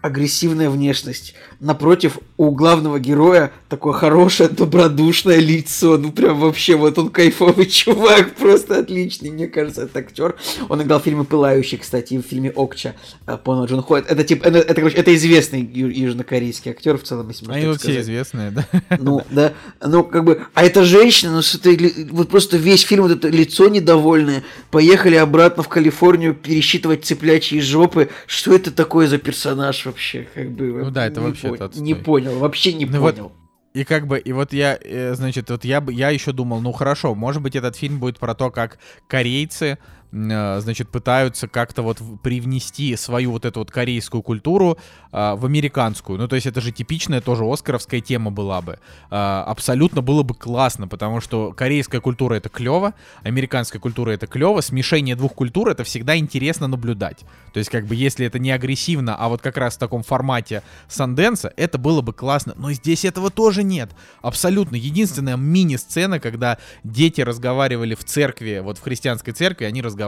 [0.03, 1.35] агрессивная внешность.
[1.61, 5.97] Напротив, у главного героя такое хорошее, добродушное лицо.
[5.97, 10.35] Ну, прям вообще, вот он кайфовый чувак, просто отличный, мне кажется, этот актер.
[10.69, 12.97] Он играл в фильме «Пылающий», кстати, в фильме «Окча»
[13.27, 14.11] э, Пона Джон Хойт.
[14.11, 17.81] Это, типа, это, это, короче, это известный южнокорейский актер в целом, если можно Они вот
[17.81, 18.67] все известные, да.
[18.99, 19.53] Ну, да.
[19.81, 23.69] Ну, как бы, а эта женщина, ну, этой, вот просто весь фильм, вот это лицо
[23.69, 24.43] недовольное,
[24.73, 28.09] поехали обратно в Калифорнию пересчитывать цыплячьи жопы.
[28.27, 30.27] Что это такое за персонаж вообще?
[30.35, 31.83] Как бы, Ну да, это вообще отстой.
[31.83, 33.33] Не понял, вообще не Ну вот, понял.
[33.75, 36.73] И как бы, и вот я, э, значит, вот я, бы- я еще думал, ну
[36.73, 38.79] хорошо, может быть, этот фильм будет про то, как
[39.09, 39.79] корейцы,
[40.13, 44.79] значит, пытаются как-то вот привнести свою вот эту вот корейскую культуру
[45.11, 46.19] а, в американскую.
[46.19, 48.79] Ну, то есть это же типичная тоже оскаровская тема была бы.
[49.11, 54.61] А, абсолютно было бы классно, потому что корейская культура это клево, американская культура это клево,
[54.61, 57.25] смешение двух культур это всегда интересно наблюдать.
[57.55, 60.63] То есть как бы если это не агрессивно, а вот как раз в таком формате
[60.89, 62.53] Санденса, это было бы классно.
[62.57, 63.91] Но здесь этого тоже нет.
[64.21, 64.77] Абсолютно.
[64.77, 70.02] Единственная мини-сцена, когда дети разговаривали в церкви, вот в христианской церкви, они разговаривали,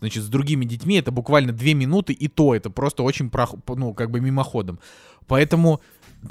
[0.00, 3.30] значит, с другими детьми, это буквально две минуты, и то это просто очень,
[3.68, 4.78] ну, как бы мимоходом.
[5.26, 5.80] Поэтому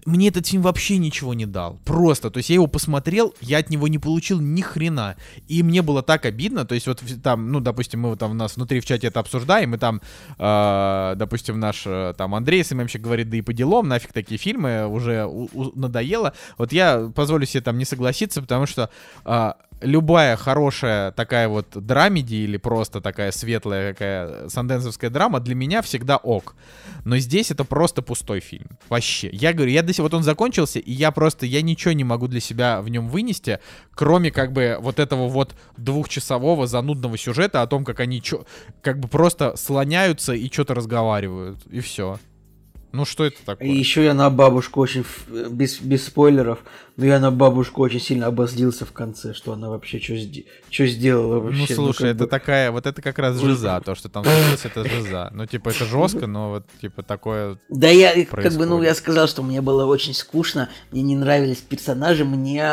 [0.05, 1.79] мне этот фильм вообще ничего не дал.
[1.85, 2.29] Просто.
[2.29, 5.15] То есть я его посмотрел, я от него не получил ни хрена.
[5.47, 6.65] И мне было так обидно.
[6.65, 9.19] То есть вот там, ну, допустим, мы вот там у нас внутри в чате это
[9.19, 10.01] обсуждаем, и там,
[10.37, 14.87] э, допустим, наш э, там Андрей СММщик говорит, да и по делам, нафиг такие фильмы,
[14.87, 16.33] уже у- у- надоело.
[16.57, 18.89] Вот я позволю себе там не согласиться, потому что
[19.25, 25.81] а, любая хорошая такая вот драмеди или просто такая светлая какая санденсовская драма для меня
[25.81, 26.55] всегда ок.
[27.05, 28.77] Но здесь это просто пустой фильм.
[28.89, 29.29] Вообще.
[29.31, 32.27] Я говорю, я до сих вот он закончился, и я просто, я ничего не могу
[32.27, 33.59] для себя в нем вынести,
[33.91, 38.45] кроме как бы вот этого вот двухчасового занудного сюжета о том, как они чё,
[38.81, 41.59] как бы просто слоняются и что-то разговаривают.
[41.69, 42.19] И все.
[42.91, 43.67] Ну что это такое?
[43.67, 46.59] И еще я на бабушку очень, ф- без, без спойлеров,
[46.97, 51.59] но я на бабушку очень сильно обозлился в конце, что она вообще что сделала вообще.
[51.59, 54.65] Ну слушай, как это бы- такая, вот это как раз жиза, то, что там случилось,
[54.65, 55.29] это жиза.
[55.33, 57.59] Ну, типа, это жестко, но вот, типа, такое...
[57.69, 58.83] Да я, как бы, ну, происходит.
[58.85, 62.63] я сказал, что мне было очень скучно, мне не нравились персонажи, мне,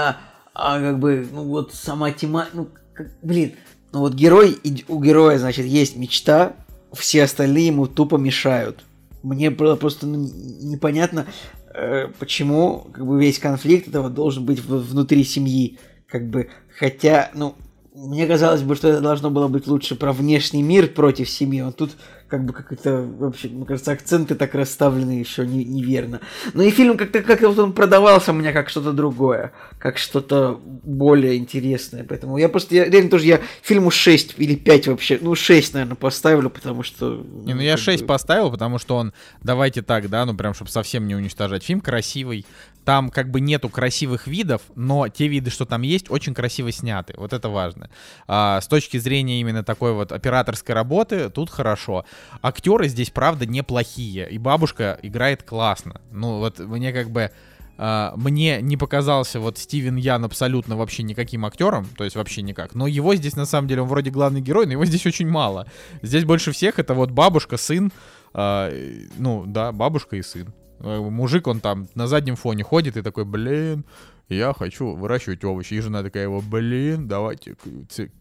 [0.54, 3.52] а, как бы, ну, вот сама тема, ну, как- блин,
[3.92, 6.54] ну, вот герой, у героя, значит, есть мечта,
[6.94, 8.80] все остальные ему тупо мешают.
[9.22, 10.28] Мне было просто ну,
[10.60, 11.26] непонятно,
[11.74, 15.78] э, почему как бы весь конфликт этого должен быть внутри семьи.
[16.08, 16.48] Как бы,
[16.78, 17.54] хотя, ну,
[17.94, 21.62] мне казалось бы, что это должно было быть лучше про внешний мир против семьи.
[21.62, 21.92] Он тут
[22.28, 26.20] как бы как это вообще, мне кажется, акценты так расставлены еще не, неверно.
[26.54, 31.36] Но и фильм как-то как вот он продавался меня как что-то другое, как что-то более
[31.36, 32.04] интересное.
[32.04, 35.96] Поэтому я просто, я, реально тоже, я фильму 6 или 5 вообще, ну 6, наверное,
[35.96, 37.24] поставлю, потому что...
[37.44, 38.08] Не, ну я 6 бы...
[38.08, 39.12] поставил, потому что он,
[39.42, 41.62] давайте так, да, ну прям, чтобы совсем не уничтожать.
[41.62, 42.44] Фильм красивый,
[42.86, 47.14] там как бы нету красивых видов, но те виды, что там есть, очень красиво сняты.
[47.16, 47.90] Вот это важно.
[48.28, 52.04] А, с точки зрения именно такой вот операторской работы, тут хорошо.
[52.42, 54.30] Актеры здесь, правда, неплохие.
[54.30, 56.00] И бабушка играет классно.
[56.12, 57.30] Ну, вот мне как бы...
[57.78, 62.74] Uh, мне не показался вот Стивен Ян абсолютно вообще никаким актером, то есть вообще никак.
[62.74, 65.66] Но его здесь на самом деле он вроде главный герой, но его здесь очень мало.
[66.00, 67.92] Здесь больше всех это вот бабушка, сын,
[68.32, 70.54] uh, ну да, бабушка и сын.
[70.80, 73.84] Э, мужик, он там на заднем фоне ходит и такой, блин,
[74.28, 75.74] я хочу выращивать овощи.
[75.74, 77.56] И жена такая его, блин, давайте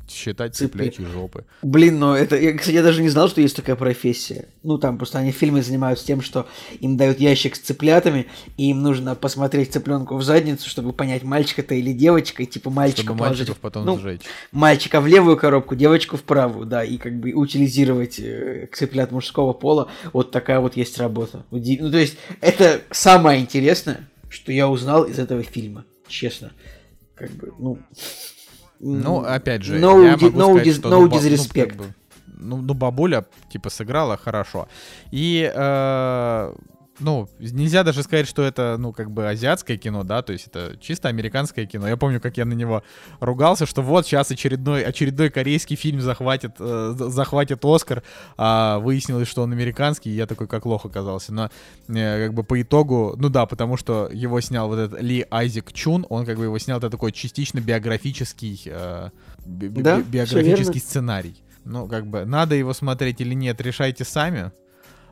[0.08, 1.46] считать цыплячьи жопы.
[1.64, 4.48] Блин, ну это, я, кстати, я даже не знал, что есть такая профессия.
[4.62, 6.48] Ну там просто они в фильме занимаются тем, что
[6.80, 8.28] им дают ящик с цыплятами,
[8.58, 12.70] и им нужно посмотреть цыпленку в задницу, чтобы понять, мальчик это или девочка, и типа
[12.70, 13.58] мальчика чтобы положить.
[13.58, 14.22] потом ну, сжечь.
[14.52, 19.54] Мальчика в левую коробку, девочку в правую, да, и как бы утилизировать э, цыплят мужского
[19.54, 19.90] пола.
[20.14, 21.46] Вот такая вот есть работа.
[21.50, 26.52] Ну то есть это самое интересное, что я узнал из этого фильма честно.
[27.16, 27.78] Как бы, ну...
[28.80, 30.90] Ну, опять же, no, я могу no, сказать, что...
[30.90, 31.76] No ну, disrespect.
[31.78, 31.86] Ну,
[32.28, 34.68] ну, ну, бабуля, типа, сыграла хорошо.
[35.12, 36.54] И э,
[37.00, 40.78] ну, нельзя даже сказать, что это, ну, как бы азиатское кино, да, то есть это
[40.80, 41.88] чисто американское кино.
[41.88, 42.84] Я помню, как я на него
[43.20, 48.04] ругался, что вот сейчас очередной, очередной корейский фильм захватит, э, захватит Оскар,
[48.38, 51.34] а выяснилось, что он американский, и я такой как лох оказался.
[51.34, 51.50] Но
[51.90, 55.74] э, как бы по итогу, ну да, потому что его снял вот этот Ли Айзек
[55.74, 59.10] Чун, он как бы его снял, это такой частично биографический, э,
[59.46, 61.36] би да, биографический сценарий.
[61.66, 64.52] Ну, как бы, надо его смотреть или нет, решайте сами.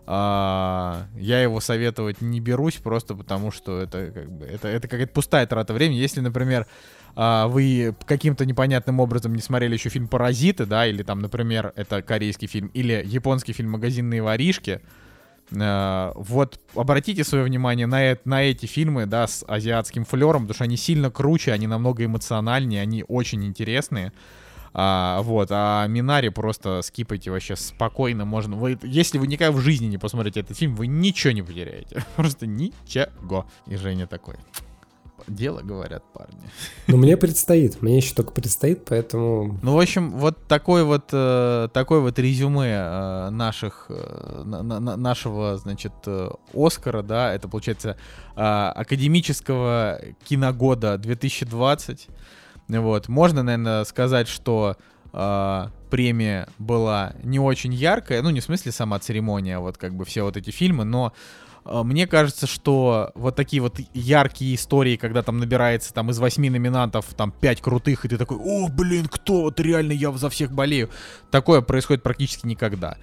[0.06, 5.14] А, я его советовать не берусь просто потому, что это как бы это, это какая-то
[5.14, 5.98] пустая трата времени.
[5.98, 6.68] Если, например,
[7.16, 12.02] а, вы каким-то непонятным образом не смотрели еще фильм «Паразиты», да, или там, например, это
[12.02, 14.82] корейский фильм, или японский фильм «Магазинные воришки»,
[15.58, 20.64] а, вот обратите свое внимание на, на эти фильмы, да, с азиатским флером, потому что
[20.64, 24.12] они сильно круче, они намного эмоциональнее, они очень интересные.
[24.74, 28.56] А, вот, а Минари просто скипайте вообще спокойно можно.
[28.56, 32.04] Вы, если вы никогда в жизни не посмотрите этот фильм, вы ничего не потеряете.
[32.16, 33.46] Просто ничего.
[33.68, 34.36] И Женя такой.
[35.28, 36.36] Дело, говорят парни.
[36.88, 39.58] Ну, мне предстоит, мне еще только предстоит, поэтому...
[39.62, 44.98] Ну, в общем, вот такой вот, э, такой вот резюме э, наших, э, на, на,
[44.98, 45.94] нашего, значит,
[46.54, 47.98] Оскара, да, это, получается,
[48.36, 52.10] академического киногода 2020.
[52.68, 53.08] Вот.
[53.08, 54.78] Можно, наверное, сказать, что
[55.12, 59.94] э, премия была не очень яркая, ну, не в смысле сама церемония, а вот как
[59.94, 61.14] бы все вот эти фильмы, но
[61.66, 66.50] э, мне кажется, что вот такие вот яркие истории, когда там набирается там из восьми
[66.50, 70.52] номинантов там пять крутых, и ты такой, о, блин, кто, вот реально я за всех
[70.52, 70.90] болею.
[71.30, 72.98] Такое происходит практически никогда.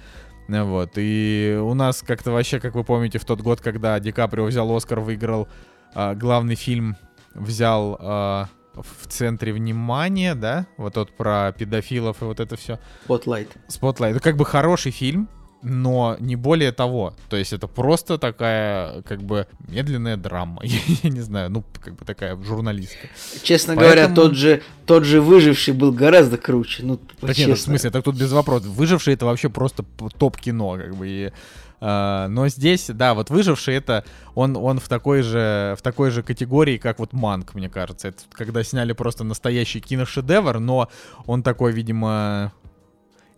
[0.48, 4.46] Вот, и у нас как-то вообще, как вы помните, в тот год, когда Ди Каприо
[4.46, 5.48] взял Оскар, выиграл
[5.94, 6.96] э, главный фильм,
[7.34, 8.46] взял э,
[8.82, 12.78] в центре внимания, да, вот тот про педофилов и вот это все.
[13.07, 13.48] Spotlight.
[13.69, 14.11] Spotlight.
[14.11, 15.28] Это как бы хороший фильм,
[15.62, 17.15] но не более того.
[17.28, 20.62] То есть это просто такая, как бы, медленная драма.
[20.65, 23.09] Я, я не знаю, ну, как бы такая журналистка.
[23.43, 23.94] Честно Поэтому...
[23.94, 26.82] говоря, тот же, тот же «Выживший» был гораздо круче.
[26.85, 28.69] Ну, да нет, ну, в смысле, это тут без вопросов.
[28.69, 29.85] «Выживший»— это вообще просто
[30.19, 31.32] топ-кино, как бы, и
[31.81, 34.05] но здесь, да, вот выживший это
[34.35, 38.09] он, он в такой же в такой же категории, как вот Манк, мне кажется.
[38.09, 40.90] Это когда сняли просто настоящий киношедевр, но
[41.27, 42.52] он такой, видимо,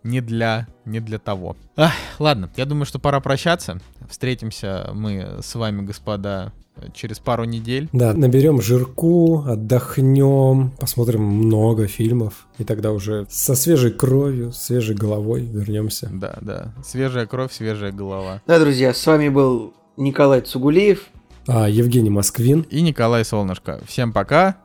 [0.02, 1.56] не для, не для того.
[1.76, 3.80] Ах, ладно, я думаю, что пора прощаться.
[4.08, 6.52] Встретимся мы с вами, господа,
[6.94, 7.88] через пару недель.
[7.92, 15.42] Да, наберем жирку, отдохнем, посмотрим много фильмов, и тогда уже со свежей кровью, свежей головой
[15.42, 16.10] вернемся.
[16.12, 18.42] Да, да, свежая кровь, свежая голова.
[18.46, 21.06] Да, друзья, с вами был Николай Цугулиев.
[21.46, 22.66] А, Евгений Москвин.
[22.70, 23.80] И Николай Солнышко.
[23.86, 24.56] Всем пока.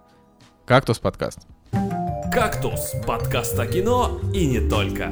[0.65, 1.39] Кактус подкаст.
[2.31, 5.11] «Кактус»— подкаст о кино и не только.